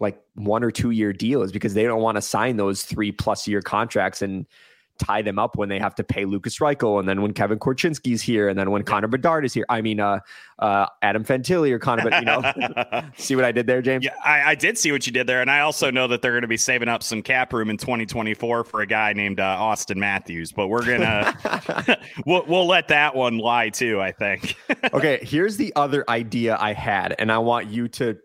like 0.00 0.20
one 0.34 0.64
or 0.64 0.70
two 0.70 0.90
year 0.90 1.12
deals 1.12 1.52
because 1.52 1.74
they 1.74 1.84
don't 1.84 2.00
want 2.00 2.16
to 2.16 2.22
sign 2.22 2.56
those 2.56 2.82
three 2.82 3.12
plus 3.12 3.46
year 3.46 3.60
contracts 3.60 4.22
and 4.22 4.46
tie 4.98 5.22
them 5.22 5.38
up 5.38 5.56
when 5.56 5.68
they 5.68 5.78
have 5.78 5.94
to 5.96 6.04
pay 6.04 6.24
Lukas 6.24 6.58
Reichel 6.58 7.00
and 7.00 7.08
then 7.08 7.22
when 7.22 7.32
Kevin 7.32 7.58
Korchinski's 7.58 8.22
here 8.22 8.48
and 8.48 8.58
then 8.58 8.70
when 8.70 8.82
Connor 8.82 9.08
Bedard 9.08 9.44
is 9.44 9.54
here. 9.54 9.64
I 9.68 9.80
mean, 9.80 10.00
uh, 10.00 10.20
uh, 10.58 10.86
Adam 11.02 11.24
Fantilli 11.24 11.70
or 11.70 11.78
Connor, 11.78 12.08
but 12.08 12.18
you 12.18 12.24
know, 12.24 13.10
see 13.16 13.34
what 13.34 13.44
I 13.44 13.52
did 13.52 13.66
there, 13.66 13.82
James? 13.82 14.04
Yeah, 14.04 14.14
I, 14.24 14.50
I, 14.50 14.54
did 14.54 14.78
see 14.78 14.92
what 14.92 15.06
you 15.06 15.12
did 15.12 15.26
there. 15.26 15.40
And 15.40 15.50
I 15.50 15.60
also 15.60 15.90
know 15.90 16.06
that 16.08 16.22
they're 16.22 16.32
going 16.32 16.42
to 16.42 16.48
be 16.48 16.56
saving 16.56 16.88
up 16.88 17.02
some 17.02 17.22
cap 17.22 17.52
room 17.52 17.68
in 17.70 17.76
2024 17.76 18.64
for 18.64 18.80
a 18.80 18.86
guy 18.86 19.12
named 19.12 19.40
uh, 19.40 19.56
Auston 19.58 19.96
Matthews, 19.96 20.52
but 20.52 20.68
we're 20.68 20.84
going 20.84 21.00
to, 21.00 21.98
we'll, 22.26 22.44
we'll 22.46 22.66
let 22.66 22.88
that 22.88 23.14
one 23.14 23.38
lie 23.38 23.70
too, 23.70 24.00
I 24.00 24.12
think. 24.12 24.56
okay. 24.92 25.18
Here's 25.22 25.56
the 25.56 25.72
other 25.74 26.04
idea 26.08 26.56
I 26.60 26.72
had, 26.72 27.14
and 27.18 27.32
I 27.32 27.38
want 27.38 27.68
you 27.68 27.88
to 27.88 28.18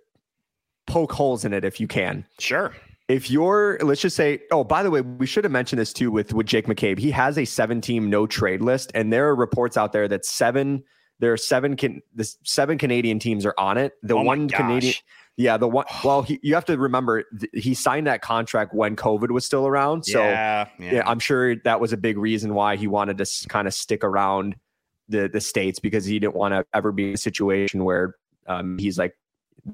poke 0.86 1.12
holes 1.12 1.46
in 1.46 1.54
it 1.54 1.66
if 1.66 1.80
you 1.80 1.88
can. 1.88 2.26
Sure. 2.40 2.74
If 3.08 3.32
you're, 3.32 3.78
let's 3.82 4.02
just 4.02 4.17
say, 4.17 4.41
oh, 4.52 4.65
by 4.65 4.84
the 4.84 4.91
way, 4.91 5.00
we 5.02 5.26
should 5.26 5.46
have 5.46 5.52
mentioned 5.52 5.80
this 5.80 5.93
too 5.93 6.12
with 6.12 6.34
with 6.34 6.46
Jake 6.46 6.67
McCabe. 6.67 7.00
He 7.00 7.12
has 7.12 7.38
a 7.38 7.46
seven 7.46 7.80
team 7.80 8.10
no 8.10 8.28
trade 8.28 8.62
list, 8.62 8.91
and 8.93 9.13
there 9.13 9.30
are 9.30 9.36
reports 9.36 9.78
out 9.78 9.93
there 9.93 10.08
that 10.10 10.26
seven, 10.26 10.84
there 11.20 11.32
are 11.32 11.38
seven 11.38 11.78
can 11.78 12.02
the 12.15 12.30
seven 12.43 12.78
Canadian 12.78 13.20
teams 13.20 13.46
are 13.46 13.56
on 13.58 13.78
it. 13.78 13.93
The 14.04 14.15
oh 14.15 14.24
one 14.24 14.50
Canadian, 14.50 14.93
yeah, 15.38 15.56
the 15.56 15.70
one. 15.70 15.86
Well, 16.04 16.24
he, 16.24 16.38
you 16.43 16.54
have 16.56 16.65
to 16.65 16.78
remember 16.78 17.24
he 17.54 17.74
signed 17.74 18.08
that 18.08 18.22
contract 18.22 18.74
when 18.74 18.98
COVID 18.98 19.32
was 19.32 19.46
still 19.46 19.65
around. 19.65 20.06
So 20.06 20.22
yeah, 20.22 20.67
yeah. 20.78 20.96
yeah, 20.96 21.04
I'm 21.10 21.20
sure 21.20 21.56
that 21.56 21.80
was 21.80 21.93
a 21.93 21.98
big 21.98 22.17
reason 22.17 22.54
why 22.56 22.76
he 22.76 22.88
wanted 22.88 23.17
to 23.20 23.48
kind 23.48 23.70
of 23.70 23.74
stick 23.74 24.04
around 24.04 24.58
the 25.08 25.30
the 25.32 25.39
states 25.39 25.80
because 25.80 26.04
he 26.04 26.20
didn't 26.20 26.36
want 26.36 26.54
to 26.54 26.65
ever 26.74 26.91
be 26.91 27.08
in 27.08 27.13
a 27.13 27.17
situation 27.17 27.86
where 27.86 28.15
um, 28.48 28.78
he's 28.78 28.98
like 28.98 29.15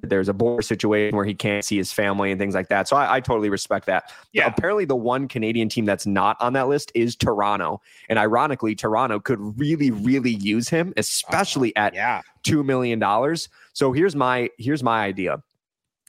there's 0.01 0.29
a 0.29 0.33
border 0.33 0.61
situation 0.61 1.15
where 1.15 1.25
he 1.25 1.33
can't 1.33 1.63
see 1.63 1.77
his 1.77 1.91
family 1.91 2.31
and 2.31 2.39
things 2.39 2.55
like 2.55 2.69
that. 2.69 2.87
So 2.87 2.95
I, 2.95 3.15
I 3.15 3.19
totally 3.19 3.49
respect 3.49 3.85
that. 3.85 4.11
Yeah. 4.31 4.47
Apparently, 4.47 4.85
the 4.85 4.95
one 4.95 5.27
Canadian 5.27 5.69
team 5.69 5.85
that's 5.85 6.05
not 6.05 6.37
on 6.41 6.53
that 6.53 6.67
list 6.67 6.91
is 6.95 7.15
Toronto, 7.15 7.81
and 8.09 8.17
ironically, 8.17 8.75
Toronto 8.75 9.19
could 9.19 9.39
really, 9.59 9.91
really 9.91 10.31
use 10.31 10.69
him, 10.69 10.93
especially 10.97 11.75
uh-huh. 11.75 11.87
at 11.87 11.93
Yeah. 11.93 12.21
two 12.43 12.63
million 12.63 12.99
dollars. 12.99 13.49
So 13.73 13.91
here's 13.91 14.15
my 14.15 14.49
here's 14.57 14.83
my 14.83 15.03
idea. 15.03 15.43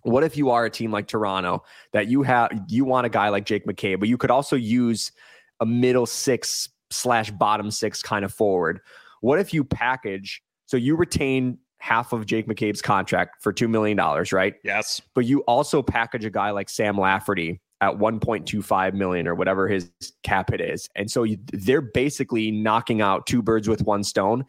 What 0.02 0.24
if 0.24 0.36
you 0.36 0.50
are 0.50 0.64
a 0.64 0.70
team 0.70 0.92
like 0.92 1.06
Toronto 1.06 1.64
that 1.92 2.08
you 2.08 2.22
have 2.22 2.50
you 2.68 2.84
want 2.84 3.06
a 3.06 3.10
guy 3.10 3.28
like 3.28 3.44
Jake 3.46 3.66
McCabe, 3.66 4.00
but 4.00 4.08
you 4.08 4.18
could 4.18 4.30
also 4.30 4.56
use 4.56 5.12
a 5.60 5.66
middle 5.66 6.06
six 6.06 6.68
slash 6.90 7.30
bottom 7.30 7.70
six 7.70 8.02
kind 8.02 8.24
of 8.24 8.32
forward. 8.32 8.80
What 9.20 9.38
if 9.38 9.54
you 9.54 9.64
package 9.64 10.42
so 10.66 10.76
you 10.76 10.96
retain 10.96 11.58
half 11.84 12.14
of 12.14 12.24
Jake 12.24 12.46
McCabe's 12.46 12.80
contract 12.80 13.42
for 13.42 13.52
two 13.52 13.68
million 13.68 13.94
dollars, 13.94 14.32
right? 14.32 14.54
Yes. 14.64 15.02
But 15.12 15.26
you 15.26 15.40
also 15.40 15.82
package 15.82 16.24
a 16.24 16.30
guy 16.30 16.50
like 16.50 16.70
Sam 16.70 16.96
Lafferty 16.96 17.60
at 17.82 17.98
1.25 17.98 18.94
million 18.94 19.28
or 19.28 19.34
whatever 19.34 19.68
his 19.68 19.90
cap 20.22 20.50
hit 20.50 20.62
is. 20.62 20.88
And 20.96 21.10
so 21.10 21.24
you, 21.24 21.36
they're 21.52 21.82
basically 21.82 22.50
knocking 22.50 23.02
out 23.02 23.26
two 23.26 23.42
birds 23.42 23.68
with 23.68 23.82
one 23.82 24.02
stone. 24.02 24.46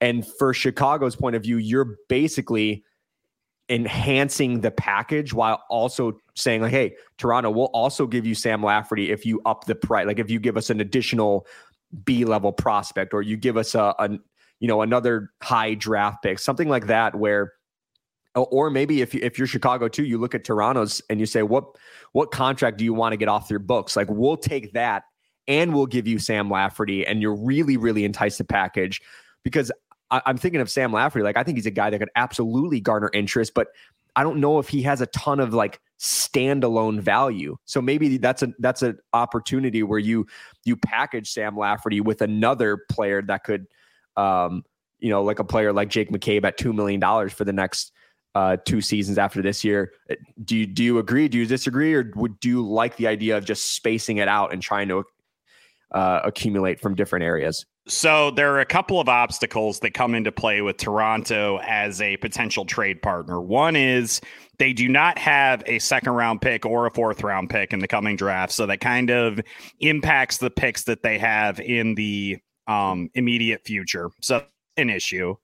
And 0.00 0.24
for 0.24 0.54
Chicago's 0.54 1.16
point 1.16 1.34
of 1.34 1.42
view, 1.42 1.56
you're 1.56 1.96
basically 2.08 2.84
enhancing 3.68 4.60
the 4.60 4.70
package 4.70 5.34
while 5.34 5.64
also 5.68 6.16
saying 6.36 6.62
like, 6.62 6.70
hey, 6.70 6.94
Toronto, 7.18 7.50
we'll 7.50 7.70
also 7.74 8.06
give 8.06 8.24
you 8.24 8.36
Sam 8.36 8.62
Lafferty 8.62 9.10
if 9.10 9.26
you 9.26 9.42
up 9.46 9.64
the 9.64 9.74
price. 9.74 10.06
Like 10.06 10.20
if 10.20 10.30
you 10.30 10.38
give 10.38 10.56
us 10.56 10.70
an 10.70 10.80
additional 10.80 11.44
B 12.04 12.24
level 12.24 12.52
prospect 12.52 13.14
or 13.14 13.22
you 13.22 13.36
give 13.36 13.56
us 13.56 13.74
a, 13.74 13.96
a 13.98 14.10
you 14.62 14.68
know 14.68 14.80
another 14.80 15.30
high 15.42 15.74
draft 15.74 16.22
pick, 16.22 16.38
something 16.38 16.68
like 16.68 16.86
that, 16.86 17.16
where 17.16 17.52
or 18.36 18.70
maybe 18.70 19.02
if 19.02 19.12
you, 19.12 19.20
if 19.20 19.36
you're 19.36 19.48
Chicago 19.48 19.88
too, 19.88 20.04
you 20.04 20.18
look 20.18 20.36
at 20.36 20.44
Toronto's 20.44 21.02
and 21.10 21.18
you 21.18 21.26
say 21.26 21.42
what 21.42 21.64
what 22.12 22.30
contract 22.30 22.78
do 22.78 22.84
you 22.84 22.94
want 22.94 23.12
to 23.12 23.16
get 23.16 23.28
off 23.28 23.50
your 23.50 23.58
books? 23.58 23.96
Like 23.96 24.06
we'll 24.08 24.36
take 24.36 24.72
that 24.74 25.02
and 25.48 25.74
we'll 25.74 25.86
give 25.86 26.06
you 26.06 26.20
Sam 26.20 26.48
Lafferty, 26.48 27.04
and 27.04 27.20
you're 27.20 27.34
really 27.34 27.76
really 27.76 28.04
enticed 28.04 28.38
to 28.38 28.44
package 28.44 29.02
because 29.42 29.72
I'm 30.12 30.38
thinking 30.38 30.60
of 30.60 30.70
Sam 30.70 30.92
Lafferty. 30.92 31.24
Like 31.24 31.36
I 31.36 31.42
think 31.42 31.58
he's 31.58 31.66
a 31.66 31.72
guy 31.72 31.90
that 31.90 31.98
could 31.98 32.10
absolutely 32.14 32.80
garner 32.80 33.10
interest, 33.12 33.54
but 33.54 33.66
I 34.14 34.22
don't 34.22 34.38
know 34.38 34.60
if 34.60 34.68
he 34.68 34.80
has 34.82 35.00
a 35.00 35.06
ton 35.06 35.40
of 35.40 35.54
like 35.54 35.80
standalone 35.98 37.00
value. 37.00 37.56
So 37.64 37.82
maybe 37.82 38.16
that's 38.16 38.44
a 38.44 38.52
that's 38.60 38.82
an 38.82 38.96
opportunity 39.12 39.82
where 39.82 39.98
you 39.98 40.24
you 40.64 40.76
package 40.76 41.32
Sam 41.32 41.56
Lafferty 41.56 42.00
with 42.00 42.22
another 42.22 42.84
player 42.88 43.22
that 43.22 43.42
could 43.42 43.66
um 44.16 44.64
you 44.98 45.10
know 45.10 45.22
like 45.22 45.38
a 45.38 45.44
player 45.44 45.72
like 45.72 45.88
Jake 45.88 46.10
McCabe 46.10 46.44
at 46.44 46.56
2 46.56 46.72
million 46.72 47.00
dollars 47.00 47.32
for 47.32 47.44
the 47.44 47.52
next 47.52 47.92
uh 48.34 48.56
two 48.64 48.80
seasons 48.80 49.18
after 49.18 49.42
this 49.42 49.64
year. 49.64 49.92
Do 50.44 50.56
you 50.56 50.66
do 50.66 50.82
you 50.82 50.98
agree? 50.98 51.28
Do 51.28 51.38
you 51.38 51.46
disagree 51.46 51.94
or 51.94 52.10
would 52.16 52.40
do 52.40 52.48
you 52.48 52.66
like 52.66 52.96
the 52.96 53.06
idea 53.06 53.36
of 53.36 53.44
just 53.44 53.74
spacing 53.74 54.18
it 54.18 54.28
out 54.28 54.52
and 54.52 54.62
trying 54.62 54.88
to 54.88 55.04
uh 55.92 56.20
accumulate 56.24 56.80
from 56.80 56.94
different 56.94 57.24
areas? 57.24 57.66
So 57.88 58.30
there 58.30 58.54
are 58.54 58.60
a 58.60 58.66
couple 58.66 59.00
of 59.00 59.08
obstacles 59.08 59.80
that 59.80 59.92
come 59.92 60.14
into 60.14 60.30
play 60.30 60.62
with 60.62 60.76
Toronto 60.76 61.58
as 61.58 62.00
a 62.00 62.16
potential 62.18 62.64
trade 62.64 63.02
partner. 63.02 63.40
One 63.40 63.74
is 63.74 64.20
they 64.58 64.72
do 64.72 64.88
not 64.88 65.18
have 65.18 65.64
a 65.66 65.80
second 65.80 66.12
round 66.12 66.40
pick 66.40 66.64
or 66.64 66.86
a 66.86 66.92
fourth 66.92 67.24
round 67.24 67.50
pick 67.50 67.72
in 67.72 67.80
the 67.80 67.88
coming 67.88 68.14
draft. 68.14 68.52
So 68.52 68.66
that 68.66 68.80
kind 68.80 69.10
of 69.10 69.40
impacts 69.80 70.38
the 70.38 70.50
picks 70.50 70.84
that 70.84 71.02
they 71.02 71.18
have 71.18 71.58
in 71.58 71.96
the 71.96 72.38
um, 72.72 73.10
immediate 73.14 73.64
future. 73.64 74.10
So 74.20 74.44
an 74.76 74.90
issue. 74.90 75.36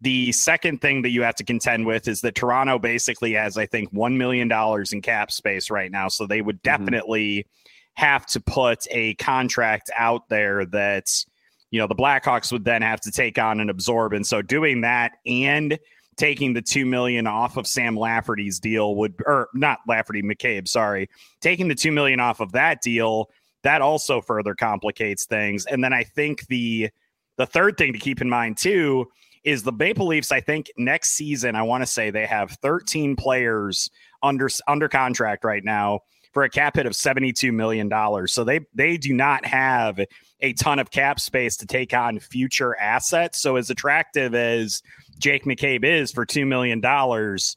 The 0.00 0.32
second 0.32 0.80
thing 0.80 1.02
that 1.02 1.10
you 1.10 1.22
have 1.22 1.36
to 1.36 1.44
contend 1.44 1.86
with 1.86 2.08
is 2.08 2.22
that 2.22 2.34
Toronto 2.34 2.78
basically 2.78 3.34
has, 3.34 3.56
I 3.56 3.66
think, 3.66 3.92
$1 3.92 4.16
million 4.16 4.50
in 4.92 5.02
cap 5.02 5.30
space 5.30 5.70
right 5.70 5.90
now. 5.90 6.08
So 6.08 6.26
they 6.26 6.42
would 6.42 6.60
definitely 6.62 7.46
have 7.94 8.26
to 8.26 8.40
put 8.40 8.86
a 8.90 9.14
contract 9.14 9.90
out 9.96 10.28
there 10.28 10.64
that, 10.66 11.24
you 11.72 11.80
know 11.80 11.88
the 11.88 11.94
blackhawks 11.96 12.52
would 12.52 12.64
then 12.64 12.82
have 12.82 13.00
to 13.00 13.10
take 13.10 13.38
on 13.38 13.58
and 13.58 13.70
absorb 13.70 14.12
and 14.12 14.24
so 14.24 14.42
doing 14.42 14.82
that 14.82 15.12
and 15.26 15.78
taking 16.16 16.52
the 16.52 16.62
2 16.62 16.86
million 16.86 17.26
off 17.26 17.56
of 17.56 17.66
sam 17.66 17.96
lafferty's 17.96 18.60
deal 18.60 18.94
would 18.94 19.14
or 19.26 19.48
not 19.54 19.78
lafferty 19.88 20.22
mccabe 20.22 20.68
sorry 20.68 21.08
taking 21.40 21.66
the 21.66 21.74
2 21.74 21.90
million 21.90 22.20
off 22.20 22.40
of 22.40 22.52
that 22.52 22.80
deal 22.82 23.30
that 23.62 23.80
also 23.80 24.20
further 24.20 24.54
complicates 24.54 25.26
things 25.26 25.66
and 25.66 25.82
then 25.82 25.92
i 25.92 26.02
think 26.02 26.46
the 26.46 26.88
the 27.36 27.46
third 27.46 27.76
thing 27.76 27.92
to 27.92 27.98
keep 27.98 28.20
in 28.20 28.28
mind 28.28 28.56
too 28.56 29.06
is 29.44 29.62
the 29.62 29.72
maple 29.72 30.06
leafs 30.06 30.32
i 30.32 30.40
think 30.40 30.70
next 30.76 31.12
season 31.12 31.54
i 31.54 31.62
want 31.62 31.82
to 31.82 31.86
say 31.86 32.10
they 32.10 32.26
have 32.26 32.50
13 32.62 33.16
players 33.16 33.90
under 34.22 34.48
under 34.68 34.88
contract 34.88 35.44
right 35.44 35.64
now 35.64 36.00
for 36.32 36.44
a 36.44 36.48
cap 36.48 36.76
hit 36.76 36.86
of 36.86 36.96
72 36.96 37.52
million 37.52 37.88
dollars 37.88 38.32
so 38.32 38.44
they 38.44 38.60
they 38.74 38.96
do 38.96 39.12
not 39.12 39.44
have 39.44 39.98
a 40.42 40.52
ton 40.54 40.78
of 40.78 40.90
cap 40.90 41.20
space 41.20 41.56
to 41.56 41.66
take 41.66 41.94
on 41.94 42.18
future 42.18 42.76
assets. 42.78 43.40
So 43.40 43.56
as 43.56 43.70
attractive 43.70 44.34
as 44.34 44.82
Jake 45.18 45.44
McCabe 45.44 45.84
is 45.84 46.12
for 46.12 46.26
two 46.26 46.44
million 46.44 46.80
dollars, 46.80 47.56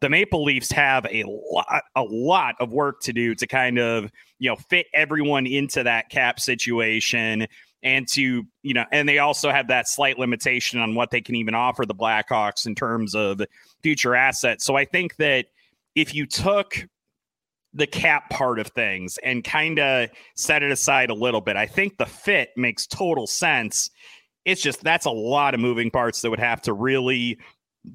the 0.00 0.10
Maple 0.10 0.44
Leafs 0.44 0.70
have 0.72 1.06
a 1.06 1.24
lot 1.26 1.82
a 1.96 2.02
lot 2.02 2.54
of 2.60 2.70
work 2.70 3.00
to 3.02 3.12
do 3.12 3.34
to 3.34 3.46
kind 3.46 3.78
of 3.78 4.10
you 4.38 4.50
know 4.50 4.56
fit 4.56 4.86
everyone 4.94 5.46
into 5.46 5.82
that 5.82 6.08
cap 6.10 6.40
situation 6.40 7.46
and 7.82 8.08
to 8.08 8.44
you 8.62 8.74
know 8.74 8.84
and 8.92 9.08
they 9.08 9.18
also 9.18 9.50
have 9.50 9.68
that 9.68 9.88
slight 9.88 10.18
limitation 10.18 10.80
on 10.80 10.94
what 10.94 11.10
they 11.10 11.20
can 11.20 11.36
even 11.36 11.54
offer 11.54 11.84
the 11.86 11.94
Blackhawks 11.94 12.66
in 12.66 12.74
terms 12.74 13.14
of 13.14 13.40
future 13.82 14.14
assets. 14.14 14.64
So 14.64 14.76
I 14.76 14.84
think 14.84 15.16
that 15.16 15.46
if 15.94 16.14
you 16.14 16.26
took 16.26 16.86
the 17.76 17.86
cap 17.86 18.30
part 18.30 18.58
of 18.58 18.68
things 18.68 19.18
and 19.22 19.44
kind 19.44 19.78
of 19.78 20.08
set 20.34 20.62
it 20.62 20.72
aside 20.72 21.10
a 21.10 21.14
little 21.14 21.42
bit. 21.42 21.56
I 21.56 21.66
think 21.66 21.98
the 21.98 22.06
fit 22.06 22.48
makes 22.56 22.86
total 22.86 23.26
sense. 23.26 23.90
It's 24.46 24.62
just 24.62 24.82
that's 24.82 25.04
a 25.04 25.10
lot 25.10 25.52
of 25.52 25.60
moving 25.60 25.90
parts 25.90 26.22
that 26.22 26.30
would 26.30 26.40
have 26.40 26.62
to 26.62 26.72
really 26.72 27.38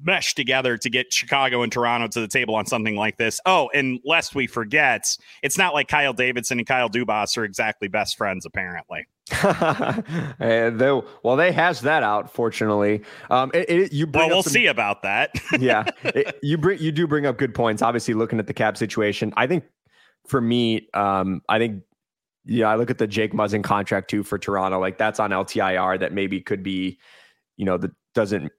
mesh 0.02 0.34
together 0.34 0.76
to 0.78 0.90
get 0.90 1.12
Chicago 1.12 1.62
and 1.62 1.72
Toronto 1.72 2.08
to 2.08 2.20
the 2.20 2.28
table 2.28 2.54
on 2.54 2.66
something 2.66 2.96
like 2.96 3.16
this. 3.16 3.40
Oh, 3.46 3.70
and 3.74 4.00
lest 4.04 4.34
we 4.34 4.46
forget, 4.46 5.16
it's 5.42 5.58
not 5.58 5.74
like 5.74 5.88
Kyle 5.88 6.12
Davidson 6.12 6.58
and 6.58 6.66
Kyle 6.66 6.88
Dubas 6.88 7.36
are 7.36 7.44
exactly 7.44 7.88
best 7.88 8.16
friends, 8.16 8.46
apparently. 8.46 9.06
and 10.38 10.78
they, 10.78 11.00
well, 11.22 11.36
they 11.36 11.52
has 11.52 11.80
that 11.82 12.02
out. 12.02 12.32
Fortunately, 12.32 13.02
um, 13.30 13.50
it, 13.54 13.70
it, 13.70 13.92
you 13.92 14.06
well, 14.12 14.28
we'll 14.28 14.42
some, 14.42 14.52
see 14.52 14.66
about 14.66 15.02
that. 15.02 15.30
yeah, 15.60 15.84
it, 16.02 16.38
you 16.42 16.58
bring 16.58 16.78
you 16.80 16.92
do 16.92 17.06
bring 17.06 17.26
up 17.26 17.38
good 17.38 17.54
points. 17.54 17.82
Obviously, 17.82 18.14
looking 18.14 18.38
at 18.38 18.46
the 18.46 18.54
cap 18.54 18.76
situation, 18.76 19.32
I 19.36 19.46
think 19.46 19.64
for 20.26 20.40
me, 20.40 20.88
um, 20.94 21.42
I 21.48 21.58
think 21.58 21.82
yeah, 22.44 22.68
I 22.68 22.76
look 22.76 22.90
at 22.90 22.98
the 22.98 23.06
Jake 23.06 23.32
Muzzin 23.32 23.62
contract 23.62 24.10
too 24.10 24.22
for 24.22 24.38
Toronto. 24.38 24.78
Like 24.80 24.98
that's 24.98 25.20
on 25.20 25.30
LTIR 25.30 26.00
that 26.00 26.12
maybe 26.12 26.40
could 26.40 26.62
be, 26.62 26.98
you 27.56 27.64
know, 27.64 27.78
that 27.78 27.92
doesn't, 28.14 28.50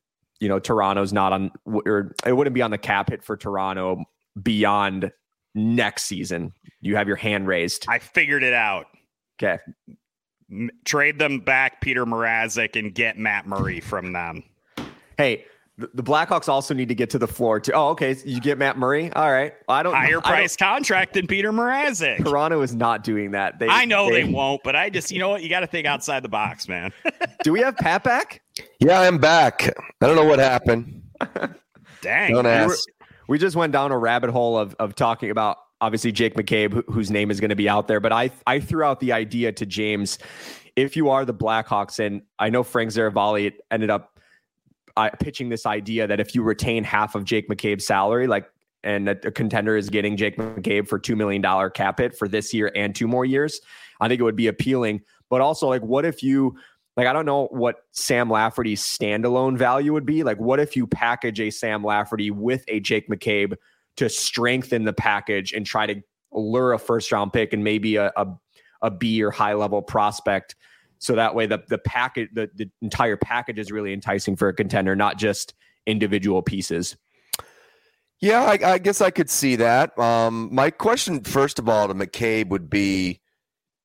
you 0.44 0.50
know, 0.50 0.60
Toronto's 0.60 1.14
not 1.14 1.32
on 1.32 1.52
or 1.66 2.14
it 2.28 2.34
wouldn't 2.34 2.54
be 2.54 2.62
on 2.62 2.70
the 2.70 2.78
cap 2.78 3.10
hit 3.10 3.24
for 3.24 3.38
Toronto 3.38 4.04
beyond 4.42 5.10
next 5.56 6.04
season. 6.04 6.52
You 6.82 6.98
have 6.98 7.08
your 7.08 7.16
hand 7.16 7.48
raised. 7.48 7.86
I 7.88 8.00
figured 8.00 8.44
it 8.44 8.54
out. 8.54 8.88
Okay. 9.42 9.64
Trade 10.84 11.18
them 11.18 11.40
back, 11.40 11.82
Petr 11.82 12.06
Mrazek, 12.06 12.78
and 12.78 12.94
get 12.94 13.18
Matt 13.18 13.48
Murray 13.48 13.80
from 13.80 14.12
them. 14.12 14.44
Hey, 15.18 15.46
the, 15.78 16.04
Blackhawks 16.04 16.50
also 16.50 16.74
need 16.74 16.90
to 16.90 16.96
get 16.96 17.10
to 17.12 17.18
the 17.18 17.28
floor 17.28 17.62
too. 17.62 17.72
Oh, 17.72 17.90
okay. 17.92 18.14
So 18.14 18.28
you 18.28 18.42
get 18.42 18.58
Matt 18.58 18.78
Murray. 18.78 19.14
All 19.14 19.32
right. 19.32 19.54
I 19.70 19.82
don't 19.82 19.94
higher 19.94 20.20
price 20.20 20.58
contract 20.58 21.14
than 21.14 21.26
Petr 21.26 21.54
Mrazek. 21.54 22.22
Toronto 22.22 22.62
is 22.62 22.76
not 22.76 23.06
doing 23.06 23.32
that. 23.32 23.60
They, 23.60 23.70
I 23.70 23.86
know 23.86 24.10
they, 24.10 24.24
they 24.24 24.30
won't, 24.30 24.62
but 24.64 24.76
I 24.76 24.90
just 24.90 25.10
you 25.10 25.20
know 25.20 25.30
what 25.30 25.42
you 25.42 25.48
got 25.50 25.62
to 25.62 25.68
think 25.68 25.88
outside 25.88 26.22
the 26.22 26.30
box, 26.30 26.68
man. 26.68 26.92
do 27.44 27.54
we 27.54 27.62
have 27.62 27.78
Pat 27.78 28.04
back? 28.04 28.43
Yeah, 28.80 29.02
I'm 29.02 29.18
back. 29.18 29.64
I 30.02 30.08
don't 30.08 30.16
know 30.16 30.26
what 30.26 30.40
happened. 30.40 31.02
Dang. 32.02 32.34
Don't 32.34 32.46
ask. 32.46 32.70
We, 32.70 32.74
were, 32.74 33.06
we 33.30 33.38
just 33.38 33.56
went 33.56 33.74
down 33.74 33.92
a 33.92 33.98
rabbit 33.98 34.30
hole 34.30 34.58
of 34.58 34.76
of 34.80 34.96
talking 34.96 35.32
about 35.32 35.58
obviously 35.82 36.12
Jake 36.12 36.36
McCabe, 36.36 36.84
whose 36.90 37.10
name 37.10 37.32
is 37.32 37.40
going 37.40 37.50
to 37.50 37.56
be 37.56 37.70
out 37.70 37.88
there. 37.88 38.00
But 38.00 38.12
I 38.12 38.32
I 38.46 38.60
threw 38.60 38.84
out 38.84 39.00
the 39.00 39.12
idea 39.12 39.52
to 39.52 39.66
James. 39.66 40.20
If 40.76 40.96
you 40.96 41.10
are 41.10 41.24
the 41.24 41.34
Blackhawks, 41.34 42.00
and 42.00 42.24
I 42.40 42.50
know 42.50 42.64
Frank 42.64 42.92
Seravalli 42.92 43.54
ended 43.70 43.90
up 43.90 44.20
uh, 44.98 45.10
pitching 45.20 45.50
this 45.50 45.66
idea 45.66 46.08
that 46.08 46.20
if 46.20 46.36
you 46.36 46.44
retain 46.44 46.84
half 46.84 47.16
of 47.16 47.26
Jake 47.26 47.50
McCabe's 47.50 47.86
salary, 47.86 48.28
like 48.28 48.50
and 48.84 49.08
a, 49.08 49.28
a 49.28 49.32
contender 49.32 49.78
is 49.78 49.90
getting 49.90 50.18
Jake 50.18 50.36
McCabe 50.38 50.88
for 50.88 51.00
two 51.00 51.16
million 51.16 51.42
dollar 51.42 51.70
cap 51.70 52.00
hit 52.00 52.18
for 52.18 52.28
this 52.28 52.54
year 52.54 52.72
and 52.76 52.96
two 52.96 53.08
more 53.08 53.26
years, 53.26 53.62
I 54.02 54.08
think 54.08 54.20
it 54.20 54.24
would 54.24 54.36
be 54.36 54.48
appealing. 54.48 55.02
But 55.30 55.42
also, 55.42 55.68
like, 55.68 55.82
what 55.82 56.06
if 56.06 56.22
you 56.22 56.58
like 56.96 57.08
I 57.08 57.14
don't 57.14 57.26
know 57.26 57.48
what 57.48 57.78
Sam 57.92 58.30
Lafferty's 58.30 58.82
standalone 58.82 59.58
value 59.58 59.94
would 59.94 60.06
be. 60.06 60.24
Like, 60.24 60.40
what 60.40 60.60
if 60.60 60.76
you 60.76 60.88
package 60.88 61.40
a 61.40 61.50
Sam 61.50 61.84
Lafferty 61.84 62.32
with 62.32 62.64
a 62.68 62.80
Jake 62.80 63.10
McCabe 63.10 63.56
to 63.98 64.10
strengthen 64.10 64.84
the 64.86 64.94
package 64.94 65.54
and 65.54 65.66
try 65.66 65.86
to 65.86 66.02
lure 66.32 66.74
a 66.74 66.80
first 66.80 67.12
round 67.12 67.32
pick 67.34 67.54
and 67.54 67.64
maybe 67.64 67.96
a, 67.96 68.12
a, 68.16 68.28
a 68.82 68.92
B 68.92 69.24
or 69.24 69.32
high 69.32 69.54
level 69.54 69.82
prospect 69.82 70.56
so 71.04 71.16
that 71.16 71.36
way 71.36 71.46
the 71.46 71.62
the 71.68 71.78
package 71.80 72.30
the, 72.34 72.50
the 72.56 72.70
entire 72.82 73.18
package 73.18 73.60
is 73.60 73.74
really 73.74 73.92
enticing 73.92 74.38
for 74.38 74.48
a 74.48 74.54
contender, 74.54 74.96
not 74.96 75.18
just 75.18 75.54
individual 75.86 76.42
pieces. 76.42 76.96
Yeah, 78.22 78.44
I, 78.44 78.58
I, 78.64 78.78
guess 78.78 79.02
I 79.02 79.10
could 79.10 79.30
see 79.30 79.58
that. 79.58 80.00
Um, 80.00 80.48
my 80.50 80.70
question, 80.70 81.22
first 81.26 81.60
of 81.60 81.68
all, 81.68 81.90
to 81.90 81.94
McCabe 81.94 82.48
would 82.48 82.70
be, 82.70 83.20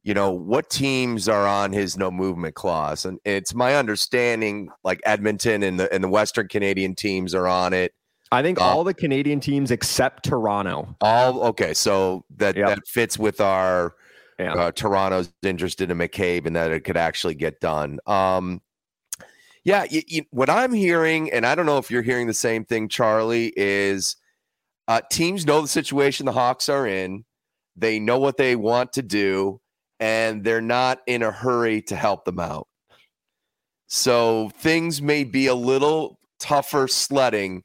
you 0.09 0.15
know, 0.15 0.31
what 0.31 0.71
teams 0.71 1.29
are 1.29 1.47
on 1.47 1.71
his 1.71 1.99
no 1.99 2.11
movement 2.11 2.55
clause? 2.55 3.05
And 3.05 3.19
it's 3.27 3.55
my 3.55 3.77
understanding, 3.77 4.71
like 4.83 5.03
Edmonton 5.05 5.63
and 5.63 5.79
the 5.79 5.93
and 5.93 6.03
the 6.03 6.09
Western 6.09 6.49
Canadian 6.49 6.95
teams 6.95 7.35
are 7.35 7.47
on 7.47 7.75
it. 7.75 7.93
I 8.33 8.41
think 8.41 8.59
uh, 8.59 8.65
all 8.65 8.85
the 8.85 8.95
Canadian 8.95 9.39
teams 9.39 9.71
except 9.71 10.25
Toronto. 10.25 10.97
All 11.03 11.43
okay, 11.49 11.75
so 11.75 12.25
that 12.39 12.57
yep. 12.57 12.69
that 12.69 12.89
fits 12.89 13.19
with 13.19 13.43
our 13.43 13.97
yeah. 14.39 14.55
uh, 14.55 14.73
Toronto's 14.73 15.31
interested 15.43 15.91
in 15.91 15.99
McCabe 15.99 16.47
and 16.47 16.57
that 16.57 16.73
it 16.73 16.85
could 16.85 16.97
actually 16.97 17.35
get 17.35 17.61
done. 17.61 17.99
Um, 18.07 18.63
yeah, 19.63 19.85
you, 19.91 20.01
you, 20.07 20.25
what 20.31 20.49
I'm 20.49 20.73
hearing, 20.73 21.31
and 21.33 21.45
I 21.45 21.55
don't 21.55 21.67
know 21.67 21.77
if 21.77 21.91
you're 21.91 22.01
hearing 22.01 22.29
the 22.29 22.33
same 22.33 22.65
thing, 22.65 22.89
Charlie, 22.89 23.53
is 23.59 24.17
uh, 24.89 25.03
teams 25.11 25.45
know 25.45 25.61
the 25.61 25.69
situation 25.69 26.25
the 26.25 26.33
Hawks 26.33 26.71
are 26.71 26.87
in. 26.87 27.27
They 27.77 27.99
know 27.99 28.19
what 28.19 28.39
they 28.39 28.57
want 28.57 28.95
to 28.95 29.03
do, 29.03 29.61
and 30.01 30.45
they're 30.45 30.61
not 30.61 31.01
in 31.07 31.23
a 31.23 31.31
hurry 31.31 31.83
to 31.83 31.97
help 31.97 32.25
them 32.25 32.39
out. 32.39 32.69
So 33.87 34.51
things 34.59 35.01
may 35.01 35.25
be 35.25 35.47
a 35.47 35.55
little 35.55 36.19
tougher 36.39 36.89
sledding. 36.89 37.65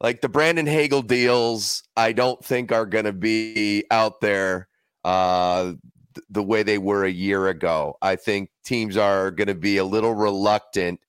Like 0.00 0.20
the 0.20 0.28
Brandon 0.28 0.66
Hagel 0.66 1.02
deals, 1.02 1.82
I 1.96 2.12
don't 2.12 2.42
think 2.44 2.72
are 2.72 2.86
going 2.86 3.04
to 3.04 3.12
be 3.12 3.84
out 3.90 4.20
there 4.20 4.68
uh, 5.04 5.72
th- 6.14 6.24
the 6.30 6.42
way 6.42 6.62
they 6.62 6.78
were 6.78 7.04
a 7.04 7.10
year 7.10 7.48
ago. 7.48 7.96
I 8.00 8.16
think 8.16 8.50
teams 8.64 8.96
are 8.96 9.30
going 9.30 9.48
to 9.48 9.54
be 9.54 9.76
a 9.76 9.84
little 9.84 10.14
reluctant 10.14 11.00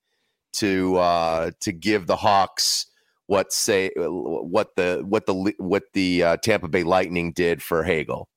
to 0.54 0.98
uh, 0.98 1.52
to 1.62 1.72
give 1.72 2.08
the 2.08 2.16
Hawks 2.16 2.88
what 3.28 3.54
say 3.54 3.92
what 3.96 4.76
the 4.76 5.04
what 5.06 5.28
the 5.28 5.54
what 5.60 5.84
the 5.94 6.24
uh, 6.24 6.38
Tampa 6.38 6.68
Bay 6.68 6.84
Lightning 6.84 7.32
did 7.32 7.62
for 7.62 7.84
Hagel. 7.84 8.28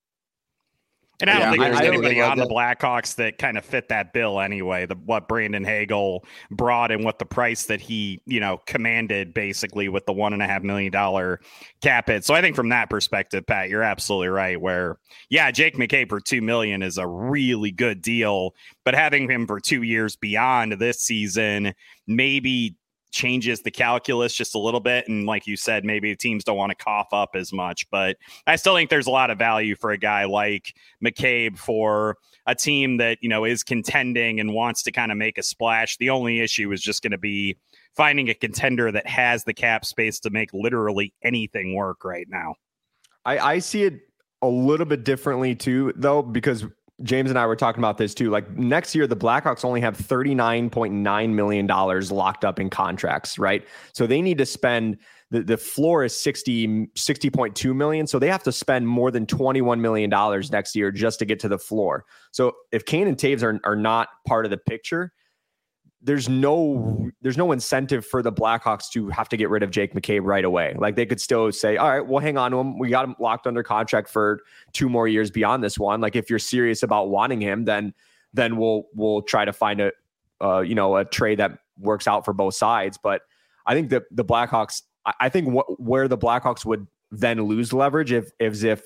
And 1.23 1.31
I 1.31 1.35
don't 1.35 1.43
yeah, 1.43 1.51
think 1.51 1.63
there's 1.63 1.81
I, 1.81 1.87
anybody 1.87 2.21
I 2.21 2.29
on 2.29 2.37
the 2.37 2.47
Blackhawks 2.47 3.15
that 3.15 3.39
kind 3.39 3.57
of 3.57 3.65
fit 3.65 3.89
that 3.91 4.13
bill 4.13 4.41
anyway. 4.41 4.87
The 4.87 4.97
what 4.97 5.29
Brandon 5.29 5.63
Hagel 5.63 6.25
brought 6.51 6.91
and 6.91 7.05
what 7.05 7.21
the 7.21 7.25
price 7.25 7.67
that 7.67 7.81
he, 7.81 8.21
you 8.27 8.41
know, 8.41 8.59
commanded 8.67 9.33
basically 9.33 9.89
with 9.89 10.05
the 10.05 10.13
one 10.13 10.33
and 10.33 10.43
a 10.43 10.49
half 10.49 10.65
million 10.65 10.91
dollar 10.91 11.41
cap 11.81 12.09
hit. 12.09 12.25
So 12.25 12.35
I 12.35 12.41
think 12.41 12.57
from 12.57 12.71
that 12.71 12.91
perspective, 12.91 13.47
Pat, 13.47 13.69
you're 13.69 13.85
absolutely 13.85 14.29
right. 14.31 14.61
Where 14.61 14.99
yeah, 15.31 15.53
Jake 15.53 15.77
McCabe 15.77 16.09
for 16.09 16.21
two 16.21 16.43
million 16.43 16.83
is 16.83 16.99
a 16.99 17.07
really 17.07 17.71
good 17.71 18.03
deal, 18.03 18.57
but 18.85 18.97
having 18.97 19.31
him 19.31 19.47
for 19.47 19.61
two 19.61 19.83
years 19.83 20.17
beyond 20.17 20.73
this 20.73 21.01
season 21.01 21.73
maybe 22.07 22.77
changes 23.13 23.63
the 23.63 23.71
calculus 23.71 24.35
just 24.35 24.55
a 24.55 24.59
little 24.59 24.81
bit. 24.81 25.07
And 25.07 25.27
like 25.27 25.47
you 25.47 25.57
said, 25.57 25.85
maybe 25.85 26.17
teams 26.17 26.43
don't 26.43 26.57
want 26.57 26.71
to 26.71 26.85
cough 26.85 27.09
up 27.13 27.31
as 27.35 27.53
much. 27.53 27.89
But 27.91 28.17
I 28.47 28.57
still 28.57 28.75
think 28.75 28.91
there's 28.91 29.07
a 29.07 29.11
lot 29.11 29.31
of 29.31 29.39
value 29.39 29.77
for 29.77 29.91
a 29.91 29.99
guy 29.99 30.25
like 30.25 30.75
McCabe 31.05 31.59
for 31.59 32.17
a 32.47 32.55
team 32.55 32.97
that, 32.97 33.19
you 33.21 33.29
know, 33.29 33.45
is 33.45 33.63
contending 33.63 34.41
and 34.41 34.53
wants 34.53 34.83
to 34.85 34.93
kind 34.93 35.13
of 35.13 35.19
make 35.19 35.39
a 35.39 35.43
splash. 35.43 35.97
The 35.99 36.11
only 36.11 36.41
issue 36.41 36.73
is 36.73 36.81
just 36.81 37.03
going 37.03 37.13
to 37.13 37.19
be 37.19 37.57
finding 37.95 38.29
a 38.31 38.35
contender 38.35 38.91
that 38.91 39.07
has 39.07 39.45
the 39.45 39.55
cap 39.55 39.85
space 39.85 40.19
to 40.21 40.31
make 40.31 40.49
literally 40.53 41.13
anything 41.23 41.75
work 41.75 42.05
right 42.05 42.27
now. 42.29 42.55
I, 43.25 43.39
I 43.39 43.59
see 43.61 43.85
it 43.85 44.01
a 44.41 44.49
little 44.49 44.87
bit 44.87 45.05
differently 45.05 45.55
too, 45.55 45.93
though, 45.95 46.23
because 46.23 46.65
James 47.03 47.31
and 47.31 47.39
I 47.39 47.47
were 47.47 47.57
talking 47.57 47.81
about 47.81 47.99
this 47.99 48.15
too. 48.15 48.31
Like 48.31 48.51
next 48.57 48.95
year, 48.95 49.07
the 49.07 49.17
Blackhawks 49.17 49.65
only 49.65 49.81
have 49.81 49.97
$39.9 49.97 51.31
million 51.31 51.67
locked 51.67 52.45
up 52.45 52.61
in 52.61 52.71
contracts, 52.71 53.39
right? 53.39 53.67
So 53.93 54.07
they 54.07 54.23
need 54.23 54.39
to 54.39 54.47
spend 54.47 54.99
the, 55.31 55.43
the 55.43 55.57
floor 55.57 56.05
is 56.05 56.15
60, 56.19 56.87
60.2 56.89 57.75
million. 57.75 58.07
So 58.07 58.19
they 58.19 58.29
have 58.29 58.43
to 58.43 58.53
spend 58.53 58.87
more 58.87 59.11
than 59.11 59.27
$21 59.27 59.81
million 59.81 60.11
next 60.51 60.77
year 60.77 60.91
just 60.91 61.19
to 61.21 61.25
get 61.25 61.41
to 61.41 61.49
the 61.49 61.59
floor. 61.59 62.05
So 62.31 62.53
if 62.71 62.85
Kane 62.85 63.09
and 63.09 63.17
Toews 63.17 63.43
are, 63.43 63.59
are 63.65 63.77
not 63.77 64.09
part 64.27 64.45
of 64.45 64.51
the 64.51 64.59
picture, 64.59 65.13
there's 66.03 66.29
no 66.29 67.11
there's 67.21 67.37
no 67.37 67.53
incentive 67.53 68.05
for 68.05 68.23
the 68.23 68.33
Blackhawks 68.33 68.91
to 68.91 69.09
have 69.09 69.29
to 69.29 69.37
get 69.37 69.49
rid 69.49 69.63
of 69.63 69.71
Jake 69.71 69.95
McCabe 69.95 70.23
right 70.25 70.45
away. 70.45 70.75
Like 70.77 70.97
they 70.97 71.07
could 71.07 71.21
still 71.21 71.53
say, 71.53 71.77
all 71.77 71.89
right, 71.89 72.01
we'll 72.01 72.19
hang 72.19 72.37
on 72.37 72.51
to 72.51 72.59
him. 72.59 72.79
We 72.79 72.91
got 72.91 73.05
him 73.05 73.15
locked 73.21 73.47
under 73.47 73.63
contract 73.63 74.09
for 74.09 74.41
two 74.73 74.89
more 74.89 75.07
years 75.07 75.31
beyond 75.31 75.63
this 75.63 75.79
one. 75.79 76.01
Like 76.01 76.17
if 76.17 76.29
you're 76.29 76.41
serious 76.41 76.83
about 76.83 77.09
wanting 77.11 77.41
him, 77.41 77.65
then 77.65 77.95
then 78.35 78.57
we'll 78.57 78.89
we'll 78.95 79.23
try 79.23 79.45
to 79.45 79.53
find 79.53 79.81
a 79.81 79.93
uh, 80.43 80.61
you 80.61 80.75
know 80.75 80.97
a 80.97 81.05
trade 81.05 81.39
that 81.39 81.53
works 81.79 82.09
out 82.09 82.25
for 82.25 82.33
both 82.33 82.55
sides. 82.55 82.99
But 83.01 83.23
I 83.67 83.75
think 83.75 83.91
that 83.91 84.03
the 84.11 84.25
Blackhawks, 84.25 84.83
I 85.21 85.29
think 85.29 85.49
what 85.49 85.81
where 85.81 86.09
the 86.09 86.19
Blackhawks 86.19 86.65
would 86.65 86.87
then 87.13 87.41
lose 87.43 87.73
leverage 87.73 88.11
if 88.11 88.33
if 88.41 88.65
if 88.65 88.83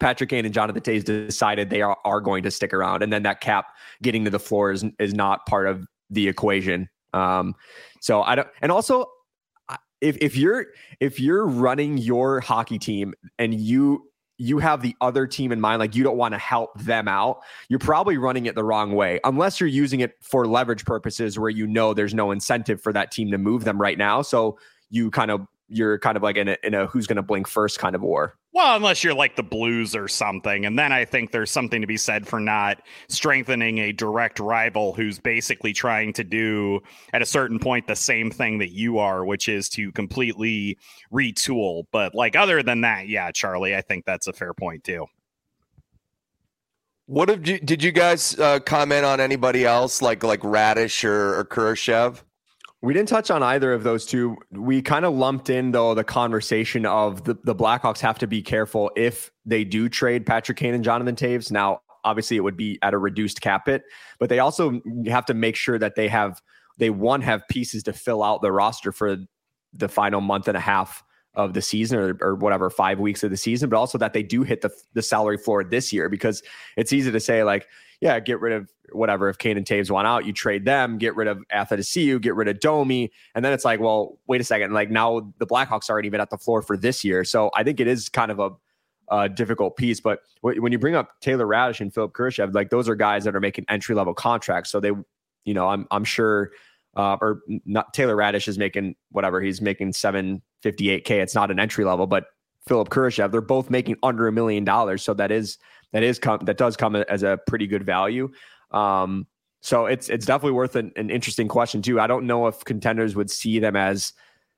Patrick 0.00 0.30
Kane 0.30 0.44
and 0.44 0.52
Jonathan 0.52 0.82
Toews 0.82 1.04
decided 1.04 1.70
they 1.70 1.82
are, 1.82 1.96
are 2.04 2.20
going 2.20 2.42
to 2.42 2.50
stick 2.50 2.74
around, 2.74 3.04
and 3.04 3.12
then 3.12 3.22
that 3.22 3.40
cap 3.40 3.66
getting 4.02 4.24
to 4.24 4.30
the 4.30 4.40
floor 4.40 4.72
is 4.72 4.84
is 4.98 5.14
not 5.14 5.46
part 5.46 5.68
of 5.68 5.86
the 6.10 6.28
equation. 6.28 6.88
Um, 7.12 7.54
so 8.00 8.22
I 8.22 8.34
don't, 8.34 8.48
and 8.60 8.70
also 8.70 9.06
if 10.00 10.16
if 10.20 10.36
you're 10.36 10.66
if 11.00 11.18
you're 11.18 11.46
running 11.46 11.98
your 11.98 12.40
hockey 12.40 12.78
team 12.78 13.14
and 13.38 13.54
you 13.54 14.10
you 14.38 14.58
have 14.58 14.82
the 14.82 14.94
other 15.00 15.26
team 15.26 15.50
in 15.50 15.60
mind, 15.60 15.80
like 15.80 15.94
you 15.94 16.04
don't 16.04 16.18
want 16.18 16.34
to 16.34 16.38
help 16.38 16.78
them 16.78 17.08
out, 17.08 17.40
you're 17.70 17.78
probably 17.78 18.18
running 18.18 18.44
it 18.44 18.54
the 18.54 18.64
wrong 18.64 18.92
way. 18.92 19.18
Unless 19.24 19.60
you're 19.60 19.68
using 19.68 20.00
it 20.00 20.12
for 20.20 20.46
leverage 20.46 20.84
purposes 20.84 21.38
where 21.38 21.48
you 21.48 21.66
know 21.66 21.94
there's 21.94 22.12
no 22.12 22.30
incentive 22.30 22.82
for 22.82 22.92
that 22.92 23.10
team 23.10 23.30
to 23.30 23.38
move 23.38 23.64
them 23.64 23.80
right 23.80 23.96
now. 23.96 24.20
So 24.20 24.58
you 24.90 25.10
kind 25.10 25.30
of 25.30 25.46
you're 25.68 25.98
kind 25.98 26.16
of 26.16 26.22
like 26.22 26.36
in 26.36 26.48
a, 26.48 26.56
in 26.62 26.74
a 26.74 26.86
who's 26.86 27.06
going 27.06 27.16
to 27.16 27.22
blink 27.22 27.48
first 27.48 27.78
kind 27.78 27.94
of 27.94 28.02
war. 28.02 28.36
Well, 28.52 28.76
unless 28.76 29.04
you're 29.04 29.14
like 29.14 29.36
the 29.36 29.42
Blues 29.42 29.94
or 29.94 30.08
something. 30.08 30.64
And 30.64 30.78
then 30.78 30.92
I 30.92 31.04
think 31.04 31.30
there's 31.30 31.50
something 31.50 31.80
to 31.80 31.86
be 31.86 31.96
said 31.96 32.26
for 32.26 32.40
not 32.40 32.80
strengthening 33.08 33.78
a 33.78 33.92
direct 33.92 34.40
rival 34.40 34.94
who's 34.94 35.18
basically 35.18 35.72
trying 35.72 36.12
to 36.14 36.24
do 36.24 36.80
at 37.12 37.20
a 37.20 37.26
certain 37.26 37.58
point 37.58 37.86
the 37.86 37.96
same 37.96 38.30
thing 38.30 38.58
that 38.58 38.70
you 38.70 38.98
are, 38.98 39.24
which 39.24 39.48
is 39.48 39.68
to 39.70 39.92
completely 39.92 40.78
retool. 41.12 41.84
But 41.92 42.14
like 42.14 42.36
other 42.36 42.62
than 42.62 42.80
that, 42.80 43.08
yeah, 43.08 43.30
Charlie, 43.30 43.76
I 43.76 43.82
think 43.82 44.06
that's 44.06 44.26
a 44.26 44.32
fair 44.32 44.54
point 44.54 44.84
too. 44.84 45.06
What 47.08 47.28
did 47.28 47.46
you 47.46 47.60
did 47.60 47.82
you 47.84 47.92
guys 47.92 48.38
uh, 48.38 48.58
comment 48.60 49.04
on 49.04 49.20
anybody 49.20 49.64
else 49.64 50.02
like 50.02 50.24
like 50.24 50.40
Raddysh 50.40 51.04
or, 51.04 51.38
or 51.38 51.44
Kurashev? 51.44 52.22
We 52.82 52.92
didn't 52.92 53.08
touch 53.08 53.30
on 53.30 53.42
either 53.42 53.72
of 53.72 53.84
those 53.84 54.04
two. 54.04 54.36
We 54.50 54.82
kind 54.82 55.04
of 55.04 55.14
lumped 55.14 55.50
in 55.50 55.72
though 55.72 55.94
the 55.94 56.04
conversation 56.04 56.84
of 56.84 57.24
the, 57.24 57.36
the 57.44 57.54
Blackhawks 57.54 58.00
have 58.00 58.18
to 58.18 58.26
be 58.26 58.42
careful 58.42 58.90
if 58.96 59.30
they 59.44 59.64
do 59.64 59.88
trade 59.88 60.26
Patrick 60.26 60.58
Kane 60.58 60.74
and 60.74 60.84
Jonathan 60.84 61.16
Toews. 61.16 61.50
Now, 61.50 61.80
obviously, 62.04 62.36
it 62.36 62.40
would 62.40 62.56
be 62.56 62.78
at 62.82 62.94
a 62.94 62.98
reduced 62.98 63.40
cap 63.40 63.68
it, 63.68 63.82
but 64.20 64.28
they 64.28 64.38
also 64.38 64.80
have 65.06 65.24
to 65.26 65.34
make 65.34 65.56
sure 65.56 65.78
that 65.78 65.94
they 65.94 66.08
have 66.08 66.40
they 66.78 66.90
one 66.90 67.22
have 67.22 67.42
pieces 67.48 67.82
to 67.84 67.92
fill 67.92 68.22
out 68.22 68.42
the 68.42 68.52
roster 68.52 68.92
for 68.92 69.16
the 69.72 69.88
final 69.88 70.20
month 70.20 70.46
and 70.46 70.56
a 70.56 70.60
half 70.60 71.02
of 71.34 71.52
the 71.54 71.62
season 71.62 71.98
or, 71.98 72.16
or 72.20 72.34
whatever 72.34 72.70
five 72.70 72.98
weeks 72.98 73.22
of 73.22 73.30
the 73.30 73.36
season, 73.36 73.68
but 73.68 73.76
also 73.76 73.98
that 73.98 74.12
they 74.12 74.22
do 74.22 74.42
hit 74.42 74.60
the 74.60 74.70
the 74.94 75.02
salary 75.02 75.38
floor 75.38 75.64
this 75.64 75.92
year 75.92 76.08
because 76.08 76.42
it's 76.76 76.92
easy 76.92 77.10
to 77.10 77.20
say 77.20 77.42
like 77.42 77.66
yeah, 78.00 78.20
get 78.20 78.40
rid 78.40 78.52
of 78.52 78.70
whatever. 78.92 79.28
If 79.28 79.38
Kane 79.38 79.56
and 79.56 79.66
Toews 79.66 79.90
want 79.90 80.06
out, 80.06 80.26
you 80.26 80.32
trade 80.32 80.64
them, 80.64 80.98
get 80.98 81.16
rid 81.16 81.28
of 81.28 81.42
Athanasiu, 81.52 82.20
get 82.20 82.34
rid 82.34 82.48
of 82.48 82.60
Domi. 82.60 83.10
And 83.34 83.44
then 83.44 83.52
it's 83.52 83.64
like, 83.64 83.80
well, 83.80 84.18
wait 84.26 84.40
a 84.40 84.44
second. 84.44 84.72
Like 84.72 84.90
now 84.90 85.32
the 85.38 85.46
Blackhawks 85.46 85.90
aren't 85.90 86.06
even 86.06 86.20
at 86.20 86.30
the 86.30 86.38
floor 86.38 86.62
for 86.62 86.76
this 86.76 87.04
year. 87.04 87.24
So 87.24 87.50
I 87.54 87.62
think 87.62 87.80
it 87.80 87.86
is 87.86 88.08
kind 88.08 88.30
of 88.30 88.38
a, 88.38 88.50
a 89.08 89.28
difficult 89.28 89.76
piece. 89.76 90.00
But 90.00 90.20
when 90.40 90.72
you 90.72 90.78
bring 90.78 90.94
up 90.94 91.20
Taylor 91.20 91.46
Raddysh 91.46 91.80
and 91.80 91.92
Philipp 91.92 92.12
Kurashev, 92.12 92.54
like 92.54 92.70
those 92.70 92.88
are 92.88 92.94
guys 92.94 93.24
that 93.24 93.34
are 93.34 93.40
making 93.40 93.64
entry 93.68 93.94
level 93.94 94.14
contracts. 94.14 94.70
So 94.70 94.80
they, 94.80 94.92
you 95.44 95.54
know, 95.54 95.68
I'm, 95.68 95.86
I'm 95.90 96.04
sure, 96.04 96.50
uh, 96.96 97.16
or 97.20 97.42
not 97.64 97.92
Taylor 97.94 98.16
Raddysh 98.16 98.48
is 98.48 98.58
making 98.58 98.96
whatever 99.10 99.40
he's 99.40 99.60
making 99.60 99.92
758K. 99.92 101.10
It's 101.10 101.34
not 101.34 101.50
an 101.50 101.60
entry 101.60 101.84
level, 101.84 102.06
but 102.06 102.26
Philipp 102.66 102.88
Kurashev, 102.88 103.30
they're 103.30 103.40
both 103.40 103.70
making 103.70 103.96
under 104.02 104.26
a 104.26 104.32
million 104.32 104.64
dollars. 104.64 105.02
So 105.02 105.14
that 105.14 105.30
is, 105.30 105.58
that 105.92 106.02
is 106.02 106.18
come 106.18 106.40
that 106.44 106.58
does 106.58 106.76
come 106.76 106.96
as 106.96 107.22
a 107.22 107.38
pretty 107.46 107.66
good 107.66 107.84
value. 107.84 108.30
Um, 108.70 109.26
so 109.60 109.86
it's 109.86 110.08
it's 110.08 110.26
definitely 110.26 110.52
worth 110.52 110.76
an, 110.76 110.92
an 110.96 111.10
interesting 111.10 111.48
question 111.48 111.82
too. 111.82 112.00
I 112.00 112.06
don't 112.06 112.26
know 112.26 112.46
if 112.46 112.64
contenders 112.64 113.16
would 113.16 113.30
see 113.30 113.58
them 113.58 113.76
as 113.76 114.12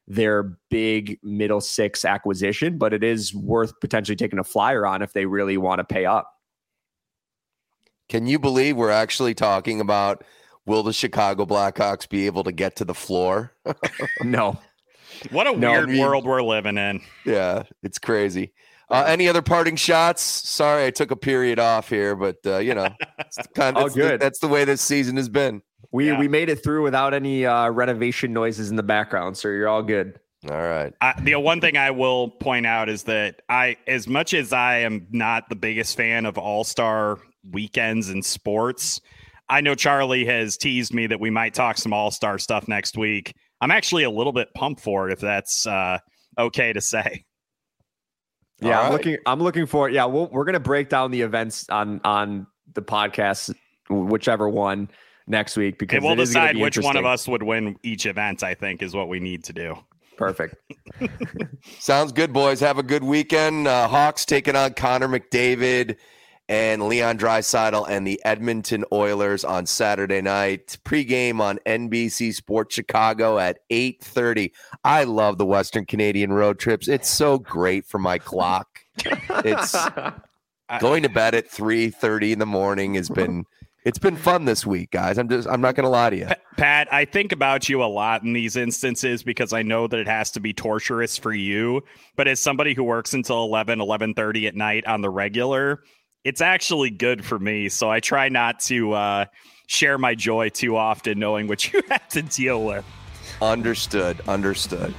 their 0.07 0.59
big 0.71 1.19
middle 1.23 1.61
six 1.61 2.05
acquisition, 2.05 2.79
but 2.79 2.93
it 2.93 3.05
is 3.05 3.35
worth 3.35 3.79
potentially 3.81 4.17
taking 4.17 4.39
a 4.39 4.45
flyer 4.45 4.87
on 4.87 5.03
if 5.03 5.13
they 5.13 5.27
really 5.27 5.59
want 5.59 5.79
to 5.79 5.85
pay 5.85 6.07
up. 6.07 6.33
Can 8.09 8.27
you 8.27 8.39
believe 8.39 8.77
we're 8.77 8.91
actually 8.91 9.35
talking 9.35 9.81
about 9.81 10.25
will 10.65 10.83
the 10.83 10.93
Chicago 10.93 11.45
Blackhawks 11.45 12.09
be 12.09 12.27
able 12.27 12.45
to 12.45 12.53
get 12.53 12.77
to 12.77 12.85
the 12.85 12.95
floor? 12.95 13.55
no. 14.23 14.59
What 15.31 15.47
a 15.47 15.57
no, 15.57 15.73
weird 15.73 15.89
I 15.89 15.93
mean, 15.93 16.01
world 16.01 16.25
we're 16.25 16.43
living 16.43 16.79
in. 16.79 17.01
Yeah, 17.25 17.65
it's 17.83 17.99
crazy. 17.99 18.53
Uh, 18.91 19.05
any 19.07 19.29
other 19.29 19.43
parting 19.43 19.77
shots? 19.77 20.23
Sorry, 20.23 20.87
I 20.87 20.91
took 20.91 21.11
a 21.11 21.17
period 21.17 21.59
off 21.59 21.91
here, 21.91 22.17
but 22.17 22.37
uh, 22.47 22.59
you 22.59 22.75
know, 22.75 22.89
kind 23.55 23.77
of, 23.77 23.95
good. 23.95 24.15
The, 24.15 24.25
that's 24.25 24.39
the 24.39 24.49
way 24.49 24.65
this 24.65 24.81
season 24.81 25.17
has 25.17 25.29
been. 25.29 25.63
We 25.93 26.09
yeah. 26.09 26.19
we 26.19 26.29
made 26.29 26.49
it 26.49 26.63
through 26.63 26.83
without 26.83 27.13
any 27.15 27.45
uh, 27.45 27.71
renovation 27.71 28.33
noises 28.33 28.71
in 28.71 28.77
the 28.77 28.83
background, 28.83 29.37
so 29.37 29.49
you're 29.49 29.69
all 29.69 29.83
good. 29.83 30.19
All 30.49 30.57
right. 30.57 30.93
I, 31.01 31.21
the 31.21 31.35
one 31.37 31.61
thing 31.61 31.77
I 31.77 31.91
will 31.91 32.29
point 32.29 32.65
out 32.65 32.89
is 32.89 33.05
that 33.05 33.43
I, 33.49 33.77
as 33.87 34.07
much 34.07 34.35
as 34.35 34.53
I 34.53 34.79
am 34.79 35.07
not 35.11 35.49
the 35.49 35.57
biggest 35.57 35.97
fan 35.97 36.27
of 36.27 36.39
All 36.39 36.63
Star 36.65 37.19
weekends 37.51 38.09
in 38.09 38.23
sports, 38.23 39.01
I 39.49 39.61
know 39.61 39.75
Charlie 39.75 40.25
has 40.27 40.57
teased 40.57 40.95
me 40.95 41.09
that 41.09 41.19
we 41.19 41.31
might 41.31 41.55
talk 41.55 41.77
some 41.77 41.93
All 41.93 42.11
Star 42.11 42.39
stuff 42.39 42.69
next 42.69 42.97
week. 42.97 43.35
I'm 43.61 43.73
actually 43.73 44.05
a 44.05 44.11
little 44.11 44.33
bit 44.33 44.49
pumped 44.55 44.81
for 44.81 45.09
it, 45.09 45.13
if 45.13 45.21
that's 45.21 45.67
uh, 45.67 45.99
okay 46.39 46.73
to 46.73 46.81
say. 46.81 47.25
Yeah, 48.61 48.81
I'm 48.81 48.93
looking. 48.93 49.17
I'm 49.27 49.41
looking 49.41 49.67
for. 49.67 49.89
Yeah, 49.89 50.07
we 50.07 50.21
we 50.21 50.41
are 50.41 50.45
gonna 50.45 50.61
break 50.61 50.89
down 50.89 51.11
the 51.11 51.23
events 51.23 51.69
on 51.69 52.01
on 52.05 52.47
the 52.75 52.83
podcast, 52.83 53.55
whichever 53.89 54.49
one 54.49 54.91
next 55.27 55.57
week 55.57 55.79
because 55.79 55.99
and 55.99 56.05
we'll 56.05 56.17
decide 56.17 56.55
be 56.55 56.63
which 56.63 56.79
one 56.79 56.97
of 56.97 57.05
us 57.05 57.29
would 57.29 57.43
win 57.43 57.77
each 57.83 58.07
event. 58.07 58.43
I 58.43 58.55
think 58.55 58.83
is 58.83 58.95
what 58.95 59.09
we 59.09 59.21
need 59.21 59.45
to 59.45 59.53
do. 59.53 59.79
Perfect. 60.17 60.57
Sounds 61.79 62.11
good, 62.11 62.33
boys. 62.33 62.59
Have 62.59 62.79
a 62.79 62.83
good 62.83 63.05
weekend. 63.05 63.69
Uh, 63.69 63.87
Hawks 63.87 64.25
taking 64.25 64.57
on 64.57 64.75
Connor 64.75 65.07
McDavid 65.07 65.97
and 66.49 66.89
Leon 66.89 67.19
Draisaitl 67.19 67.89
and 67.89 68.07
the 68.07 68.21
Edmonton 68.25 68.85
Oilers 68.91 69.45
on 69.45 69.67
Saturday 69.67 70.23
night. 70.23 70.79
Pregame 70.85 71.41
on 71.41 71.59
NBC 71.67 72.35
Sports 72.35 72.75
Chicago 72.75 73.39
at 73.39 73.59
8:30. 73.71 74.53
I 74.85 75.05
love 75.05 75.39
the 75.39 75.47
Western 75.47 75.85
Canadian 75.85 76.33
road 76.33 76.59
trips. 76.59 76.89
It's 76.89 77.09
so 77.09 77.39
great 77.39 77.87
for 77.87 77.99
my 77.99 78.19
clock. 78.19 78.81
It's 79.05 79.77
going 80.81 81.03
to 81.03 81.09
bed 81.09 81.35
at 81.35 81.51
3:30 81.51 82.33
in 82.33 82.39
the 82.39 82.47
morning 82.47 82.95
has 82.95 83.09
been 83.09 83.45
it's 83.85 83.99
been 83.99 84.17
fun 84.17 84.45
this 84.45 84.67
week, 84.67 84.91
guys. 84.91 85.19
I'm 85.19 85.29
just 85.29 85.49
I'm 85.49 85.61
not 85.61 85.75
going 85.75 85.85
to 85.85 85.91
lie 85.91 86.11
to 86.11 86.17
you. 86.17 86.29
Pat, 86.57 86.93
I 86.93 87.05
think 87.05 87.33
about 87.33 87.69
you 87.69 87.83
a 87.83 87.87
lot 87.87 88.23
in 88.23 88.33
these 88.33 88.57
instances 88.57 89.23
because 89.23 89.53
I 89.53 89.63
know 89.63 89.87
that 89.87 89.99
it 89.99 90.09
has 90.09 90.31
to 90.33 90.41
be 90.41 90.53
torturous 90.53 91.17
for 91.17 91.33
you, 91.33 91.83
but 92.17 92.29
as 92.29 92.41
somebody 92.41 92.75
who 92.75 92.85
works 92.85 93.15
until 93.15 93.45
11 93.45 93.79
11:30 93.79 94.49
at 94.49 94.57
night 94.57 94.87
on 94.87 95.01
the 95.01 95.11
regular, 95.11 95.83
it's 96.25 96.41
actually 96.41 96.91
good 96.91 97.25
for 97.25 97.39
me. 97.39 97.69
So 97.69 97.91
I 97.91 98.01
try 98.01 98.29
not 98.29 98.61
to 98.61 98.93
uh, 98.93 99.25
share 99.67 99.99
my 99.99 100.15
joy 100.15 100.49
too 100.49 100.77
often 100.77 101.19
knowing 101.19 101.47
what 101.47 101.73
you 101.73 101.83
have 101.91 102.09
to 102.09 102.23
deal 102.23 102.65
with. 102.65 102.85
Understood. 103.41 104.21
Understood. 104.29 104.95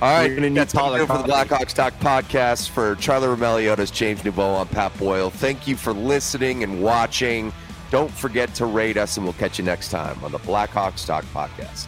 All 0.00 0.10
right, 0.10 0.28
going 0.28 0.42
to 0.42 0.50
need 0.50 0.70
for 0.70 0.78
the 0.96 1.24
Blackhawks 1.24 1.74
Talk 1.74 1.92
podcast 2.00 2.70
for 2.70 2.94
Charlie 2.94 3.26
Roumeliotis, 3.26 3.92
James 3.92 4.22
Neveau, 4.22 4.58
and 4.58 4.70
Pat 4.70 4.96
Boyle. 4.96 5.28
Thank 5.28 5.68
you 5.68 5.76
for 5.76 5.92
listening 5.92 6.62
and 6.62 6.82
watching. 6.82 7.52
Don't 7.90 8.10
forget 8.10 8.54
to 8.54 8.64
rate 8.64 8.96
us, 8.96 9.18
and 9.18 9.26
we'll 9.26 9.34
catch 9.34 9.58
you 9.58 9.64
next 9.64 9.90
time 9.90 10.22
on 10.24 10.32
the 10.32 10.38
Blackhawks 10.38 11.04
Talk 11.04 11.26
podcast. 11.34 11.86